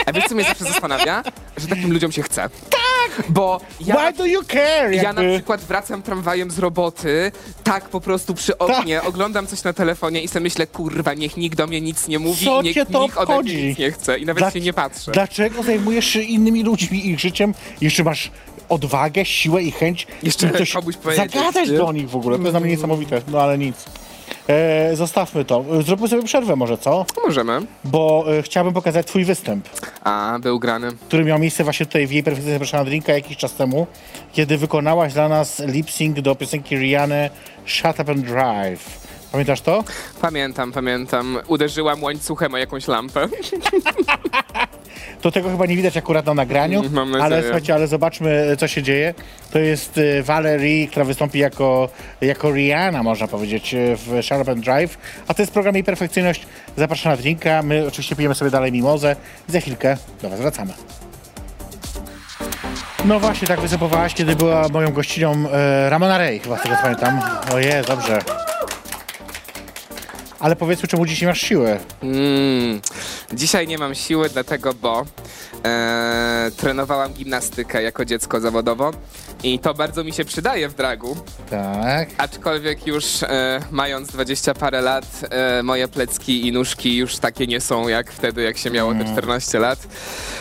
A 0.07 0.13
wiesz, 0.13 0.25
co 0.29 0.35
mnie 0.35 0.45
zawsze 0.45 0.65
zastanawia? 0.65 1.23
Że 1.57 1.67
takim 1.67 1.93
ludziom 1.93 2.13
się 2.13 2.23
chce. 2.23 2.49
Tak! 2.71 3.29
Bo 3.29 3.61
ja... 3.81 3.97
Why 3.97 4.19
do 4.19 4.27
you 4.27 4.43
care? 4.45 4.93
Ja 4.93 5.03
Jakby... 5.03 5.23
na 5.23 5.35
przykład 5.35 5.61
wracam 5.61 6.03
tramwajem 6.03 6.51
z 6.51 6.59
roboty, 6.59 7.33
tak 7.65 7.89
po 7.89 8.01
prostu 8.01 8.35
przy 8.35 8.59
oknie, 8.59 9.03
oglądam 9.03 9.47
coś 9.47 9.63
na 9.63 9.73
telefonie 9.73 10.23
i 10.23 10.29
sobie 10.29 10.43
myślę, 10.43 10.67
kurwa, 10.67 11.15
niech 11.15 11.37
nikt 11.37 11.57
do 11.59 11.67
mnie 11.67 11.81
nic 11.81 12.09
nie 12.09 12.19
mówi 12.19 12.45
Co 12.47 12.61
i 12.61 12.65
niech 12.65 12.75
to 12.75 12.81
nikt 13.03 13.17
ode 13.17 13.27
mnie 13.27 13.35
obchodzi? 13.39 13.57
nic 13.67 13.79
nie 13.79 13.93
chce 13.93 14.19
i 14.19 14.27
nawet 14.27 14.41
Dla- 14.43 14.51
się 14.51 14.61
nie 14.61 14.73
patrzę. 14.73 15.13
Dlaczego 15.13 15.63
zajmujesz 15.63 16.07
się 16.07 16.21
innymi 16.21 16.63
ludźmi 16.63 17.09
ich 17.09 17.21
życiem? 17.21 17.55
Jeszcze 17.81 18.05
masz 18.05 18.31
odwagę, 18.69 19.25
siłę 19.25 19.63
i 19.63 19.71
chęć 19.71 20.07
Jeszcze 20.23 20.51
komuś 20.73 20.97
powiedzieć, 20.97 21.33
zagadać 21.33 21.69
nie? 21.69 21.77
do 21.79 21.93
nich 21.93 22.11
w 22.11 22.17
ogóle. 22.17 22.37
To 22.37 22.43
jest 22.43 22.53
dla 22.53 22.61
mnie 22.61 22.71
niesamowite, 22.71 23.23
no 23.29 23.41
ale 23.41 23.59
nic. 23.59 23.77
E, 24.49 24.97
zostawmy 24.97 25.45
to. 25.45 25.65
Zróbmy 25.87 26.09
sobie 26.09 26.23
przerwę 26.23 26.57
może, 26.57 26.79
co? 26.79 27.07
Możemy. 27.27 27.61
Bo 27.85 28.25
e, 28.39 28.43
chciałbym 28.43 28.75
pokazać 28.75 29.07
twój 29.07 29.25
występ, 29.25 29.69
A, 30.05 30.39
był 30.43 30.59
grany. 30.59 30.89
który 31.09 31.25
miał 31.25 31.39
miejsce 31.39 31.65
właśnie 31.65 31.87
tutaj 31.87 32.07
w 32.07 32.13
jej 32.13 32.23
perfekcyjnej 32.23 32.55
zapraszana 32.55 32.85
drinka 32.85 33.13
jakiś 33.13 33.37
czas 33.37 33.55
temu, 33.55 33.87
kiedy 34.33 34.59
wykonałaś 34.59 35.13
dla 35.13 35.29
nas 35.29 35.61
lip-sync 35.61 36.23
do 36.23 36.35
piosenki 36.35 36.77
Rihanny 36.77 37.31
Shut 37.67 38.01
Up 38.01 38.13
and 38.13 38.21
Drive. 38.21 39.01
Pamiętasz 39.33 39.61
to? 39.61 39.85
Pamiętam, 40.21 40.73
pamiętam. 40.73 41.39
Uderzyłam 41.47 42.03
łańcuchem 42.03 42.55
o 42.55 42.59
jakąś 42.59 42.89
lampę. 42.89 43.29
To 45.23 45.31
tego 45.31 45.51
chyba 45.51 45.67
nie 45.67 45.77
widać 45.77 45.97
akurat 45.97 46.27
na 46.27 46.35
nagraniu, 46.35 46.81
Mm, 46.81 46.93
mam 46.93 47.11
nadzieję. 47.11 47.25
ale 47.25 47.43
słuchajcie, 47.43 47.75
ale 47.75 47.87
zobaczmy, 47.87 48.57
co 48.59 48.69
się 48.69 48.83
dzieje. 48.83 49.15
To 49.53 49.59
jest 49.59 49.99
e, 49.99 50.23
Valerie, 50.23 50.89
która 50.89 51.05
wystąpi 51.05 51.39
jako, 51.39 51.89
jako 52.21 52.51
Rihanna, 52.53 53.03
można 53.03 53.29
powiedzieć, 53.29 53.75
e, 53.75 53.97
w 53.97 54.23
Sharp 54.27 54.49
and 54.49 54.61
Drive. 54.65 54.99
A 55.29 55.35
to 55.35 55.43
jest 55.43 55.53
program 55.53 55.75
Jej 55.75 55.85
Perfekcyjność. 55.85 56.47
Zapraszam 56.77 57.13
na 57.13 57.17
drinka. 57.17 57.63
My 57.63 57.87
oczywiście 57.89 58.17
pijemy 58.17 58.35
sobie 58.35 58.51
dalej 58.51 58.73
mimozę 58.73 59.17
i 59.49 59.53
za 59.53 59.61
chwilkę 59.61 59.97
do 60.23 60.29
Was 60.31 60.41
wracamy. 60.41 60.73
No 63.05 63.21
właśnie, 63.21 63.49
tak 63.49 63.61
występowałaś, 63.61 64.15
kiedy 64.15 64.37
była 64.37 64.69
moją 64.69 64.93
gościnią 64.93 65.45
e, 65.53 65.91
Ramona 65.91 66.19
Ray, 66.19 66.39
chyba 66.39 66.59
z 66.59 66.63
tego 66.63 66.77
pamiętam. 66.83 67.21
Oje, 67.55 67.83
dobrze. 67.89 68.19
Ale 70.41 70.57
powiedzmy, 70.57 70.89
czemu 70.89 71.07
dziś 71.07 71.21
nie 71.21 71.29
masz 71.29 71.41
siły? 71.41 71.79
Mm. 72.03 72.81
Dzisiaj 73.33 73.67
nie 73.67 73.79
mam 73.79 73.95
siły, 73.95 74.29
dlatego, 74.29 74.75
bo 74.75 75.07
e, 75.65 76.51
trenowałam 76.57 77.13
gimnastykę 77.13 77.83
jako 77.83 78.05
dziecko 78.05 78.41
zawodowo 78.41 78.93
i 79.43 79.59
to 79.59 79.75
bardzo 79.75 80.05
mi 80.05 80.13
się 80.13 80.25
przydaje 80.25 80.69
w 80.69 80.75
dragu. 80.75 81.17
Tak. 81.51 82.09
Aczkolwiek 82.19 82.87
już 82.87 83.23
e, 83.23 83.61
mając 83.71 84.09
20 84.09 84.55
parę 84.55 84.81
lat, 84.81 85.07
e, 85.31 85.63
moje 85.63 85.89
plecki 85.89 86.47
i 86.47 86.53
nóżki 86.53 86.97
już 86.97 87.17
takie 87.17 87.47
nie 87.47 87.61
są 87.61 87.89
jak 87.89 88.13
wtedy, 88.13 88.43
jak 88.43 88.59
się 88.59 88.71
miało 88.71 88.95
te 88.95 89.05
14 89.05 89.59
lat. 89.59 89.79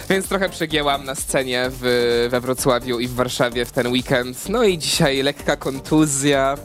Więc 0.09 0.27
trochę 0.27 0.49
przegięłam 0.49 1.05
na 1.05 1.15
scenie 1.15 1.65
w, 1.69 2.27
we 2.31 2.39
Wrocławiu 2.41 2.99
i 2.99 3.07
w 3.07 3.13
Warszawie 3.13 3.65
w 3.65 3.71
ten 3.71 3.87
weekend. 3.87 4.49
No 4.49 4.63
i 4.63 4.77
dzisiaj 4.77 5.23
lekka 5.23 5.55
kontuzja. 5.55 6.57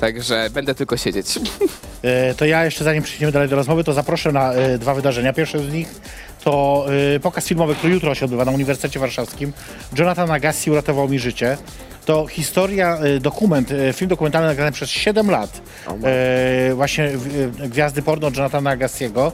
Także 0.00 0.48
będę 0.50 0.74
tylko 0.74 0.96
siedzieć. 0.96 1.38
E, 2.02 2.34
To 2.34 2.44
ja 2.44 2.64
jeszcze 2.64 2.84
zanim 2.84 3.02
przejdziemy 3.02 3.32
dalej 3.32 3.48
do 3.48 3.56
rozmowy, 3.56 3.84
to 3.84 3.92
zaproszę 3.92 4.32
na 4.32 4.52
e, 4.52 4.78
dwa 4.78 4.94
wydarzenia. 4.94 5.32
Pierwsze 5.32 5.58
z 5.58 5.72
nich 5.72 6.00
to 6.44 6.86
e, 7.16 7.20
pokaz 7.20 7.46
filmowy, 7.46 7.74
który 7.74 7.92
jutro 7.92 8.14
się 8.14 8.24
odbywa 8.24 8.44
na 8.44 8.52
Uniwersytecie 8.52 9.00
Warszawskim. 9.00 9.52
Jonathan 9.98 10.30
Agassi 10.30 10.70
uratował 10.70 11.08
mi 11.08 11.18
życie. 11.18 11.56
To 12.04 12.26
historia, 12.26 12.98
dokument, 13.20 13.68
film 13.92 14.08
dokumentalny 14.08 14.48
nagrany 14.48 14.72
przez 14.72 14.90
7 14.90 15.30
lat. 15.30 15.60
E, 16.04 16.74
właśnie 16.74 17.08
w- 17.08 17.68
gwiazdy 17.68 18.02
porno 18.02 18.30
Jonathana 18.36 18.70
Agassiego. 18.70 19.32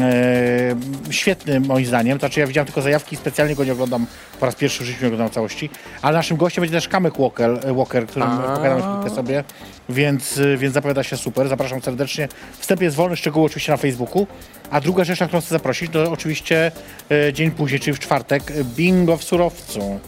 E, 0.00 1.12
świetny 1.12 1.60
moim 1.60 1.86
zdaniem. 1.86 2.18
To 2.18 2.26
znaczy 2.26 2.40
ja 2.40 2.46
widziałem 2.46 2.66
tylko 2.66 2.82
zajawki, 2.82 3.16
specjalnie 3.16 3.54
go 3.54 3.64
nie 3.64 3.72
oglądam 3.72 4.06
po 4.40 4.46
raz 4.46 4.54
pierwszy 4.54 4.82
w 4.82 4.86
życiu, 4.86 5.00
nie 5.00 5.06
oglądam 5.06 5.30
całości. 5.30 5.70
Ale 6.02 6.16
naszym 6.16 6.36
gościem 6.36 6.62
będzie 6.62 6.76
też 6.76 6.88
Kamek 6.88 7.18
Walker, 7.18 7.74
Walker 7.76 8.06
którym 8.06 8.28
chwilkę 8.30 9.16
sobie, 9.16 9.44
więc, 9.88 10.38
y, 10.38 10.56
więc 10.56 10.74
zapowiada 10.74 11.02
się 11.02 11.16
super. 11.16 11.48
Zapraszam 11.48 11.82
serdecznie. 11.82 12.28
Wstęp 12.58 12.82
jest 12.82 12.96
wolny, 12.96 13.16
szczegóły 13.16 13.46
oczywiście 13.46 13.72
na 13.72 13.78
Facebooku. 13.78 14.26
A 14.70 14.80
druga 14.80 15.04
rzecz, 15.04 15.20
na 15.20 15.26
którą 15.26 15.40
chcę 15.40 15.50
zaprosić, 15.50 15.92
to 15.92 16.12
oczywiście 16.12 16.72
e, 17.10 17.32
dzień 17.32 17.50
później, 17.50 17.80
czyli 17.80 17.96
w 17.96 17.98
czwartek, 17.98 18.50
e, 18.50 18.64
bingo 18.64 19.16
w 19.16 19.24
surowcu. 19.24 20.00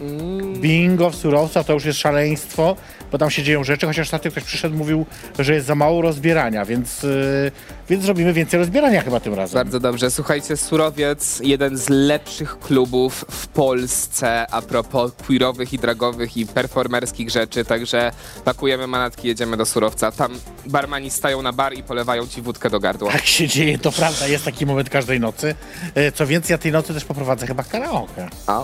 Bingo 0.54 1.10
w 1.10 1.16
surowcu, 1.16 1.58
a 1.58 1.64
to 1.64 1.72
już 1.72 1.84
jest 1.84 1.98
szaleństwo, 1.98 2.76
bo 3.12 3.18
tam 3.18 3.30
się 3.30 3.42
dzieją 3.42 3.64
rzeczy, 3.64 3.86
chociaż 3.86 4.06
ostatnio 4.06 4.30
ktoś 4.30 4.44
przyszedł, 4.44 4.76
mówił, 4.76 5.06
że 5.38 5.54
jest 5.54 5.66
za 5.66 5.74
mało 5.74 6.02
rozbierania, 6.02 6.64
więc, 6.64 7.04
y, 7.04 7.52
więc 7.88 8.04
zrobimy 8.04 8.32
więcej 8.32 8.60
rozbierania 8.60 9.02
chyba 9.02 9.20
tym 9.20 9.34
razem. 9.34 9.54
Bardzo 9.54 9.80
dobrze. 9.80 10.10
Słuchajcie, 10.10 10.56
Surowiec, 10.56 11.40
jeden 11.44 11.76
z 11.76 11.88
lepszych 11.88 12.58
klubów 12.58 13.24
w 13.30 13.46
Polsce 13.46 14.46
a 14.50 14.62
propos 14.62 15.12
queerowych 15.26 15.72
i 15.72 15.78
dragowych 15.78 16.36
i 16.36 16.46
performerskich 16.46 17.30
rzeczy, 17.30 17.64
także 17.64 18.12
pakujemy 18.44 18.86
manatki, 18.86 19.28
jedziemy 19.28 19.56
do 19.56 19.66
Surowca. 19.70 20.12
Tam 20.12 20.32
barmani 20.66 21.10
stają 21.10 21.42
na 21.42 21.52
bar 21.52 21.74
i 21.74 21.82
polewają 21.82 22.26
ci 22.26 22.42
wódkę 22.42 22.70
do 22.70 22.80
gardła. 22.80 23.12
Tak 23.12 23.26
się 23.26 23.48
dzieje, 23.48 23.78
to 23.78 23.92
prawda, 23.92 24.26
jest 24.26 24.44
taki 24.44 24.66
moment 24.66 24.90
każdej 24.90 25.20
nocy. 25.20 25.54
E, 25.94 26.12
Co 26.12 26.26
więcej, 26.26 26.54
ja 26.54 26.58
tej 26.58 26.72
nocy 26.72 26.94
też 26.94 27.04
poprowadzę 27.04 27.46
chyba 27.46 27.62
karaoke. 27.62 28.28
A, 28.46 28.62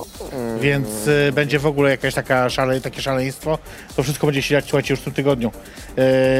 Więc 0.60 0.88
y, 1.06 1.32
będzie 1.34 1.58
w 1.58 1.66
ogóle 1.66 1.90
jakieś 1.90 2.14
taka 2.14 2.50
szale, 2.50 2.80
takie 2.80 3.02
szaleństwo. 3.02 3.58
To 3.96 4.02
wszystko 4.02 4.26
będzie 4.26 4.42
się 4.42 4.48
dziać, 4.48 4.64
słuchajcie, 4.64 4.92
już 4.94 5.00
w 5.00 5.04
tym 5.04 5.12
tygodniu. 5.12 5.50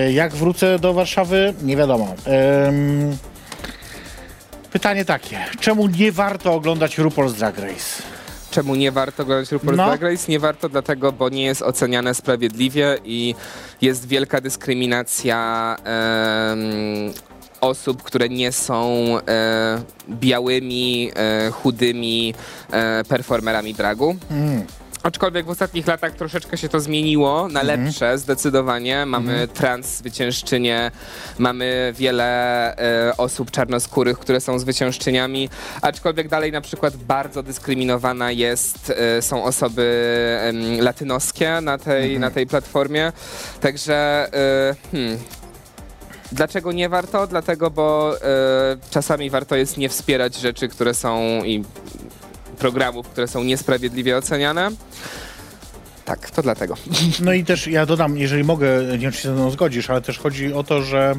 Y, 0.09 0.12
jak 0.12 0.35
wrócę 0.35 0.79
do 0.79 0.94
Warszawy? 0.94 1.55
Nie 1.62 1.76
wiadomo. 1.76 2.14
Ym, 2.68 3.16
pytanie 4.72 5.05
takie. 5.05 5.38
Czemu 5.61 5.87
nie 5.88 6.12
warto 6.12 6.55
oglądać 6.55 6.99
RuPaul's 6.99 7.32
Drag 7.32 7.59
Race? 7.59 8.03
Czemu 8.57 8.74
nie 8.74 8.92
warto 8.92 9.22
oglądać 9.22 9.52
RuPaul's 9.52 9.76
No. 9.76 9.86
Drag 9.86 10.02
Race? 10.02 10.32
Nie 10.32 10.38
warto 10.40 10.68
dlatego, 10.68 11.12
bo 11.12 11.28
nie 11.28 11.44
jest 11.44 11.62
oceniane 11.62 12.14
sprawiedliwie 12.14 12.98
i 13.04 13.34
jest 13.80 14.09
wielka 14.09 14.40
dyskryminacja 14.40 15.76
em, 15.84 17.12
osób, 17.61 18.02
które 18.02 18.28
nie 18.28 18.52
są 18.52 19.07
e, 19.28 19.82
białymi, 20.11 21.11
e, 21.16 21.50
chudymi 21.50 22.34
e, 22.70 23.04
performerami 23.04 23.74
dragu. 23.74 24.16
Mm. 24.30 24.64
Aczkolwiek 25.07 25.46
w 25.46 25.50
ostatnich 25.50 25.86
latach 25.86 26.12
troszeczkę 26.14 26.57
się 26.59 26.68
to 26.68 26.80
zmieniło 26.80 27.48
na 27.48 27.61
Mhm. 27.61 27.84
lepsze, 27.84 28.18
zdecydowanie. 28.18 29.07
Mamy 29.07 29.48
trans 29.48 29.86
zwyciężczynie, 29.96 30.90
mamy 31.38 31.92
wiele 31.96 32.26
e, 32.76 33.16
osób 33.16 33.50
czarnoskórych, 33.50 34.18
które 34.18 34.40
są 34.40 34.59
zwyciężczyniami, 34.59 35.48
aczkolwiek 35.82 36.28
dalej 36.28 36.52
na 36.52 36.61
przykład 36.61 36.96
bardzo 36.96 37.42
dyskryminowana 37.42 38.30
jest, 38.30 38.92
e, 38.96 39.22
są 39.22 39.44
osoby 39.44 39.84
em, 40.40 40.80
latynoskie 40.80 41.61
na 41.61 41.78
tej, 41.78 42.02
Mhm. 42.04 42.20
na 42.20 42.30
tej 42.30 42.46
platformie. 42.46 43.12
Także 43.61 44.28
e, 44.34 44.74
hmm, 44.92 45.18
Dlaczego 46.32 46.72
nie 46.72 46.88
warto? 46.88 47.26
Dlatego, 47.26 47.70
bo 47.70 48.14
czasami 48.90 49.30
warto 49.30 49.57
jest 49.57 49.76
nie 49.78 49.88
wspierać 49.88 50.34
rzeczy, 50.36 50.68
które 50.68 50.94
są 50.94 51.18
i 51.44 51.64
programów, 52.59 53.09
które 53.09 53.28
są 53.28 53.44
niesprawiedliwie 53.44 54.16
oceniane. 54.16 54.70
Tak, 56.04 56.30
to 56.30 56.42
dlatego. 56.42 56.74
No 57.24 57.32
i 57.32 57.44
też 57.44 57.66
ja 57.66 57.86
dodam, 57.86 58.18
jeżeli 58.18 58.44
mogę, 58.44 58.82
nie 58.92 58.98
wiem 58.98 59.12
czy 59.12 59.18
się 59.20 59.28
ze 59.28 59.34
mną 59.34 59.50
zgodzisz, 59.50 59.90
ale 59.90 60.00
też 60.00 60.18
chodzi 60.18 60.52
o 60.52 60.62
to, 60.62 60.82
że 60.82 61.14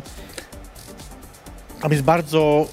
tam 1.82 1.92
jest 1.92 2.04
bardzo 2.04 2.68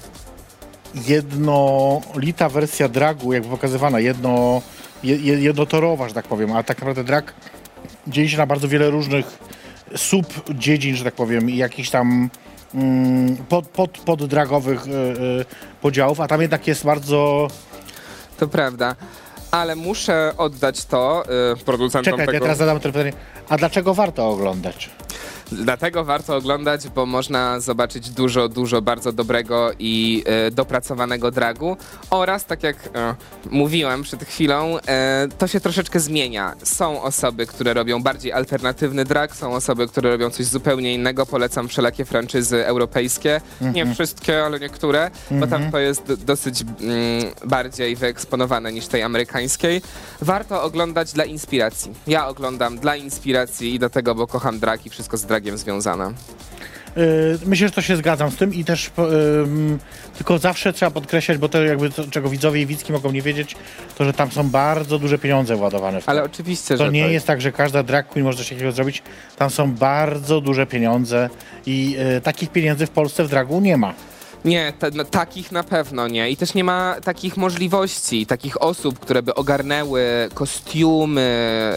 jednolita 1.07 2.49
wersja 2.49 2.89
dragu, 2.89 3.33
jakby 3.33 3.49
pokazywana, 3.49 3.99
jedno, 3.99 4.61
je, 5.03 5.15
je- 5.15 5.39
jednotorowa, 5.39 6.07
że 6.07 6.13
tak 6.13 6.27
powiem, 6.27 6.51
a 6.51 6.63
tak 6.63 6.79
naprawdę 6.79 7.03
drag 7.03 7.33
dzieli 8.07 8.29
się 8.29 8.37
na 8.37 8.45
bardzo 8.45 8.67
wiele 8.67 8.89
różnych 8.89 9.25
subdziedzin, 9.95 10.95
że 10.95 11.03
tak 11.03 11.13
powiem, 11.13 11.49
i 11.49 11.57
jakichś 11.57 11.89
tam 11.89 12.29
mm, 12.75 13.37
pod, 13.37 13.67
pod, 13.67 13.97
poddragowych 13.97 14.87
y, 14.87 14.91
y, 14.91 15.45
podziałów, 15.81 16.19
a 16.19 16.27
tam 16.27 16.41
jednak 16.41 16.67
jest 16.67 16.85
bardzo... 16.85 17.47
To 18.39 18.47
prawda. 18.47 18.95
Ale 19.51 19.75
muszę 19.75 20.31
oddać 20.37 20.85
to 20.85 21.23
y, 21.53 21.63
producentom 21.63 22.11
Czekaj, 22.13 22.25
ja 22.25 22.31
tego. 22.31 22.45
teraz 22.45 22.57
zadam 22.57 22.79
to 22.79 22.89
pytanie, 22.89 23.13
a 23.49 23.57
dlaczego 23.57 23.93
warto 23.93 24.29
oglądać? 24.29 24.89
Dlatego 25.51 26.05
warto 26.05 26.35
oglądać, 26.35 26.89
bo 26.89 27.05
można 27.05 27.59
zobaczyć 27.59 28.09
dużo, 28.09 28.49
dużo 28.49 28.81
bardzo 28.81 29.11
dobrego 29.11 29.71
i 29.79 30.23
e, 30.25 30.51
dopracowanego 30.51 31.31
dragu 31.31 31.77
oraz, 32.09 32.45
tak 32.45 32.63
jak 32.63 32.89
e, 32.95 33.15
mówiłem 33.51 34.03
przed 34.03 34.23
chwilą, 34.23 34.77
e, 34.87 35.27
to 35.37 35.47
się 35.47 35.59
troszeczkę 35.59 35.99
zmienia. 35.99 36.53
Są 36.63 37.01
osoby, 37.01 37.45
które 37.45 37.73
robią 37.73 38.03
bardziej 38.03 38.31
alternatywny 38.31 39.05
drag, 39.05 39.35
są 39.35 39.53
osoby, 39.53 39.87
które 39.87 40.11
robią 40.11 40.29
coś 40.29 40.45
zupełnie 40.45 40.93
innego. 40.93 41.25
Polecam 41.25 41.67
wszelakie 41.67 42.05
franczyzy 42.05 42.65
europejskie. 42.65 43.41
Nie 43.73 43.93
wszystkie, 43.93 44.45
ale 44.45 44.59
niektóre, 44.59 45.11
bo 45.31 45.47
tam 45.47 45.71
to 45.71 45.79
jest 45.79 46.13
dosyć 46.13 46.61
mm, 46.61 47.33
bardziej 47.45 47.95
wyeksponowane 47.95 48.71
niż 48.71 48.87
tej 48.87 49.03
amerykańskiej. 49.03 49.81
Warto 50.21 50.63
oglądać 50.63 51.13
dla 51.13 51.25
inspiracji. 51.25 51.93
Ja 52.07 52.27
oglądam 52.27 52.79
dla 52.79 52.95
inspiracji 52.95 53.75
i 53.75 53.79
do 53.79 53.89
tego, 53.89 54.15
bo 54.15 54.27
kocham 54.27 54.59
drag 54.59 54.85
i 54.85 54.89
wszystko 54.89 55.17
z 55.17 55.25
dragiem 55.25 55.34
związane. 55.55 56.13
Yy, 56.95 57.03
Myślę, 57.45 57.67
że 57.67 57.73
to 57.73 57.81
się 57.81 57.97
zgadzam 57.97 58.31
z 58.31 58.35
tym 58.35 58.53
i 58.53 58.63
też 58.65 58.91
tylko 60.17 60.37
zawsze 60.37 60.73
trzeba 60.73 60.91
podkreślać, 60.91 61.37
bo 61.37 61.49
to 61.49 61.63
jakby 61.63 61.89
to, 61.89 62.03
czego 62.11 62.29
widzowie 62.29 62.61
i 62.61 62.65
widzki 62.65 62.93
mogą 62.93 63.11
nie 63.11 63.21
wiedzieć, 63.21 63.55
to 63.97 64.05
że 64.05 64.13
tam 64.13 64.31
są 64.31 64.49
bardzo 64.49 64.99
duże 64.99 65.17
pieniądze 65.17 65.55
władowane 65.55 66.01
w 66.01 66.05
to. 66.05 66.11
Ale 66.11 66.23
oczywiście, 66.23 66.77
to 66.77 66.85
że 66.85 66.91
nie 66.91 67.03
tak. 67.03 67.11
jest 67.11 67.27
tak, 67.27 67.41
że 67.41 67.51
każda 67.51 67.83
drag 67.83 68.07
queen 68.07 68.25
może 68.25 68.37
coś 68.37 68.49
takiego 68.49 68.71
zrobić. 68.71 69.03
Tam 69.37 69.49
są 69.49 69.73
bardzo 69.73 70.41
duże 70.41 70.65
pieniądze 70.65 71.29
i 71.65 71.97
y, 72.17 72.21
takich 72.21 72.49
pieniędzy 72.51 72.85
w 72.87 72.89
Polsce 72.89 73.23
w 73.23 73.29
dragu 73.29 73.61
nie 73.61 73.77
ma. 73.77 73.93
Nie, 74.45 74.73
ta, 74.79 74.87
no, 74.93 75.03
takich 75.03 75.51
na 75.51 75.63
pewno 75.63 76.07
nie. 76.07 76.29
I 76.29 76.37
też 76.37 76.53
nie 76.53 76.63
ma 76.63 76.95
takich 77.03 77.37
możliwości, 77.37 78.25
takich 78.25 78.61
osób, 78.61 78.99
które 78.99 79.23
by 79.23 79.35
ogarnęły 79.35 80.03
kostiumy, 80.33 81.21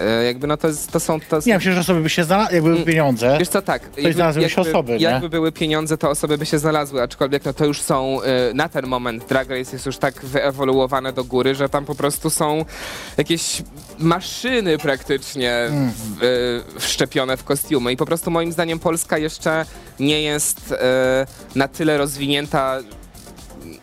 e, 0.05 0.25
jakby 0.25 0.47
no 0.47 0.57
to, 0.57 0.69
jest, 0.69 0.93
to 0.93 1.01
są... 1.01 1.21
To, 1.21 1.39
Nie, 1.47 1.55
myślę, 1.55 1.73
że 1.73 1.81
osoby 1.81 2.01
by 2.01 2.11
się 2.11 2.25
znalazły, 2.25 2.55
jakby 2.55 2.71
były 2.71 2.85
pieniądze. 2.85 3.27
Mm. 3.27 3.39
Wiesz 3.39 3.49
co, 3.49 3.63
tak. 3.63 3.83
Jakby, 3.97 4.13
znalazłyby 4.13 4.51
się 4.51 4.61
osoby, 4.61 4.93
nie? 4.93 4.99
jakby 4.99 5.29
były 5.29 5.53
pieniądze, 5.53 5.99
to 5.99 6.11
osoby 6.11 6.39
by 6.39 6.47
się 6.47 6.59
znalazły, 6.59 7.03
aczkolwiek 7.03 7.45
no 7.45 7.53
to 7.53 7.65
już 7.65 7.83
są, 7.83 8.21
y, 8.51 8.55
na 8.55 8.69
ten 8.69 8.87
moment 8.87 9.29
Drag 9.29 9.51
Race 9.51 9.73
jest 9.73 9.87
już 9.87 9.99
tak 9.99 10.25
wyewoluowane 10.25 11.13
do 11.13 11.25
góry, 11.25 11.55
że 11.55 11.69
tam 11.69 11.85
po 11.85 11.95
prostu 11.95 12.31
są 12.31 12.65
jakieś 13.17 13.63
maszyny 13.99 14.79
praktycznie 14.79 15.59
Mm. 15.59 15.91
w, 15.91 16.23
y, 16.23 16.81
wszczepione 16.81 17.37
w 17.37 17.45
kostiumy 17.45 17.93
i 17.93 17.97
po 17.97 18.07
prostu 18.07 18.31
moim 18.31 18.53
zdaniem 18.53 18.79
Polska 18.79 19.19
jeszcze 19.19 19.65
nie 20.01 20.23
jest 20.23 20.73
y, 20.73 20.77
na 21.59 21.69
tyle 21.69 21.99
rozwinięta 21.99 22.79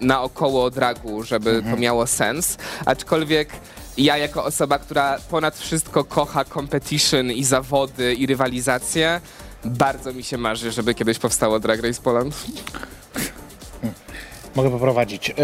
naokoło 0.02 0.72
dragu, 0.72 1.24
żeby 1.24 1.50
Mhm. 1.50 1.76
to 1.76 1.82
miało 1.82 2.08
sens, 2.08 2.58
aczkolwiek 2.86 3.50
ja 3.98 4.18
jako 4.18 4.44
osoba, 4.46 4.80
która 4.80 5.18
ponad 5.30 5.58
wszystko 5.58 6.04
kocha 6.04 6.46
competition 6.46 7.32
i 7.32 7.44
zawody 7.44 8.14
i 8.14 8.26
rywalizację, 8.26 9.22
bardzo 9.66 10.14
mi 10.14 10.24
się 10.24 10.38
marzy, 10.38 10.72
żeby 10.72 10.94
kiedyś 10.94 11.20
powstało 11.20 11.60
Drag 11.60 11.82
Race 11.84 12.02
Poland. 12.02 12.36
Mogę 14.56 14.70
poprowadzić. 14.72 15.30
Yy, 15.30 15.36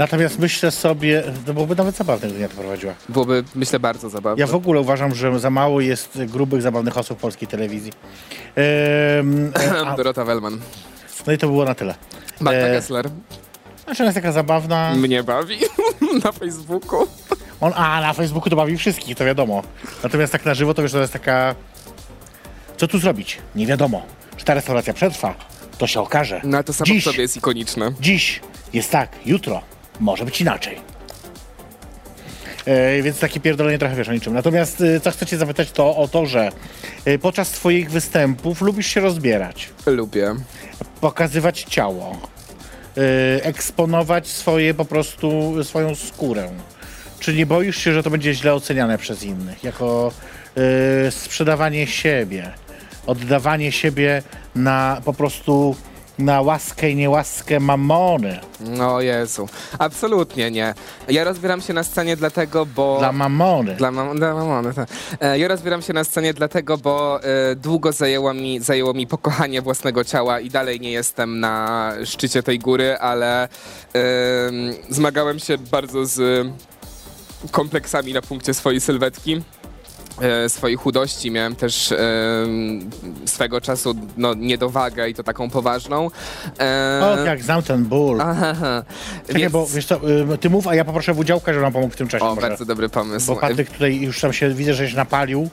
natomiast 0.00 0.38
myślę 0.38 0.70
sobie, 0.70 1.22
to 1.46 1.54
byłoby 1.54 1.76
nawet 1.76 1.96
zabawne, 1.96 2.28
gdyby 2.28 2.40
ja 2.40 2.48
to 2.48 2.54
prowadziła. 2.54 2.94
Byłoby, 3.08 3.44
myślę, 3.54 3.80
bardzo 3.80 4.10
zabawne. 4.10 4.40
Ja 4.40 4.46
w 4.46 4.54
ogóle 4.54 4.80
uważam, 4.80 5.14
że 5.14 5.40
za 5.40 5.50
mało 5.50 5.80
jest 5.80 6.24
grubych, 6.24 6.62
zabawnych 6.62 6.98
osób 6.98 7.18
w 7.18 7.20
polskiej 7.20 7.48
telewizji. 7.48 7.92
Ym, 9.18 9.52
e, 9.56 9.86
a, 9.86 9.96
Dorota 9.96 10.24
Wellman. 10.24 10.60
no 11.26 11.32
i 11.32 11.38
to 11.38 11.46
było 11.46 11.64
na 11.64 11.74
tyle. 11.74 11.94
Magda 12.40 12.60
E, 12.60 12.72
Gessler. 12.72 13.10
Znaczy 13.84 14.02
ona 14.02 14.08
jest 14.08 14.14
taka 14.14 14.32
zabawna. 14.32 14.94
Mnie 14.94 15.22
bawi 15.22 15.58
na 16.24 16.32
Facebooku. 16.32 17.06
On, 17.60 17.72
a 17.76 18.00
na 18.00 18.12
Facebooku 18.12 18.50
to 18.50 18.56
bawi 18.56 18.76
wszystkich, 18.76 19.16
to 19.16 19.24
wiadomo. 19.24 19.62
Natomiast 20.02 20.32
tak 20.32 20.44
na 20.44 20.54
żywo 20.54 20.74
to 20.74 20.82
wiesz, 20.82 20.92
to 20.92 21.00
jest 21.00 21.12
taka... 21.12 21.54
Co 22.76 22.88
tu 22.88 22.98
zrobić? 22.98 23.38
Nie 23.54 23.66
wiadomo. 23.66 24.02
Czy 24.36 24.44
ta 24.44 24.54
restauracja 24.54 24.94
przetrwa? 24.94 25.34
To 25.78 25.86
się 25.86 26.00
okaże. 26.00 26.40
No 26.44 26.56
ale 26.56 26.64
to 26.64 26.72
samo 26.72 26.86
Dziś. 26.86 27.02
w 27.02 27.04
sobie 27.04 27.22
jest 27.22 27.36
ikoniczne. 27.36 27.92
Dziś 28.00 28.40
jest 28.72 28.90
tak, 28.90 29.08
jutro 29.26 29.62
może 30.00 30.24
być 30.24 30.40
inaczej. 30.40 30.76
E, 32.66 33.02
więc 33.02 33.18
takie 33.18 33.40
pierdolenie 33.40 33.78
trochę 33.78 33.96
wiesz 33.96 34.08
o 34.08 34.12
niczym. 34.12 34.34
Natomiast 34.34 34.80
e, 34.80 35.00
co 35.00 35.10
chcę 35.10 35.26
cię 35.26 35.36
zapytać 35.36 35.70
to 35.70 35.96
o 35.96 36.08
to, 36.08 36.26
że 36.26 36.50
e, 37.04 37.18
podczas 37.18 37.50
twoich 37.50 37.90
występów 37.90 38.60
lubisz 38.60 38.86
się 38.86 39.00
rozbierać, 39.00 39.68
Lubię. 39.86 40.34
pokazywać 41.00 41.62
ciało, 41.62 42.18
e, 42.96 43.44
eksponować 43.44 44.28
swoje 44.28 44.74
po 44.74 44.84
prostu, 44.84 45.54
swoją 45.64 45.94
skórę. 45.94 46.50
Czy 47.20 47.34
nie 47.34 47.46
boisz 47.46 47.76
się, 47.76 47.92
że 47.92 48.02
to 48.02 48.10
będzie 48.10 48.34
źle 48.34 48.54
oceniane 48.54 48.98
przez 48.98 49.22
innych? 49.22 49.64
Jako 49.64 50.12
e, 51.06 51.10
sprzedawanie 51.10 51.86
siebie, 51.86 52.52
oddawanie 53.06 53.72
siebie 53.72 54.22
na 54.54 55.00
po 55.04 55.12
prostu 55.12 55.76
na 56.20 56.40
łaskę 56.40 56.90
i 56.90 56.96
niełaskę 56.96 57.60
mamony. 57.60 58.40
No 58.60 59.00
Jezu. 59.00 59.48
Absolutnie 59.78 60.50
nie. 60.50 60.74
Ja 61.08 61.24
rozbieram 61.24 61.60
się 61.60 61.72
na 61.72 61.82
scenie 61.84 62.16
dlatego, 62.16 62.66
bo... 62.66 62.96
Dla 62.98 63.12
mamony. 63.12 63.74
Dla, 63.74 63.90
mam, 63.90 64.16
dla 64.18 64.34
mamony, 64.34 64.74
tak. 64.74 64.88
E, 65.20 65.38
Ja 65.38 65.48
rozbieram 65.48 65.82
się 65.82 65.92
na 65.92 66.04
scenie 66.04 66.34
dlatego, 66.34 66.78
bo 66.78 67.20
e, 67.22 67.56
długo 67.56 67.92
zajęło 67.92 68.34
mi, 68.34 68.60
zajęło 68.60 68.94
mi 68.94 69.06
pokochanie 69.06 69.62
własnego 69.62 70.04
ciała 70.04 70.40
i 70.40 70.50
dalej 70.50 70.80
nie 70.80 70.90
jestem 70.90 71.40
na 71.40 71.92
szczycie 72.04 72.42
tej 72.42 72.58
góry, 72.58 72.96
ale 72.98 73.42
em, 73.42 73.50
zmagałem 74.88 75.38
się 75.38 75.58
bardzo 75.58 76.06
z 76.06 76.46
kompleksami 77.50 78.12
na 78.12 78.22
punkcie 78.22 78.54
swojej 78.54 78.80
sylwetki. 78.80 79.42
E, 80.20 80.48
swojej 80.48 80.76
chudości, 80.76 81.30
miałem 81.30 81.56
też 81.56 81.92
em, 81.92 82.90
swego 83.26 83.60
czasu 83.60 83.94
no, 84.16 84.34
niedowagę 84.34 85.08
i 85.08 85.14
to 85.14 85.22
taką 85.22 85.50
poważną. 85.50 86.10
E, 86.60 87.00
O, 87.02 87.24
jak 87.24 87.42
znam 87.42 87.62
ten 87.62 87.84
ból. 87.84 88.20
Aha. 88.20 88.82
Czekaj, 89.26 89.40
Więc- 89.42 89.52
bo 89.52 89.66
wiesz 89.66 89.86
co, 89.86 89.96
y, 90.34 90.38
ty 90.38 90.50
mów, 90.50 90.66
a 90.68 90.74
ja 90.74 90.84
poproszę 90.84 91.14
Wudziałka, 91.14 91.52
żeby 91.52 91.62
nam 91.62 91.72
pomógł 91.72 91.92
w 91.92 91.96
tym 91.96 92.08
czasie 92.08 92.24
O, 92.24 92.34
może. 92.34 92.48
bardzo 92.48 92.64
dobry 92.64 92.88
pomysł. 92.88 93.26
Bo 93.34 93.40
Patryk 93.40 93.70
tutaj 93.70 94.00
już 94.00 94.20
tam 94.20 94.32
się 94.32 94.54
widzę, 94.54 94.74
że 94.74 94.90
się 94.90 94.96
napalił. 94.96 95.48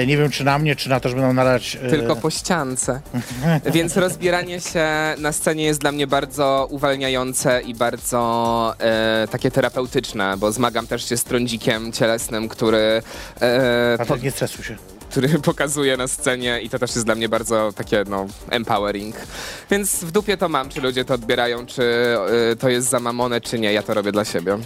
E, 0.00 0.06
nie 0.06 0.16
wiem, 0.16 0.30
czy 0.30 0.44
na 0.44 0.58
mnie, 0.58 0.76
czy 0.76 0.88
na 0.88 1.00
to, 1.00 1.08
żeby 1.08 1.20
nam 1.22 1.36
nalać. 1.36 1.78
E, 1.82 1.90
Tylko 1.90 2.16
po 2.16 2.30
ściance. 2.30 3.00
Więc 3.74 3.96
rozbieranie 3.96 4.60
się 4.60 4.86
na 5.18 5.32
scenie 5.32 5.64
jest 5.64 5.80
dla 5.80 5.92
mnie 5.92 6.06
bardzo 6.06 6.66
uwalniające 6.70 7.60
i 7.62 7.74
bardzo 7.74 8.74
e, 8.80 9.28
takie 9.30 9.50
terapeutyczne, 9.50 10.36
bo 10.36 10.52
zmagam 10.52 10.86
też 10.86 11.08
się 11.08 11.16
z 11.16 11.24
trądzikiem 11.24 11.92
cielesnym, 11.92 12.48
który, 12.48 13.02
e, 13.40 13.49
Patryk, 13.98 14.22
nie 14.22 14.30
stresuj 14.30 14.64
się. 14.64 14.76
który 15.10 15.28
pokazuje 15.52 15.96
na 15.96 16.08
scenie 16.08 16.60
i 16.60 16.70
to 16.70 16.78
też 16.78 16.90
jest 16.94 17.04
dla 17.06 17.14
mnie 17.14 17.28
bardzo 17.28 17.72
takie 17.76 18.04
no 18.08 18.26
empowering. 18.50 19.16
Więc 19.70 20.04
w 20.04 20.10
dupie 20.12 20.36
to 20.36 20.48
mam, 20.48 20.68
czy 20.68 20.80
ludzie 20.80 21.04
to 21.04 21.14
odbierają, 21.14 21.66
czy 21.66 21.82
e, 22.52 22.56
to 22.56 22.68
jest 22.68 22.88
za 22.88 23.00
mamonę, 23.00 23.40
czy 23.40 23.58
nie. 23.58 23.72
Ja 23.72 23.82
to 23.82 23.94
robię 23.94 24.12
dla 24.12 24.24
siebie. 24.24 24.58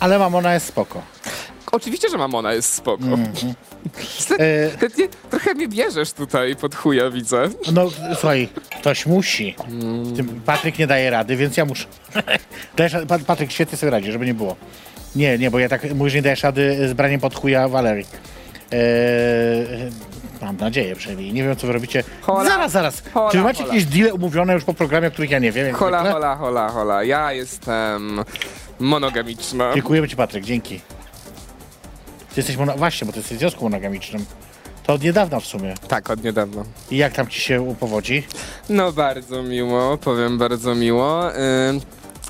Ale 0.00 0.18
mamona 0.18 0.54
jest 0.54 0.66
spoko. 0.66 1.02
Oczywiście, 1.72 2.08
że 2.10 2.18
mamona 2.18 2.52
jest 2.52 2.74
spoko. 2.74 3.04
Mhm. 3.04 3.54
E, 4.38 4.70
Ty, 4.70 4.90
ty, 4.90 5.08
trochę 5.30 5.54
mnie 5.54 5.68
bierzesz 5.68 6.12
tutaj 6.12 6.56
pod 6.56 6.74
chuja, 6.74 7.10
widzę. 7.10 7.48
no 7.72 7.90
słuchaj, 8.14 8.48
ktoś 8.80 9.06
musi. 9.06 9.54
Tym 10.16 10.40
Patryk 10.46 10.78
nie 10.78 10.86
daje 10.86 11.10
rady, 11.10 11.36
więc 11.36 11.56
ja 11.56 11.64
muszę. 11.64 11.86
Patryk 13.26 13.52
świetnie 13.52 13.78
sobie 13.78 13.90
radzi, 13.90 14.12
żeby 14.12 14.26
nie 14.26 14.34
było. 14.34 14.56
Nie, 15.16 15.38
nie, 15.38 15.50
bo 15.50 15.58
ja 15.58 15.68
tak 15.68 15.94
mówię, 15.94 16.10
że 16.10 16.16
nie 16.18 16.22
dajesz 16.22 16.42
rady 16.42 16.88
z 16.88 16.92
braniem 16.92 17.20
pod 17.20 17.34
chuja 17.34 17.68
Walerii. 17.68 18.06
E, 18.72 18.76
mam 20.42 20.56
nadzieję 20.56 20.96
przynajmniej. 20.96 21.32
Nie 21.32 21.42
wiem, 21.44 21.56
co 21.56 21.66
wy 21.66 21.72
robicie. 21.72 22.04
Hola. 22.20 22.44
Zaraz, 22.50 22.72
zaraz. 22.72 23.02
Hola, 23.14 23.30
Czy 23.30 23.38
wy 23.38 23.44
macie 23.44 23.62
hola. 23.62 23.74
jakieś 23.74 23.90
deale 23.90 24.14
umówione 24.14 24.52
już 24.54 24.64
po 24.64 24.74
programie, 24.74 25.08
o 25.08 25.10
których 25.10 25.30
ja 25.30 25.38
nie 25.38 25.52
wiem? 25.52 25.66
jak 25.66 25.76
Hola, 25.76 25.98
zwykle? 25.98 26.12
hola, 26.12 26.36
hola, 26.36 26.68
hola. 26.68 27.04
Ja 27.04 27.32
jestem 27.32 28.20
monogamiczna. 28.80 29.74
Dziękujemy 29.74 30.08
ci, 30.08 30.16
Patryk, 30.16 30.44
dzięki. 30.44 30.78
Ty 32.28 32.40
jesteś 32.40 32.56
mono... 32.56 32.74
Właśnie, 32.76 33.06
bo 33.06 33.12
ty 33.12 33.18
jesteś 33.18 33.36
w 33.36 33.40
związku 33.40 33.64
monogamicznym. 33.64 34.24
To 34.86 34.92
od 34.92 35.02
niedawna 35.02 35.40
w 35.40 35.44
sumie. 35.46 35.74
Tak, 35.88 36.10
od 36.10 36.24
niedawna. 36.24 36.64
I 36.90 36.96
jak 36.96 37.12
tam 37.12 37.26
ci 37.28 37.40
się 37.40 37.74
powodzi? 37.80 38.26
No 38.68 38.92
bardzo 38.92 39.42
miło, 39.42 39.96
powiem 39.98 40.38
bardzo 40.38 40.74
miło. 40.74 41.28
Ym, 41.68 41.80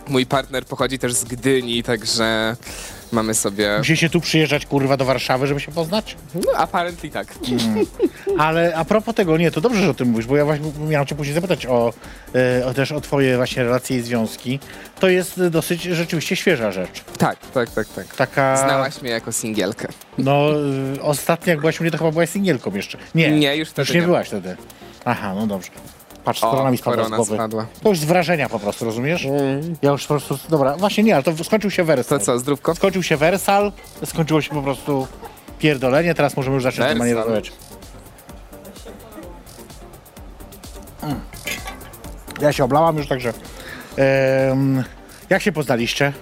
mój 0.08 0.26
partner 0.26 0.64
pochodzi 0.64 0.98
też 0.98 1.12
z 1.14 1.24
Gdyni, 1.24 1.82
także 1.82 2.56
mamy 3.12 3.34
sobie... 3.34 3.78
Musieliście 3.78 4.10
tu 4.10 4.20
przyjeżdżać, 4.20 4.66
kurwa, 4.66 4.96
do 4.96 5.04
Warszawy, 5.04 5.46
żeby 5.46 5.60
się 5.60 5.72
poznać? 5.72 6.16
No, 6.34 6.52
apparently 6.56 7.10
tak. 7.10 7.34
Ale 8.38 8.74
a 8.76 8.84
propos 8.84 9.14
tego, 9.14 9.36
nie, 9.36 9.50
to 9.50 9.60
dobrze, 9.60 9.82
że 9.82 9.90
o 9.90 9.94
tym 9.94 10.08
mówisz, 10.08 10.26
bo 10.26 10.36
ja 10.36 10.44
właśnie 10.44 10.72
miałem 10.88 11.06
cię 11.06 11.14
później 11.14 11.34
zapytać 11.34 11.66
o, 11.66 11.92
e, 12.34 12.66
o 12.66 12.74
też 12.74 12.92
o 12.92 13.00
twoje 13.00 13.36
właśnie 13.36 13.62
relacje 13.62 13.96
i 13.96 14.00
związki. 14.00 14.58
To 15.00 15.08
jest 15.08 15.42
dosyć 15.46 15.82
rzeczywiście 15.82 16.36
świeża 16.36 16.72
rzecz. 16.72 17.04
Tak, 17.18 17.38
tak, 17.54 17.70
tak, 17.70 17.88
tak. 17.88 18.16
Taka... 18.16 18.56
Znałaś 18.56 19.02
mnie 19.02 19.10
jako 19.10 19.32
singielkę. 19.32 19.88
No, 20.18 20.46
ostatnio 21.02 21.50
jak 21.50 21.60
byłaś 21.60 21.80
u 21.80 21.82
mnie, 21.82 21.90
to 21.90 21.98
chyba 21.98 22.10
byłaś 22.12 22.30
singielką 22.30 22.74
jeszcze. 22.74 22.98
Nie, 23.14 23.30
Nie, 23.30 23.56
już 23.56 23.68
wtedy 23.68 23.86
już 23.86 23.94
nie, 23.94 24.00
nie. 24.00 24.06
byłaś 24.06 24.26
wtedy. 24.26 24.56
Aha, 25.04 25.34
no 25.34 25.46
dobrze. 25.46 25.70
Patrz, 26.24 26.40
korona 26.40 26.70
mi 26.70 26.78
spadła 26.78 26.94
z 26.94 26.96
korona 27.04 27.16
głowy. 27.16 27.34
spadła. 27.34 27.66
To 27.82 27.88
już 27.88 27.98
z 27.98 28.04
wrażenia 28.04 28.48
po 28.48 28.58
prostu, 28.58 28.84
rozumiesz? 28.84 29.26
Ja 29.82 29.90
już 29.90 30.02
po 30.06 30.08
prostu, 30.08 30.38
dobra, 30.48 30.76
właśnie 30.76 31.04
nie, 31.04 31.14
ale 31.14 31.22
to 31.22 31.44
skończył 31.44 31.70
się 31.70 31.84
wersal. 31.84 32.18
To 32.18 32.24
co, 32.24 32.38
zdrówko? 32.38 32.74
Skończył 32.74 33.02
się 33.02 33.16
wersal, 33.16 33.72
skończyło 34.04 34.40
się 34.40 34.50
po 34.50 34.62
prostu 34.62 35.06
pierdolenie, 35.58 36.14
teraz 36.14 36.36
możemy 36.36 36.54
już 36.54 36.62
zacząć 36.62 36.78
Wersal. 36.78 36.94
normalnie 36.98 37.14
rozmawiać. 37.14 37.52
Mm. 41.02 41.20
Ja 42.40 42.52
się 42.52 42.64
oblałam 42.64 42.96
już, 42.96 43.08
także... 43.08 43.32
jak 45.30 45.42
się 45.42 45.52
poznaliście? 45.52 46.12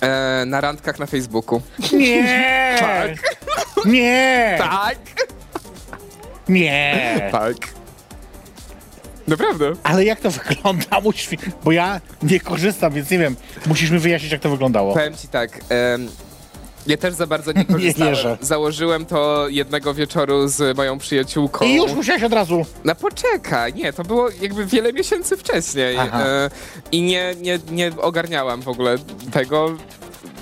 E, 0.00 0.44
na 0.46 0.60
randkach 0.60 0.98
na 0.98 1.06
Facebooku. 1.06 1.62
Nie! 1.92 2.48
Tak. 2.80 3.36
Nie! 3.86 4.54
Tak! 4.58 4.96
Nie! 6.48 7.28
Tak. 7.32 7.54
Naprawdę. 9.28 9.72
Ale 9.82 10.04
jak 10.04 10.20
to 10.20 10.30
wygląda? 10.30 11.00
Musisz 11.04 11.30
mi... 11.30 11.38
Bo 11.64 11.72
ja 11.72 12.00
nie 12.22 12.40
korzystam, 12.40 12.92
więc 12.92 13.10
nie 13.10 13.18
wiem. 13.18 13.36
Musisz 13.66 13.90
mi 13.90 13.98
wyjaśnić, 13.98 14.32
jak 14.32 14.40
to 14.40 14.50
wyglądało. 14.50 14.94
Powiem 14.94 15.16
ci 15.16 15.28
tak. 15.28 15.60
em, 15.68 16.08
ja 16.86 16.96
też 16.96 17.14
za 17.14 17.26
bardzo 17.26 17.52
nie 17.52 17.64
korzystałem. 17.74 18.14
wierzę. 18.14 18.38
Założyłem 18.40 19.06
to 19.06 19.48
jednego 19.48 19.94
wieczoru 19.94 20.48
z 20.48 20.76
moją 20.76 20.98
przyjaciółką. 20.98 21.64
I 21.64 21.74
już 21.74 21.92
musiałeś 21.92 22.22
od 22.22 22.32
razu. 22.32 22.66
No 22.84 22.94
poczekaj, 22.94 23.74
nie, 23.74 23.92
to 23.92 24.02
było 24.02 24.28
jakby 24.40 24.66
wiele 24.66 24.92
miesięcy 24.92 25.36
wcześniej 25.36 25.96
Aha. 25.98 26.20
e, 26.26 26.50
i 26.92 27.02
nie, 27.02 27.34
nie, 27.40 27.58
nie 27.70 27.92
ogarniałam 28.00 28.62
w 28.62 28.68
ogóle 28.68 28.96
tego. 29.32 29.76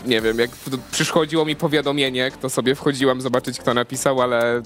Nie 0.06 0.20
wiem, 0.20 0.38
jak 0.38 0.50
przychodziło 0.90 1.44
mi 1.44 1.56
powiadomienie, 1.56 2.30
kto 2.30 2.50
sobie 2.50 2.74
wchodziłam 2.74 3.20
zobaczyć, 3.20 3.58
kto 3.58 3.74
napisał, 3.74 4.22
ale 4.22 4.62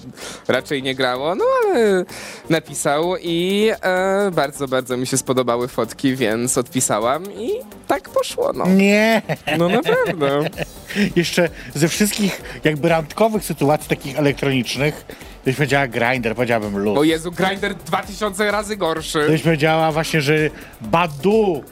raczej 0.48 0.82
nie 0.82 0.94
grało. 0.94 1.34
No 1.34 1.44
ale 1.64 2.04
napisał 2.50 3.16
i 3.22 3.70
e, 3.82 4.30
bardzo, 4.30 4.68
bardzo 4.68 4.96
mi 4.96 5.06
się 5.06 5.16
spodobały 5.16 5.68
fotki, 5.68 6.16
więc 6.16 6.58
odpisałam 6.58 7.24
i 7.34 7.50
tak 7.86 8.08
poszło, 8.08 8.52
no. 8.52 8.66
Nie! 8.66 9.22
No 9.58 9.68
naprawdę. 9.68 10.50
Jeszcze 11.16 11.48
ze 11.74 11.88
wszystkich 11.88 12.42
jakby 12.64 12.88
randkowych 12.88 13.44
sytuacji 13.44 13.88
takich 13.88 14.18
elektronicznych, 14.18 15.04
byś 15.44 15.56
powiedziała 15.56 15.88
grinder, 15.88 16.34
powiedziałabym 16.34 16.78
luz. 16.78 16.98
O 16.98 17.04
Jezu, 17.04 17.32
Grinder 17.32 17.74
2000 17.74 18.50
razy 18.50 18.76
gorszy. 18.76 19.26
Byś 19.28 19.42
powiedziała 19.42 19.92
właśnie, 19.92 20.20
że 20.20 20.34
badu. 20.80 21.64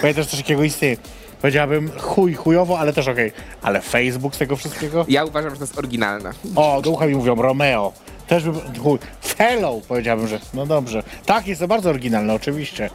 Pamiętasz 0.00 0.26
coś 0.26 0.40
takiego 0.40 0.62
istnieje? 0.62 0.96
Powiedziałabym 1.40 1.90
chuj, 1.98 2.34
chujowo, 2.34 2.78
ale 2.78 2.92
też 2.92 3.08
okej. 3.08 3.32
Ale 3.62 3.80
Facebook 3.80 4.34
z 4.34 4.38
tego 4.38 4.56
wszystkiego? 4.56 5.04
Ja 5.08 5.24
uważam, 5.24 5.50
że 5.50 5.56
to 5.56 5.62
jest 5.62 5.78
oryginalne. 5.78 6.30
O, 6.56 6.82
do 6.82 6.90
ucha 6.90 7.06
mi 7.06 7.14
mówią 7.14 7.34
Romeo. 7.42 7.92
Też 8.26 8.44
bym, 8.44 8.60
chuj, 8.82 8.98
fellow 9.24 9.86
powiedziałbym, 9.86 10.28
że 10.28 10.40
no 10.54 10.66
dobrze. 10.66 11.02
Tak, 11.26 11.46
jest 11.46 11.60
to 11.60 11.68
bardzo 11.68 11.90
oryginalne, 11.90 12.34
oczywiście. 12.34 12.90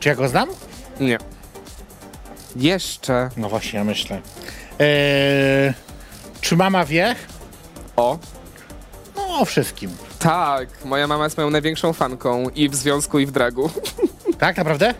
Czy 0.00 0.08
ja 0.08 0.14
go 0.14 0.28
znam? 0.28 0.48
Nie. 1.00 1.18
Jeszcze. 2.56 3.30
No 3.36 3.48
właśnie, 3.48 3.78
ja 3.78 3.84
myślę. 3.84 4.20
Eee, 4.78 5.72
czy 6.40 6.56
mama 6.56 6.84
wie? 6.84 7.16
O. 7.96 8.18
No, 9.16 9.40
o 9.40 9.44
wszystkim. 9.44 9.90
Tak, 10.18 10.68
moja 10.84 11.06
mama 11.06 11.24
jest 11.24 11.36
moją 11.36 11.50
największą 11.50 11.92
fanką 11.92 12.48
i 12.54 12.68
w 12.68 12.74
związku, 12.74 13.18
i 13.18 13.26
w 13.26 13.30
dragu. 13.30 13.70
Tak, 14.38 14.56
naprawdę? 14.56 14.94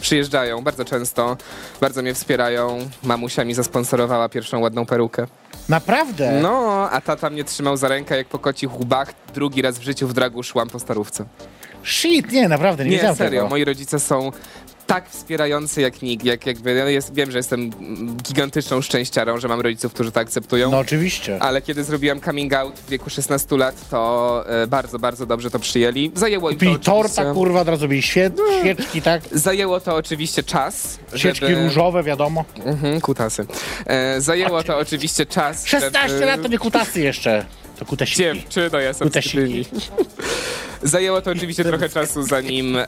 Przyjeżdżają 0.00 0.62
bardzo 0.64 0.84
często, 0.84 1.36
bardzo 1.80 2.02
mnie 2.02 2.14
wspierają. 2.14 2.78
Mamusia 3.02 3.44
mi 3.44 3.54
zasponsorowała 3.54 4.28
pierwszą 4.28 4.58
ładną 4.60 4.86
perukę. 4.86 5.26
Naprawdę? 5.68 6.40
No, 6.42 6.88
a 6.90 7.00
tata 7.00 7.30
mnie 7.30 7.44
trzymał 7.44 7.76
za 7.76 7.88
rękę 7.88 8.16
jak 8.16 8.26
po 8.26 8.38
kocich 8.38 8.80
łbach. 8.80 9.12
Drugi 9.34 9.62
raz 9.62 9.78
w 9.78 9.82
życiu 9.82 10.08
w 10.08 10.12
dragu 10.12 10.42
szłam 10.42 10.68
po 10.68 10.78
starówce. 10.78 11.24
Shit, 11.84 12.32
nie, 12.32 12.48
naprawdę, 12.48 12.84
nie, 12.84 12.90
Nie, 12.90 12.96
wiedziałem 12.96 13.16
serio, 13.16 13.40
tego. 13.42 13.48
moi 13.50 13.64
rodzice 13.64 14.00
są 14.00 14.32
tak 14.88 15.10
wspierający 15.10 15.80
jak 15.80 16.02
nikt. 16.02 16.24
Jak, 16.24 16.46
jakby, 16.46 16.74
ja 16.74 16.88
jest, 16.88 17.14
wiem, 17.14 17.30
że 17.30 17.38
jestem 17.38 17.70
gigantyczną 18.22 18.80
szczęściarą, 18.82 19.38
że 19.40 19.48
mam 19.48 19.60
rodziców, 19.60 19.92
którzy 19.94 20.12
to 20.12 20.20
akceptują. 20.20 20.70
No 20.70 20.78
oczywiście. 20.78 21.42
Ale 21.42 21.62
kiedy 21.62 21.84
zrobiłam 21.84 22.20
coming 22.20 22.52
out 22.52 22.78
w 22.78 22.90
wieku 22.90 23.10
16 23.10 23.56
lat, 23.56 23.88
to 23.90 24.44
e, 24.62 24.66
bardzo, 24.66 24.98
bardzo 24.98 25.26
dobrze 25.26 25.50
to 25.50 25.58
przyjęli. 25.58 26.10
Zajęło 26.14 26.50
im 26.50 26.58
to 26.58 26.60
oczywiście... 26.66 26.84
torta, 26.84 27.32
kurwa, 27.34 27.60
od 27.60 27.68
razu 27.68 27.88
byli 27.88 28.00
świe- 28.02 28.30
świeczki, 28.60 29.02
tak? 29.02 29.22
Zajęło 29.32 29.80
to 29.80 29.96
oczywiście 29.96 30.42
czas, 30.42 30.98
Świeczki 31.16 31.46
żeby... 31.46 31.62
różowe, 31.64 32.02
wiadomo. 32.02 32.44
Mhm, 32.64 33.00
kutasy. 33.00 33.46
E, 33.86 34.20
zajęło 34.20 34.62
to 34.62 34.78
oczywiście 34.78 35.26
czas, 35.26 35.66
16 35.66 36.08
żeby... 36.08 36.24
lat 36.26 36.42
to 36.42 36.48
nie 36.48 36.58
kutasy 36.58 37.00
jeszcze. 37.00 37.44
To 37.78 37.84
kutasiki. 37.84 38.22
Dziewczyno, 38.22 38.80
ja 38.80 38.88
jestem 38.88 39.08
Kutasiki. 39.08 39.64
Zajęło 40.82 41.22
to 41.22 41.30
oczywiście 41.30 41.64
trochę 41.64 41.88
czasu, 41.88 42.22
zanim 42.22 42.76
e, 42.76 42.86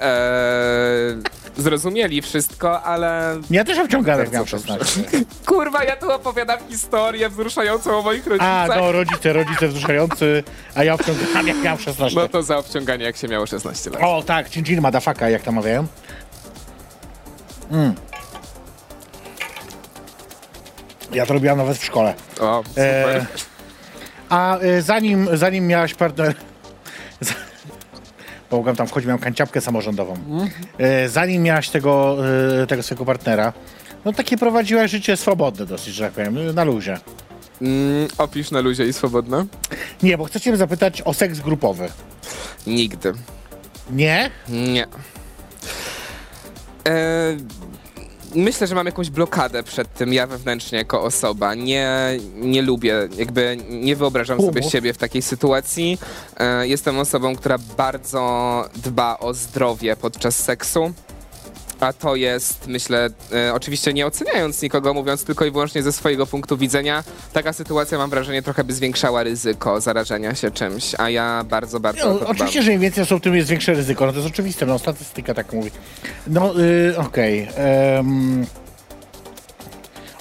zrozumieli 1.57 2.23
wszystko, 2.23 2.83
ale... 2.83 3.41
Ja 3.51 3.65
też 3.65 3.79
obciągałem, 3.79 4.31
dobrze. 4.31 4.59
16. 4.59 5.01
Kurwa, 5.47 5.85
ja 5.85 5.97
tu 5.97 6.13
opowiadam 6.13 6.59
historię 6.69 7.29
wzruszającą 7.29 7.99
o 7.99 8.03
moich 8.03 8.27
A, 8.27 8.31
rodzicach. 8.31 8.69
no, 8.77 8.93
rodzice, 8.93 9.33
rodzice 9.33 9.69
wzruszający, 9.69 10.43
a 10.75 10.85
ja 10.85 10.95
obciągałem, 10.95 11.47
jak 11.47 11.63
miałem 11.63 11.79
16. 11.79 12.21
No 12.21 12.29
to 12.29 12.43
za 12.43 12.59
obciąganie, 12.59 13.05
jak 13.05 13.17
się 13.17 13.29
miało 13.29 13.47
16 13.47 13.91
lat. 13.91 14.01
O, 14.03 14.23
tak, 14.23 14.49
chin 14.51 14.65
chin 14.65 14.81
madafaka, 14.81 15.31
jak 15.31 15.43
to 15.43 15.53
mawiają. 15.53 15.87
Mm. 17.71 17.95
Ja 21.13 21.27
to 21.27 21.35
robiłam 21.35 21.59
nawet 21.59 21.79
w 21.79 21.85
szkole. 21.85 22.15
O, 22.41 22.63
super. 22.69 23.17
E, 23.17 23.27
a 24.31 24.59
e, 24.59 24.83
zanim, 24.83 25.29
zanim 25.33 25.67
miałaś 25.67 25.95
partner... 25.95 26.35
Bo 28.51 28.57
mogłem 28.57 28.77
tam 28.77 28.87
wchodzić, 28.87 29.07
miałem 29.07 29.23
kanciapkę 29.23 29.61
samorządową. 29.61 30.15
E, 30.79 31.09
zanim 31.09 31.43
miałaś 31.43 31.69
tego, 31.69 32.17
e, 32.63 32.67
tego 32.67 32.83
swojego 32.83 33.05
partnera, 33.05 33.53
no 34.05 34.13
takie 34.13 34.39
prowadziłaś 34.39 34.91
życie 34.91 35.17
swobodne 35.17 35.67
dosyć, 35.67 35.95
że 35.95 36.05
tak 36.05 36.13
powiem, 36.13 36.55
na 36.55 36.65
luzie. 36.65 36.99
Mm, 37.63 38.09
opisz 38.19 38.51
na 38.51 38.61
luzie 38.61 38.87
i 38.87 38.93
swobodne. 38.93 39.47
Nie, 40.03 40.19
bo 40.19 40.25
chcę 40.25 40.41
cię 40.41 40.57
zapytać 40.57 41.03
o 41.03 41.15
seks 41.15 41.41
grupowy. 41.41 41.89
Nigdy. 42.67 43.13
Nie? 43.91 44.31
Nie. 44.49 44.87
E, 46.89 47.37
myślę, 48.35 48.67
że 48.67 48.75
mam 48.75 48.87
jakąś 48.87 49.11
blokadę 49.11 49.63
przed 49.63 49.95
tym, 49.95 50.13
ja 50.13 50.27
wewnętrznie 50.27 50.79
jako 50.79 51.03
osoba. 51.03 51.55
Nie, 51.55 51.89
nie 52.35 52.63
lubię, 52.63 53.09
jakby 53.17 53.59
nie 53.71 53.97
wyobrażam 53.97 54.41
sobie 54.41 54.63
siebie 54.63 54.93
w 54.93 54.99
takiej 54.99 55.23
sytuacji. 55.23 55.99
E, 56.37 56.69
jestem 56.69 56.99
osobą, 56.99 57.37
która 57.37 57.59
bardzo 57.77 58.65
dba 58.77 59.19
o 59.19 59.35
zdrowie 59.35 59.97
podczas 59.97 60.37
seksu. 60.37 60.93
A 61.81 61.93
to 61.93 62.17
jest, 62.17 62.67
myślę, 62.69 63.09
e, 63.33 63.55
oczywiście 63.55 63.93
nie 63.93 64.07
oceniając 64.07 64.63
nikogo, 64.63 64.95
mówiąc 64.95 65.25
tylko 65.25 65.45
i 65.45 65.51
wyłącznie 65.51 65.83
ze 65.83 65.93
swojego 65.93 66.27
punktu 66.27 66.57
widzenia, 66.57 67.05
taka 67.33 67.53
sytuacja, 67.53 67.99
mam 67.99 68.11
wrażenie, 68.11 68.43
trochę 68.43 68.65
by 68.65 68.73
zwiększała 68.73 69.23
ryzyko 69.23 69.81
zarażenia 69.81 70.35
się 70.35 70.51
czymś, 70.51 70.95
a 70.99 71.11
ja 71.11 71.45
bardzo, 71.49 71.81
bardzo 71.81 72.15
No, 72.15 72.27
oczywiście, 72.29 72.63
że 72.63 72.73
im 72.73 72.81
więcej 72.81 73.03
osób, 73.05 73.23
tym 73.23 73.37
jest 73.37 73.49
większe 73.49 73.75
ryzyko. 73.75 74.07
No 74.07 74.13
to 74.13 74.19
jest 74.19 74.31
oczywiste, 74.31 74.67
no 74.67 74.79
statystyka 74.79 75.35
tak 75.35 75.53
mówi. 75.53 75.71
No, 76.27 76.61
y, 76.61 76.95
okej. 76.99 77.49
em, 77.57 78.47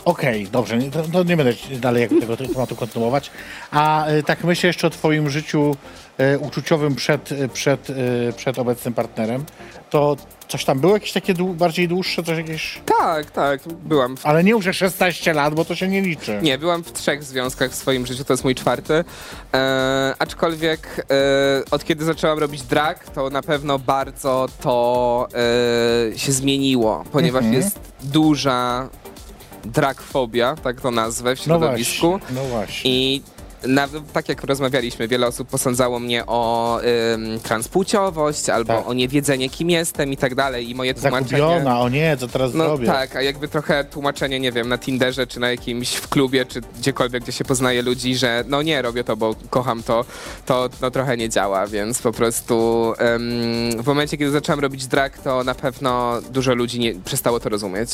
Okej, 0.05 0.47
dobrze, 0.51 0.78
nie- 0.78 0.91
to, 0.91 1.03
to 1.03 1.24
nie 1.24 1.38
będę 1.38 1.53
dalej 1.72 2.10
tego 2.20 2.38
tematu 2.38 2.76
kontynuować. 2.76 3.32
A 3.72 4.05
e, 4.05 4.24
tak 4.24 4.43
myślę 4.43 4.68
jeszcze 4.68 4.88
o 4.88 4.89
twoim 4.89 5.30
życiu 5.30 5.76
uczuciowym 6.41 6.95
przed, 6.95 7.32
e, 7.32 7.49
przed, 7.49 7.89
e, 7.89 7.93
przed 8.34 8.59
obecnym 8.59 8.93
partnerem. 8.93 9.45
To 9.89 10.17
coś 10.47 10.65
tam 10.65 10.80
było 10.80 10.93
jakieś 10.93 11.11
takie 11.11 11.34
dłu- 11.34 11.53
bardziej 11.55 11.88
dłuższe, 11.88 12.24
coś 12.24 12.38
jakieś... 12.38 12.82
Tak, 12.99 13.32
tak, 13.32 13.59
byłam 13.67 14.17
w 14.17 14.26
Ale 14.26 14.43
nie 14.43 14.51
już 14.51 14.65
16 14.65 15.34
lat, 15.34 15.53
bo 15.53 15.65
to 15.65 15.76
się 15.76 15.88
nie 15.88 16.01
liczy. 16.01 16.39
Nie, 16.41 16.57
byłam 16.57 16.84
w 16.84 16.93
trzech 16.93 17.24
związkach 17.24 17.72
w 17.72 17.76
swoim 17.76 18.05
życiu, 18.05 18.24
to 18.24 18.34
jest 18.34 18.43
mój 18.43 18.55
czwarty. 18.55 19.03
E, 19.53 20.13
aczkolwiek 20.20 21.05
e, 21.11 21.72
od 21.72 21.84
kiedy 21.86 22.05
zaczęłam 22.05 22.39
robić 22.39 22.61
drag, 22.63 23.09
to 23.09 23.30
na 23.30 23.41
pewno 23.41 23.80
bardzo 23.80 24.47
to 24.61 25.28
e, 26.13 26.17
się 26.20 26.32
zmieniło, 26.32 27.03
ponieważ 27.11 27.43
Mhm. 27.43 27.61
jest 27.63 27.80
duża 28.03 28.89
dragfobia, 29.65 30.55
tak 30.63 30.82
to 30.82 30.91
nazwę, 30.91 31.36
w 31.36 31.39
No 31.39 31.43
środowisku. 31.43 32.09
właśnie, 32.09 32.36
no 32.36 32.41
właśnie. 32.43 32.91
I 32.91 33.22
nawet 33.68 34.12
tak 34.12 34.30
jak 34.30 34.43
rozmawialiśmy, 34.43 35.07
wiele 35.07 35.28
osób 35.28 35.47
posądzało 35.49 35.99
mnie 35.99 36.24
o 36.28 36.80
ym, 37.14 37.39
transpłciowość 37.39 38.49
albo 38.49 38.74
Tak. 38.74 38.88
o 38.88 38.93
niewiedzenie, 38.93 39.49
kim 39.49 39.70
jestem 39.70 40.12
i 40.12 40.18
tak 40.18 40.36
dalej. 40.36 40.70
I 40.70 40.76
moje 40.76 40.93
tłumaczenie... 40.93 41.41
Zagubiona, 41.41 41.80
o 41.82 41.89
nie, 41.89 42.18
co 42.18 42.28
teraz 42.28 42.53
No 42.53 42.64
zrobię? 42.66 42.86
tak, 42.88 43.16
a 43.16 43.22
jakby 43.22 43.47
trochę 43.47 43.84
tłumaczenie, 43.84 44.39
nie 44.39 44.51
wiem, 44.51 44.70
na 44.70 44.78
Tinderze, 44.78 45.28
czy 45.28 45.39
na 45.39 45.51
jakimś 45.51 45.93
w 45.95 46.07
klubie, 46.07 46.45
czy 46.45 46.62
gdziekolwiek, 46.80 47.24
gdzie 47.24 47.32
się 47.32 47.43
poznaje 47.45 47.82
ludzi, 47.82 48.16
że 48.16 48.43
no 48.47 48.62
nie, 48.62 48.82
robię 48.82 49.03
to, 49.03 49.18
bo 49.18 49.36
kocham 49.49 49.84
to, 49.84 50.05
to 50.45 50.70
no 50.82 50.91
trochę 50.91 51.18
nie 51.18 51.30
działa, 51.30 51.68
więc 51.68 52.01
po 52.01 52.12
prostu 52.12 52.93
em, 52.97 53.22
w 53.84 53.88
momencie, 53.88 54.18
kiedy 54.18 54.32
zacząłem 54.32 54.60
robić 54.60 54.88
drag, 54.88 55.18
to 55.18 55.43
na 55.43 55.55
pewno 55.55 56.22
dużo 56.32 56.53
ludzi 56.55 56.80
nie, 56.80 56.93
przestało 57.05 57.39
to 57.39 57.49
rozumieć. 57.49 57.89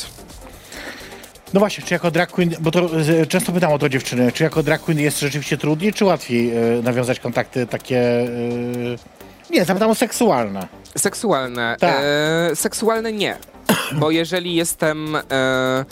No 1.54 1.60
właśnie, 1.60 1.84
czy 1.84 1.94
jako 1.94 2.10
drag 2.10 2.30
queen, 2.30 2.54
bo 2.60 2.70
to 2.70 2.90
często 3.28 3.52
pytam 3.52 3.72
o 3.72 3.78
to 3.78 3.88
dziewczyny, 3.88 4.32
czy 4.32 4.44
jako 4.44 4.62
drag 4.62 4.80
queen 4.80 5.00
jest 5.00 5.20
rzeczywiście 5.20 5.56
trudniej, 5.56 5.92
czy 5.92 6.04
łatwiej 6.04 6.52
e, 6.56 6.82
nawiązać 6.82 7.20
kontakty 7.20 7.66
takie, 7.66 7.98
e, 7.98 8.26
nie, 9.50 9.64
zapytam 9.64 9.90
o 9.90 9.94
seksualne. 9.94 10.68
Seksualne. 10.98 11.76
Tak. 11.80 11.96
E, 12.02 12.56
seksualne 12.56 13.12
nie. 13.12 13.36
Bo 13.92 14.10
jeżeli 14.10 14.54
jestem. 14.54 15.16
E, 15.30 15.84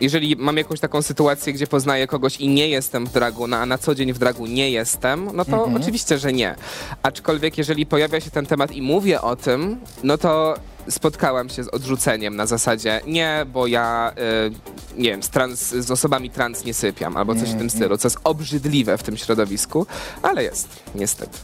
jeżeli 0.00 0.36
mam 0.36 0.56
jakąś 0.56 0.80
taką 0.80 1.02
sytuację, 1.02 1.52
gdzie 1.52 1.66
poznaję 1.66 2.06
kogoś 2.06 2.36
i 2.36 2.48
nie 2.48 2.68
jestem 2.68 3.06
w 3.06 3.12
dragu, 3.12 3.46
no, 3.46 3.56
a 3.56 3.66
na 3.66 3.78
co 3.78 3.94
dzień 3.94 4.12
w 4.12 4.18
dragu 4.18 4.46
nie 4.46 4.70
jestem, 4.70 5.28
no 5.34 5.44
to 5.44 5.68
oczywiście, 5.76 6.18
że 6.18 6.32
nie. 6.32 6.54
Aczkolwiek, 7.02 7.58
jeżeli 7.58 7.86
pojawia 7.86 8.20
się 8.20 8.30
ten 8.30 8.46
temat 8.46 8.72
i 8.72 8.82
mówię 8.82 9.20
o 9.20 9.36
tym, 9.36 9.80
no 10.02 10.18
to 10.18 10.54
spotkałam 10.88 11.48
się 11.48 11.64
z 11.64 11.68
odrzuceniem 11.68 12.36
na 12.36 12.46
zasadzie 12.46 13.00
nie, 13.06 13.46
bo 13.52 13.66
ja 13.66 14.12
e, 14.16 15.00
nie 15.02 15.10
wiem, 15.10 15.22
z, 15.22 15.28
trans, 15.30 15.68
z 15.68 15.90
osobami 15.90 16.30
trans 16.30 16.64
nie 16.64 16.74
sypiam, 16.74 17.16
albo 17.16 17.34
coś 17.34 17.50
w 17.50 17.58
tym 17.58 17.70
stylu, 17.70 17.98
co 17.98 18.06
jest 18.06 18.18
obrzydliwe 18.24 18.98
w 18.98 19.02
tym 19.02 19.16
środowisku, 19.16 19.86
ale 20.22 20.42
jest, 20.42 20.68
niestety. 20.94 21.38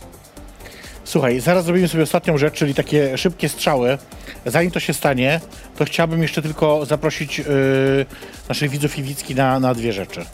Słuchaj, 1.07 1.41
zaraz 1.41 1.65
zrobimy 1.65 1.89
sobie 1.89 2.03
ostatnią 2.03 2.39
rzecz, 2.39 2.55
czyli 2.55 2.75
takie 2.75 3.19
szybkie 3.19 3.49
strzały. 3.49 3.99
Zanim 4.47 4.71
to 4.71 4.81
się 4.81 4.95
stanie, 4.95 5.41
to 5.77 5.85
chciałbym 5.85 6.23
jeszcze 6.23 6.43
tylko 6.43 6.87
zaprosić 6.87 7.41
e, 7.41 7.45
naszych 8.49 8.71
widzów 8.71 8.99
i 8.99 9.03
widzki 9.03 9.35
na, 9.35 9.61
na 9.61 9.75
dwie 9.75 9.93
rzeczy. 9.93 10.25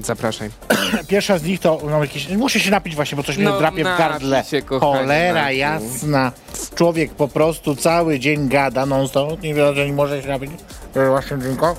Zapraszaj. 0.00 0.50
Pierwsza 1.08 1.38
z 1.38 1.42
nich 1.42 1.60
to 1.60 1.80
mam 1.90 2.00
jakieś. 2.02 2.28
Muszę 2.28 2.60
się 2.60 2.70
napić 2.70 2.94
właśnie, 2.94 3.16
bo 3.16 3.22
coś 3.22 3.36
mnie 3.36 3.44
No, 3.46 3.58
drapie 3.58 3.80
w 3.82 3.84
napij 3.84 3.98
gardle. 3.98 4.44
się, 4.44 4.62
kochanie, 4.62 4.92
Cholera 4.92 5.42
napij. 5.42 5.58
jasna. 5.58 6.32
Człowiek 6.74 7.14
po 7.14 7.28
prostu 7.28 7.76
cały 7.76 8.18
dzień 8.18 8.48
gada 8.48 8.86
non 8.86 9.08
stop. 9.08 9.42
Nie 9.42 9.54
wiem, 9.54 9.74
że 9.74 9.86
nie 9.86 9.92
może 9.92 10.22
się 10.22 10.28
napić. 10.28 10.50
E, 10.96 11.08
Właśnie 11.08 11.36
drinko. 11.36 11.76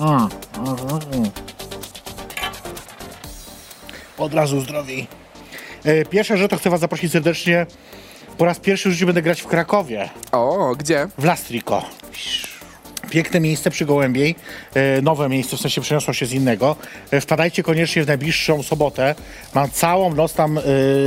Mm, 0.00 0.28
mm, 0.56 0.76
mm. 1.12 1.30
Od 4.18 4.34
razu 4.34 4.60
zdrowiej. 4.60 5.06
E, 5.84 6.04
Pierwsza 6.04 6.36
rzecz 6.36 6.50
to 6.50 6.56
chcę 6.56 6.70
was 6.70 6.80
zaprosić 6.80 7.12
serdecznie. 7.12 7.66
Po 8.38 8.44
raz 8.44 8.58
pierwszy 8.60 8.88
w 8.88 8.92
życiu 8.92 9.06
będę 9.06 9.22
grać 9.22 9.42
w 9.42 9.46
Krakowie. 9.46 10.08
O, 10.32 10.74
gdzie? 10.78 11.06
W 11.18 11.24
Lastriko. 11.24 11.84
Piękne 13.10 13.40
miejsce 13.40 13.70
przy 13.70 13.86
Gołębiej. 13.86 14.34
E, 14.74 15.02
nowe 15.02 15.28
miejsce, 15.28 15.56
w 15.56 15.60
sensie 15.60 15.80
przeniosło 15.80 16.14
się 16.14 16.26
z 16.26 16.32
innego. 16.32 16.76
E, 17.10 17.20
wpadajcie 17.20 17.62
koniecznie 17.62 18.04
w 18.04 18.06
najbliższą 18.06 18.62
sobotę. 18.62 19.14
Mam 19.54 19.70
całą 19.70 20.14
noc 20.14 20.34
tam 20.34 20.58
e, 20.58 20.62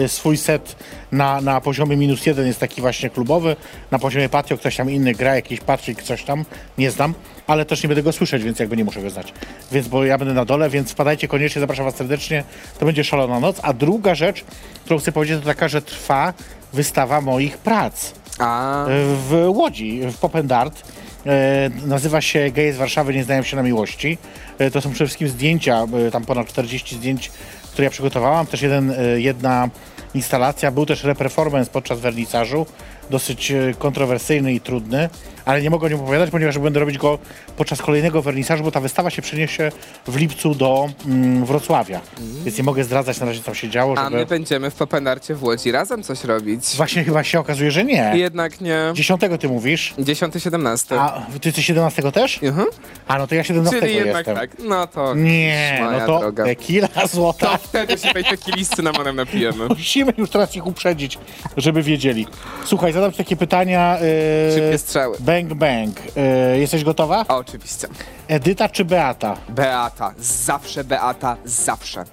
swój 0.08 0.38
set 0.38 0.76
na, 1.12 1.42
na 1.42 1.62
poziomie 1.62 1.98
minus 1.98 2.26
jeden, 2.26 2.48
jest 2.48 2.60
taki 2.60 2.82
właśnie 2.82 3.10
klubowy. 3.10 3.56
Na 3.92 4.00
poziomie 4.00 4.30
patio 4.30 4.58
ktoś 4.58 4.76
tam 4.76 4.92
inny 4.92 5.14
gra, 5.14 5.36
jakiś 5.36 5.60
Patryk, 5.60 6.04
coś 6.04 6.24
tam, 6.24 6.46
nie 6.78 6.92
znam. 6.92 7.14
Ale 7.48 7.66
też 7.66 7.84
nie 7.84 7.88
będę 7.88 8.04
go 8.04 8.12
słyszeć, 8.12 8.44
więc 8.44 8.60
jakby 8.60 8.78
nie 8.78 8.86
muszę 8.86 9.02
go 9.02 9.10
znać. 9.10 9.34
Więc, 9.72 9.88
bo 9.88 10.06
ja 10.06 10.18
będę 10.18 10.34
na 10.34 10.46
dole, 10.46 10.70
więc 10.70 10.92
wpadajcie 10.92 11.28
koniecznie, 11.28 11.60
zapraszam 11.60 11.86
was 11.86 11.96
serdecznie. 11.96 12.44
To 12.80 12.86
będzie 12.86 13.04
szalona 13.04 13.40
noc. 13.40 13.60
A 13.64 13.74
druga 13.74 14.16
rzecz, 14.16 14.44
którą 14.86 15.00
chcę 15.00 15.12
powiedzieć, 15.12 15.40
to 15.40 15.46
taka, 15.46 15.68
że 15.68 15.82
trwa 15.82 16.34
wystawa 16.74 17.22
moich 17.22 17.58
prac 17.58 18.12
A, 18.40 18.86
w 19.30 19.46
Łodzi, 19.48 20.02
w 20.12 20.18
Popendart. 20.18 20.84
E, 21.26 21.70
nazywa 21.86 22.22
się 22.22 22.52
Geje 22.52 22.74
z 22.74 22.78
Warszawy 22.78 23.14
nie 23.14 23.24
znają 23.24 23.44
się 23.44 23.56
na 23.56 23.64
miłości. 23.64 24.18
E, 24.58 24.72
to 24.72 24.82
są 24.82 24.92
przede 24.92 25.06
wszystkim 25.06 25.28
zdjęcia, 25.28 25.88
e, 26.08 26.12
tam 26.12 26.26
ponad 26.26 26.48
40 26.48 26.96
zdjęć, 26.96 27.32
które 27.72 27.84
ja 27.84 27.92
przygotowałam. 27.92 28.46
Też 28.46 28.62
jeden, 28.62 28.94
jedna 29.16 29.70
instalacja. 30.14 30.72
Był 30.72 30.86
też 30.86 31.04
reperformance 31.04 31.72
podczas 31.72 32.00
wernisażu, 32.00 32.66
dosyć 33.12 33.52
e, 33.52 33.74
kontrowersyjny 33.80 34.54
i 34.54 34.60
trudny, 34.60 35.10
ale 35.46 35.62
nie 35.62 35.70
mogę 35.70 35.86
o 35.86 35.90
nim 35.90 36.00
opowiadać, 36.00 36.30
ponieważ 36.30 36.60
będę 36.60 36.80
robić 36.80 36.98
go 36.98 37.20
podczas 37.58 37.82
kolejnego 37.82 38.22
wernisażu, 38.22 38.64
bo 38.64 38.72
ta 38.72 38.80
wystawa 38.80 39.10
się 39.10 39.22
przeniesie 39.22 39.72
w 40.08 40.16
lipcu 40.16 40.56
do 40.56 40.90
mm, 41.06 41.46
Wrocławia. 41.46 42.02
Więc 42.46 42.58
nie 42.58 42.64
mogę 42.64 42.84
zdradzać 42.84 43.20
na 43.20 43.26
razie, 43.26 43.40
co 43.40 43.46
tam 43.46 43.56
się 43.56 43.70
działo, 43.70 43.98
a 43.98 44.04
żeby... 44.04 44.18
my 44.18 44.26
będziemy 44.26 44.72
w 44.72 44.76
Popenarcie 44.76 45.36
w 45.36 45.44
Łodzi 45.44 45.72
razem 45.72 46.04
coś 46.04 46.24
robić. 46.24 46.64
Właśnie 46.78 47.04
chyba 47.04 47.24
się 47.24 47.40
okazuje, 47.40 47.72
że 47.72 47.84
nie. 47.84 48.14
Jednak 48.16 48.62
nie. 48.62 48.92
10 48.94 49.22
ty 49.40 49.48
mówisz. 49.48 49.94
10-17. 50.00 50.96
A 51.00 51.22
ty 51.42 51.50
jesteś 51.50 51.66
17 51.66 52.12
też? 52.12 52.44
Mhm. 52.44 52.68
A 53.08 53.18
no 53.18 53.28
to 53.28 53.36
ja 53.36 53.44
17 53.44 53.80
Czyli 53.80 53.96
jednak 53.96 54.28
jestem. 54.28 54.36
tak. 54.36 54.50
No 54.60 54.88
to. 54.88 55.16
Nie, 55.16 55.88
no 55.92 56.08
to 56.08 56.20
droga. 56.20 56.44
tequila 56.46 56.88
złota. 57.12 57.48
To 57.48 57.58
wtedy 57.58 57.98
się 57.98 58.14
tej 58.14 58.24
tequili 58.24 58.66
z 58.66 58.70
cynamonem 58.70 59.16
napijemy. 59.16 59.68
Musimy 59.78 60.14
już 60.18 60.30
teraz 60.30 60.56
ich 60.56 60.68
uprzedzić, 60.68 61.18
żeby 61.58 61.84
wiedzieli. 61.84 62.28
Słuchaj, 62.66 62.94
zadam 63.02 63.12
ci 63.12 63.18
takie 63.18 63.36
pytania. 63.36 63.98
Yy, 64.02 64.56
Szybkie 64.56 64.78
strzały. 64.78 65.18
Bang, 65.20 65.54
bang. 65.54 66.16
Yy, 66.52 66.60
jesteś 66.60 66.84
gotowa? 66.84 67.26
Oczywiście. 67.28 67.88
Edyta 68.28 68.70
czy 68.70 68.86
Beata? 68.86 69.38
Beata. 69.50 70.14
Zawsze 70.20 70.84
Beata. 70.84 71.38
Zawsze. 71.46 72.04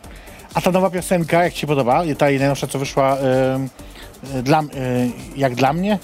A 0.54 0.60
ta 0.60 0.70
nowa 0.70 0.90
piosenka, 0.90 1.44
jak 1.44 1.52
ci 1.52 1.60
się 1.60 1.66
podoba? 1.66 2.02
Ta 2.18 2.24
najnowsza, 2.24 2.66
co 2.66 2.78
wyszła, 2.78 3.16
yy, 4.34 4.42
dla, 4.42 4.62
yy, 4.62 4.68
jak 5.36 5.54
dla 5.54 5.72
mnie? 5.72 5.98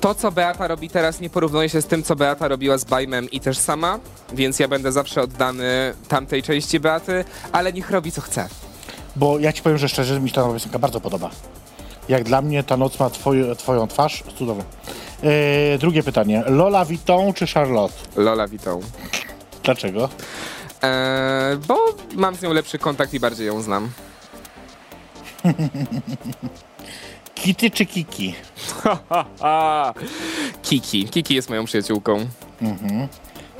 To, 0.00 0.14
co 0.14 0.32
Beata 0.32 0.68
robi 0.68 0.88
teraz, 0.90 1.20
nie 1.20 1.30
porównuje 1.30 1.68
się 1.68 1.82
z 1.82 1.86
tym, 1.86 2.02
co 2.02 2.16
Beata 2.16 2.48
robiła 2.48 2.78
z 2.78 2.84
Bajmem 2.84 3.30
i 3.30 3.40
też 3.40 3.58
sama, 3.58 3.98
więc 4.32 4.58
ja 4.58 4.68
będę 4.68 4.92
zawsze 4.92 5.22
oddany 5.22 5.94
tamtej 6.08 6.42
części 6.42 6.80
Beaty, 6.80 7.24
ale 7.52 7.72
niech 7.72 7.90
robi, 7.90 8.12
co 8.12 8.20
chce. 8.20 8.48
Bo 9.16 9.38
ja 9.38 9.52
ci 9.52 9.62
powiem, 9.62 9.78
że 9.78 9.88
szczerze, 9.88 10.20
mi 10.20 10.28
się 10.28 10.34
ta 10.34 10.40
nowa 10.40 10.54
piosenka 10.54 10.78
bardzo 10.78 11.00
podoba. 11.00 11.30
Jak 12.08 12.24
dla 12.24 12.42
mnie 12.42 12.62
ta 12.62 12.76
noc 12.76 12.98
ma 13.00 13.10
twoje, 13.10 13.56
twoją 13.56 13.86
twarz, 13.86 14.24
cudownie. 14.38 14.64
Yy, 15.22 15.78
drugie 15.78 16.02
pytanie. 16.02 16.42
Lola 16.46 16.84
Vuitton 16.84 17.32
czy 17.32 17.46
Charlotte? 17.46 17.94
Lola 18.16 18.48
witą. 18.48 18.80
Dlaczego? 19.62 20.08
Eee, 20.82 21.56
bo 21.68 21.78
mam 22.14 22.34
z 22.34 22.42
nią 22.42 22.52
lepszy 22.52 22.78
kontakt 22.78 23.14
i 23.14 23.20
bardziej 23.20 23.46
ją 23.46 23.62
znam. 23.62 23.90
Kitty 27.34 27.70
czy 27.70 27.86
Kiki? 27.86 28.34
Kiki. 30.62 31.04
Kiki 31.08 31.34
jest 31.34 31.50
moją 31.50 31.64
przyjaciółką. 31.64 32.26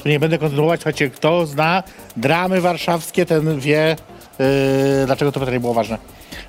Tu 0.02 0.08
nie 0.08 0.20
będę 0.20 0.38
kontynuować, 0.38 0.80
słuchajcie, 0.80 1.10
kto 1.10 1.46
zna 1.46 1.82
dramy 2.16 2.60
warszawskie, 2.60 3.26
ten 3.26 3.60
wie, 3.60 3.96
yy, 4.38 4.46
dlaczego 5.06 5.32
to 5.32 5.40
pytanie 5.40 5.60
było 5.60 5.74
ważne. 5.74 5.98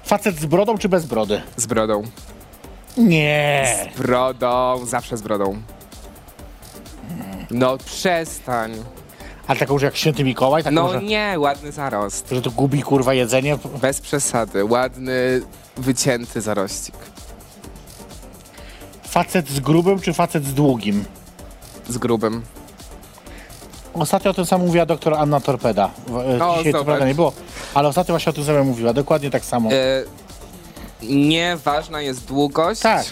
Facet 0.09 0.35
z 0.39 0.45
brodą 0.45 0.77
czy 0.77 0.89
bez 0.89 1.05
brody? 1.05 1.41
Z 1.57 1.65
brodą. 1.65 2.03
Nie. 2.97 3.65
Brodą, 3.97 4.85
zawsze 4.85 5.17
z 5.17 5.21
brodą. 5.21 5.61
No 7.51 7.77
przestań. 7.77 8.71
Ale 9.47 9.59
taką, 9.59 9.79
że 9.79 9.85
jak 9.85 9.95
święty 9.95 10.23
Mikołaj, 10.23 10.63
taką, 10.63 10.75
No 10.75 10.89
że, 10.93 11.01
nie, 11.01 11.35
ładny 11.37 11.71
zarost. 11.71 12.27
że 12.31 12.41
to 12.41 12.51
gubi 12.51 12.81
kurwa 12.83 13.13
jedzenie. 13.13 13.57
Bez 13.81 14.01
przesady. 14.01 14.65
Ładny, 14.65 15.41
wycięty 15.77 16.41
zarościk. 16.41 16.95
Facet 19.03 19.49
z 19.49 19.59
grubym 19.59 19.99
czy 19.99 20.13
facet 20.13 20.45
z 20.45 20.53
długim? 20.53 21.05
Z 21.89 21.97
grubym. 21.97 22.41
Ostatnio 23.93 24.31
o 24.31 24.33
tym 24.33 24.45
samym 24.45 24.67
mówiła 24.67 24.85
doktor 24.85 25.13
Anna 25.13 25.39
Torpeda. 25.39 25.89
W- 26.07 26.17
e, 26.41 26.45
O, 26.47 26.57
Dzisiaj 26.57 26.73
to 26.73 26.85
prawda 26.85 27.05
nie 27.07 27.15
było, 27.15 27.31
ale 27.73 27.87
ostatnio 27.87 28.13
właśnie 28.13 28.29
o 28.29 28.33
tym 28.33 28.43
sobie 28.43 28.63
mówiła, 28.63 28.93
dokładnie 28.93 29.31
tak 29.31 29.45
samo. 29.45 29.69
E, 29.71 29.75
nie 31.03 31.57
ważna 31.65 32.01
jest 32.01 32.25
długość. 32.25 32.81
Tak. 32.81 33.05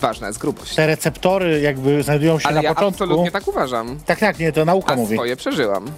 Ważna 0.00 0.26
jest 0.26 0.38
grubość. 0.38 0.74
Te 0.74 0.86
receptory 0.86 1.60
jakby 1.60 2.02
znajdują 2.02 2.38
się 2.38 2.46
Ale 2.48 2.56
na 2.56 2.62
ja 2.62 2.74
początku. 2.74 3.04
absolutnie 3.04 3.30
tak 3.30 3.48
uważam. 3.48 3.98
Tak, 4.06 4.18
tak, 4.18 4.38
nie, 4.38 4.52
to 4.52 4.64
nauka 4.64 4.92
A 4.92 4.96
mówi. 4.96 5.16
swoje 5.16 5.36
przeżyłam. 5.36 5.90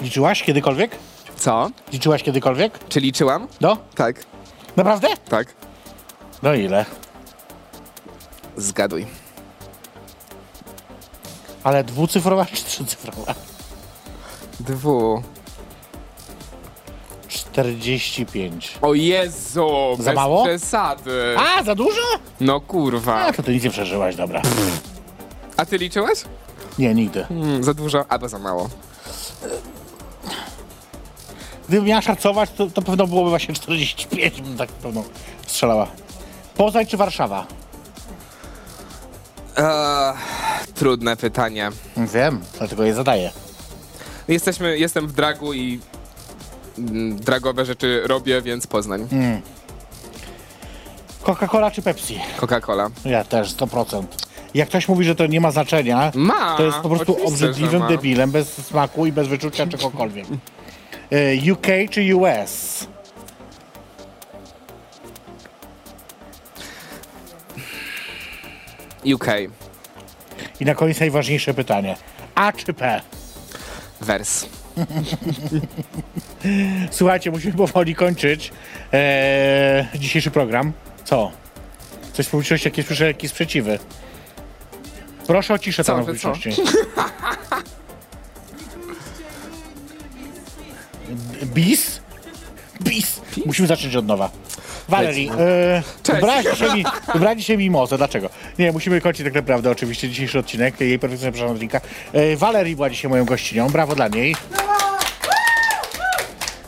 Liczyłaś 0.00 0.42
kiedykolwiek? 0.42 0.90
Co? 1.36 1.70
Liczyłaś 1.92 2.22
kiedykolwiek? 2.22 2.78
Czy 2.88 3.00
liczyłam? 3.00 3.48
No. 3.60 3.76
Tak. 3.94 4.24
Naprawdę? 4.76 5.08
Tak. 5.28 5.46
No 6.42 6.54
ile? 6.54 6.84
Zgaduj. 8.56 9.06
Ale 11.66 11.84
dwucyfrowa 11.84 12.46
czy 12.46 12.64
trzycyfrowa? 12.64 13.34
Dwu. 14.60 15.22
45. 17.28 18.78
O 18.82 18.94
Jezu! 18.94 19.96
Za 19.98 20.04
bez 20.04 20.14
mało? 20.16 20.44
przesady. 20.44 21.36
A, 21.38 21.62
za 21.62 21.74
dużo? 21.74 22.00
No 22.40 22.60
kurwa. 22.60 23.20
A, 23.26 23.32
to 23.32 23.42
ty 23.42 23.54
nic 23.54 23.64
nie 23.64 23.70
przeżyłaś, 23.70 24.16
dobra. 24.16 24.42
A 25.56 25.66
ty 25.66 25.78
liczyłeś? 25.78 26.24
Nie, 26.78 26.94
nigdy. 26.94 27.24
Hmm, 27.24 27.64
za 27.64 27.74
dużo 27.74 28.04
albo 28.08 28.28
za 28.28 28.38
mało. 28.38 28.68
Gdybym 31.68 31.86
miała 31.86 32.02
szacować, 32.02 32.50
to, 32.56 32.66
to 32.66 32.82
pewno 32.82 33.06
byłoby 33.06 33.30
właśnie 33.30 33.54
45, 33.54 34.40
bym 34.40 34.56
tak 34.56 34.68
pewno 34.68 35.04
strzelała. 35.46 35.86
Poznań 36.56 36.86
czy 36.86 36.96
Warszawa? 36.96 37.46
Eee, 39.56 40.14
trudne 40.74 41.16
pytanie. 41.16 41.70
Wiem, 41.96 42.40
dlatego 42.58 42.84
je 42.84 42.94
zadaję. 42.94 43.30
Jesteśmy, 44.28 44.78
jestem 44.78 45.06
w 45.06 45.12
dragu 45.12 45.54
i 45.54 45.80
mm, 46.78 47.16
dragowe 47.16 47.64
rzeczy 47.64 48.02
robię, 48.04 48.42
więc 48.42 48.66
Poznań. 48.66 49.08
Coca-Cola 51.22 51.70
czy 51.70 51.82
Pepsi? 51.82 52.20
Coca-Cola. 52.40 52.90
Ja 53.04 53.24
też, 53.24 53.54
100%. 53.54 54.02
Jak 54.54 54.68
ktoś 54.68 54.88
mówi, 54.88 55.04
że 55.04 55.14
to 55.14 55.26
nie 55.26 55.40
ma 55.40 55.50
znaczenia, 55.50 56.12
Ma! 56.14 56.56
to 56.56 56.62
jest 56.62 56.78
po 56.78 56.88
prostu 56.88 57.12
oczywiście, 57.12 57.38
że 57.38 57.46
obrzydliwym 57.48 57.80
ma. 57.80 57.88
debilem, 57.88 58.30
bez 58.30 58.52
smaku 58.66 59.06
i 59.06 59.12
bez 59.12 59.28
wyczucia 59.28 59.66
czegokolwiek. 59.66 60.26
E, 61.10 61.52
UK 61.52 61.66
czy 61.90 62.16
US? 62.16 62.86
UK. 69.14 69.26
I 70.60 70.64
na 70.64 70.74
koniec 70.74 71.00
najważniejsze 71.00 71.54
pytanie. 71.54 71.96
A 72.34 72.52
czy 72.52 72.72
P? 72.72 73.00
Wers. 74.00 74.46
Słuchajcie, 76.90 77.30
musimy 77.30 77.52
powoli 77.52 77.94
kończyć 77.94 78.52
e, 78.92 79.86
dzisiejszy 79.94 80.30
program. 80.30 80.72
Co? 81.04 81.32
Coś 82.12 82.26
z 82.26 82.28
publiczności, 82.28 82.68
jakieś 82.68 82.86
słyszę, 82.86 83.06
jakieś 83.06 83.30
sprzeciwy. 83.30 83.78
Proszę 85.26 85.54
o 85.54 85.58
ciszę 85.58 85.84
co? 85.84 85.98
publiczności. 85.98 86.50
Bis? 91.54 92.00
Bis. 92.80 93.20
Musimy 93.46 93.68
zacząć 93.68 93.96
od 93.96 94.06
nowa. 94.06 94.30
E, 94.92 95.82
Cześć. 96.02 96.20
wybrałaś 96.20 96.46
dzisiaj, 96.52 96.76
mi, 96.76 97.36
dzisiaj 97.36 97.58
mimozę. 97.58 97.98
Dlaczego? 97.98 98.28
Nie, 98.58 98.72
musimy 98.72 99.00
kończyć 99.00 99.24
tak 99.24 99.34
naprawdę 99.34 99.70
oczywiście 99.70 100.08
dzisiejszy 100.08 100.38
odcinek. 100.38 100.80
Jej 100.80 100.98
perfekcyjna 100.98 101.32
przepraszam 101.32 101.56
drinka. 101.56 101.80
E, 102.12 102.36
Valerii 102.36 102.76
była 102.76 102.90
dzisiaj 102.90 103.10
moją 103.10 103.24
gościnią. 103.24 103.68
Brawo 103.68 103.94
dla 103.94 104.08
niej. 104.08 104.36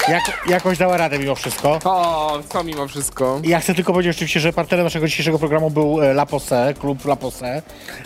Jak, 0.08 0.46
jakoś 0.48 0.78
dała 0.78 0.96
radę 0.96 1.18
mimo 1.18 1.34
wszystko. 1.34 1.78
O, 1.84 2.38
co 2.48 2.64
mimo 2.64 2.88
wszystko? 2.88 3.40
Ja 3.44 3.60
chcę 3.60 3.74
tylko 3.74 3.92
powiedzieć 3.92 4.16
oczywiście, 4.16 4.40
że 4.40 4.52
partnerem 4.52 4.84
naszego 4.84 5.06
dzisiejszego 5.06 5.38
programu 5.38 5.70
był 5.70 6.02
e, 6.02 6.10
La 6.10 6.26
Posse, 6.26 6.74
klub 6.80 7.04
La 7.04 7.16
Posse. 7.16 7.62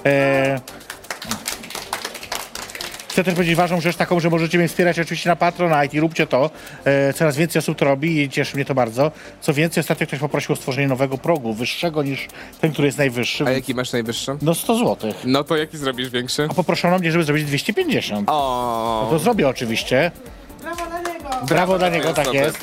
E, 0.07 0.61
Chcę 3.13 3.25
też 3.25 3.35
powiedzieć 3.35 3.57
ważną 3.57 3.81
rzecz 3.81 3.97
taką, 3.97 4.21
że 4.21 4.31
możecie 4.31 4.59
mnie 4.59 4.69
wspierać 4.69 4.99
oczywiście 4.99 5.29
na 5.31 5.37
Patronite 5.37 5.97
i 5.97 6.01
róbcie 6.01 6.27
to. 6.27 6.51
E, 6.85 7.13
coraz 7.13 7.37
więcej 7.37 7.61
osób 7.61 7.79
to 7.79 7.85
robi 7.85 8.23
i 8.23 8.29
cieszy 8.31 8.57
mnie 8.57 8.65
to 8.65 8.75
bardzo. 8.75 9.13
Co 9.41 9.55
więcej, 9.55 9.81
ostatnio 9.81 10.07
ktoś 10.07 10.19
poprosił 10.19 10.53
o 10.53 10.57
stworzenie 10.57 10.89
nowego 10.89 11.19
progu, 11.19 11.55
wyższego 11.55 12.03
niż 12.03 12.29
ten, 12.61 12.73
który 12.73 12.89
jest 12.89 12.99
najwyższy. 12.99 13.45
A 13.47 13.51
jaki 13.51 13.75
masz 13.75 13.93
najwyższy? 13.93 14.37
No 14.43 14.55
100 14.55 14.75
zł. 14.79 15.13
No 15.25 15.45
to 15.45 15.57
jaki 15.57 15.79
zrobisz 15.79 16.11
większy? 16.11 16.47
A 16.51 16.55
poproszono 16.55 16.99
mnie, 16.99 17.13
żeby 17.13 17.25
zrobić 17.25 17.45
250. 17.45 18.29
O, 18.31 19.07
To 19.11 19.19
zrobię 19.19 19.49
oczywiście. 19.49 20.11
Brawo 21.49 21.79
dla 21.79 21.89
niego, 21.89 22.13
tak 22.13 22.27
Super. 22.27 22.43
jest. 22.43 22.59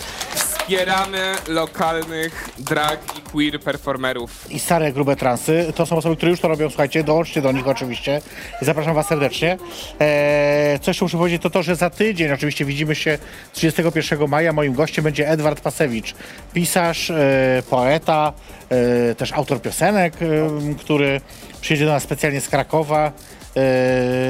Wspieramy 0.70 1.36
lokalnych 1.48 2.50
drag 2.58 3.00
i 3.18 3.22
queer 3.22 3.60
performerów. 3.60 4.52
i 4.52 4.60
stare 4.60 4.94
grube 4.94 5.16
transy. 5.16 5.74
To 5.76 5.86
są 5.86 5.98
osoby, 5.98 6.16
które 6.16 6.32
już 6.32 6.40
to 6.40 6.48
robią, 6.48 6.70
słuchajcie, 6.70 7.04
dołączcie 7.04 7.42
do 7.42 7.52
nich 7.52 7.68
oczywiście. 7.68 8.22
Zapraszam 8.62 8.96
was 8.96 9.08
serdecznie. 9.08 9.58
Eee, 10.00 10.80
co 10.80 10.92
jeszcze 10.92 11.06
muszę 11.06 11.18
powiedzieć, 11.18 11.42
to 11.42 11.50
to, 11.50 11.64
że 11.64 11.76
za 11.76 11.90
tydzień 11.90 12.32
oczywiście 12.32 12.66
widzimy 12.66 12.96
się 12.96 13.18
31 13.54 14.28
maja. 14.28 14.54
Moim 14.54 14.74
gościem 14.74 15.04
będzie 15.04 15.30
Edward 15.30 15.62
Pasewicz, 15.62 16.16
pisarz, 16.54 17.12
e, 17.12 17.64
poeta, 17.70 18.34
e, 18.70 19.16
też 19.16 19.34
autor 19.34 19.62
piosenek, 19.62 20.14
e, 20.22 20.76
który 20.76 21.22
przyjedzie 21.62 21.86
do 21.86 21.92
nas 21.92 22.04
specjalnie 22.04 22.42
z 22.42 22.50
Krakowa, 22.50 23.12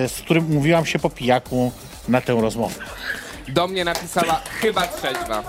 z 0.08 0.22
którym 0.22 0.46
mówiłam 0.50 0.86
się 0.86 1.00
po 1.00 1.10
pijaku 1.10 1.72
na 2.08 2.22
tę 2.22 2.34
rozmowę. 2.42 2.76
Do 3.48 3.68
mnie 3.68 3.86
napisała 3.86 4.42
chyba 4.62 4.88
trzeźwa. 4.88 5.44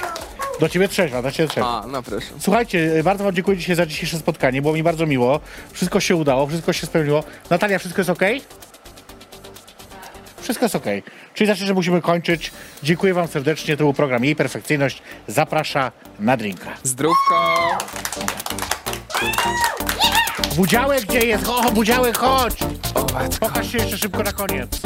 Do 0.60 0.68
ciebie 0.68 0.88
trzeźwa, 0.88 1.22
do 1.22 1.32
ciebie 1.32 1.48
trzeźwa. 1.48 1.82
A, 1.84 1.86
no 1.86 2.02
proszę. 2.02 2.26
Słuchajcie, 2.38 3.02
bardzo 3.04 3.24
wam 3.24 3.34
dziękuję 3.34 3.56
dzisiaj 3.56 3.76
za 3.76 3.86
dzisiejsze 3.86 4.18
spotkanie, 4.18 4.62
było 4.62 4.74
mi 4.74 4.82
bardzo 4.82 5.06
miło. 5.06 5.40
Wszystko 5.72 6.00
się 6.00 6.16
udało, 6.16 6.46
wszystko 6.46 6.72
się 6.72 6.86
spełniło. 6.86 7.24
Natalia, 7.50 7.78
wszystko 7.78 8.00
jest 8.00 8.10
ok? 8.10 8.22
Wszystko 10.42 10.64
jest 10.64 10.76
ok. 10.76 10.84
Czyli 11.34 11.46
znaczy, 11.46 11.66
że 11.66 11.74
musimy 11.74 12.02
kończyć. 12.02 12.52
Dziękuję 12.82 13.14
wam 13.14 13.28
serdecznie, 13.28 13.76
to 13.76 13.84
był 13.84 13.94
program 13.94 14.24
Jej 14.24 14.36
Perfekcyjność. 14.36 15.02
Zaprasza 15.26 15.92
na 16.20 16.36
drinka. 16.36 16.70
Zdrówko! 16.82 17.78
Budziałek 20.56 21.04
gdzie 21.04 21.18
jest? 21.18 21.48
O, 21.48 21.70
Budziałek, 21.72 22.18
chodź! 22.18 22.54
Pokaż 23.40 23.72
się 23.72 23.78
jeszcze 23.78 23.98
szybko 23.98 24.22
na 24.22 24.32
koniec. 24.32 24.80